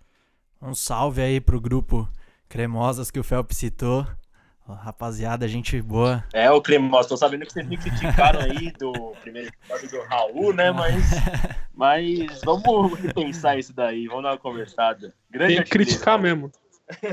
Um 0.63 0.73
salve 0.73 1.21
aí 1.21 1.41
pro 1.41 1.61
grupo 1.61 2.09
Cremosas 2.49 3.11
que 3.11 3.19
o 3.19 3.25
Felps 3.25 3.57
citou. 3.57 4.07
Rapaziada, 4.69 5.49
gente 5.49 5.83
boa. 5.83 6.23
É, 6.33 6.49
o 6.53 6.63
Cremoso, 6.63 7.09
tô 7.09 7.17
sabendo 7.17 7.45
que 7.45 7.53
vocês 7.53 7.67
me 7.67 7.77
criticaram 7.77 8.41
aí 8.41 8.71
do 8.79 8.93
primeiro 9.21 9.49
episódio 9.49 9.91
do 9.91 10.07
Raul, 10.07 10.55
né? 10.55 10.71
Mas, 10.71 11.11
mas 11.75 12.41
vamos 12.45 13.01
repensar 13.01 13.59
isso 13.59 13.75
daí, 13.75 14.07
vamos 14.07 14.23
dar 14.23 14.31
uma 14.31 14.39
conversada. 14.39 15.13
Grande 15.29 15.57
Tem 15.57 15.65
que 15.65 15.71
criticar 15.71 16.21
mesmo. 16.21 16.53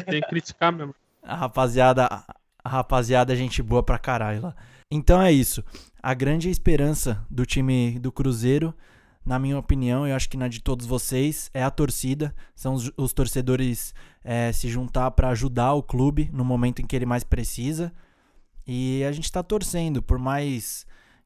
Tem 0.06 0.22
que 0.22 0.30
criticar 0.30 0.72
mesmo. 0.72 0.94
A 1.22 1.36
rapaziada, 1.36 2.06
a 2.06 2.70
rapaziada, 2.70 3.36
gente 3.36 3.62
boa 3.62 3.84
pra 3.84 4.00
caralho 4.00 4.42
lá. 4.42 4.56
Então 4.92 5.22
é 5.22 5.32
isso. 5.32 5.64
A 6.02 6.14
grande 6.14 6.50
esperança 6.50 7.26
do 7.30 7.46
time 7.46 8.00
do 8.00 8.12
Cruzeiro 8.12 8.74
na 9.26 9.38
minha 9.38 9.60
opinião, 9.60 10.08
eu 10.08 10.16
acho 10.16 10.28
que 10.28 10.38
na 10.38 10.48
de 10.48 10.60
todos 10.60 10.88
vocês, 10.88 11.52
é 11.54 11.64
a 11.64 11.70
torcida. 11.70 12.34
São 12.56 12.74
os, 12.74 12.92
os 12.98 13.14
torcedores 13.14 13.94
é, 14.24 14.52
se 14.52 14.68
juntar 14.70 15.12
para 15.12 15.30
ajudar 15.30 15.74
o 15.74 15.84
clube 15.84 16.32
no 16.34 16.44
momento 16.44 16.82
em 16.82 16.88
que 16.88 16.96
ele 16.96 17.06
mais 17.06 17.24
precisa. 17.24 17.94
E 18.66 19.04
a 19.04 19.12
gente 19.12 19.26
está 19.26 19.44
torcendo, 19.44 20.02
por 20.02 20.18
mais 20.18 20.86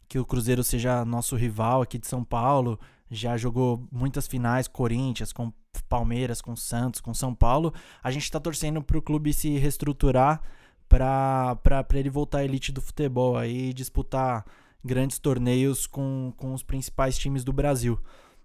que 0.10 0.20
o 0.20 0.26
Cruzeiro 0.26 0.64
seja 0.66 1.06
nosso 1.06 1.36
rival 1.38 1.82
aqui 1.82 1.98
de 1.98 2.08
São 2.08 2.26
Paulo, 2.26 2.80
já 3.10 3.38
jogou 3.38 3.88
muitas 3.92 4.28
finais, 4.28 4.68
Corinthians, 4.68 5.32
com 5.32 5.54
Palmeiras, 5.82 6.42
com 6.42 6.56
Santos, 6.56 7.02
com 7.02 7.14
São 7.14 7.34
Paulo. 7.34 7.74
A 8.02 8.12
gente 8.12 8.24
está 8.24 8.40
torcendo 8.40 8.82
para 8.82 8.98
o 8.98 9.02
clube 9.02 9.34
se 9.34 9.58
reestruturar 9.58 10.42
para 10.88 11.58
ele 11.96 12.10
voltar 12.10 12.40
à 12.40 12.44
elite 12.46 12.72
do 12.72 12.82
futebol 12.82 13.36
aí 13.36 13.74
disputar 13.74 14.46
grandes 14.84 15.18
torneios 15.18 15.88
com, 15.88 16.34
com 16.38 16.54
os 16.54 16.62
principais 16.62 17.18
times 17.18 17.44
do 17.44 17.54
Brasil. 17.54 18.00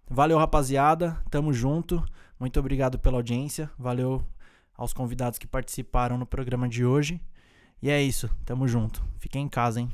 Valeu, 0.08 0.38
rapaziada. 0.38 1.22
Tamo 1.30 1.52
junto. 1.52 2.02
Muito 2.38 2.58
obrigado 2.58 2.98
pela 2.98 3.18
audiência. 3.18 3.70
Valeu 3.78 4.24
aos 4.76 4.92
convidados 4.92 5.38
que 5.38 5.46
participaram 5.46 6.16
no 6.16 6.24
programa 6.24 6.68
de 6.68 6.84
hoje. 6.84 7.20
E 7.82 7.90
é 7.90 8.02
isso. 8.02 8.30
Tamo 8.44 8.66
junto. 8.66 9.04
Fiquem 9.18 9.44
em 9.44 9.48
casa, 9.48 9.80
hein? 9.80 9.92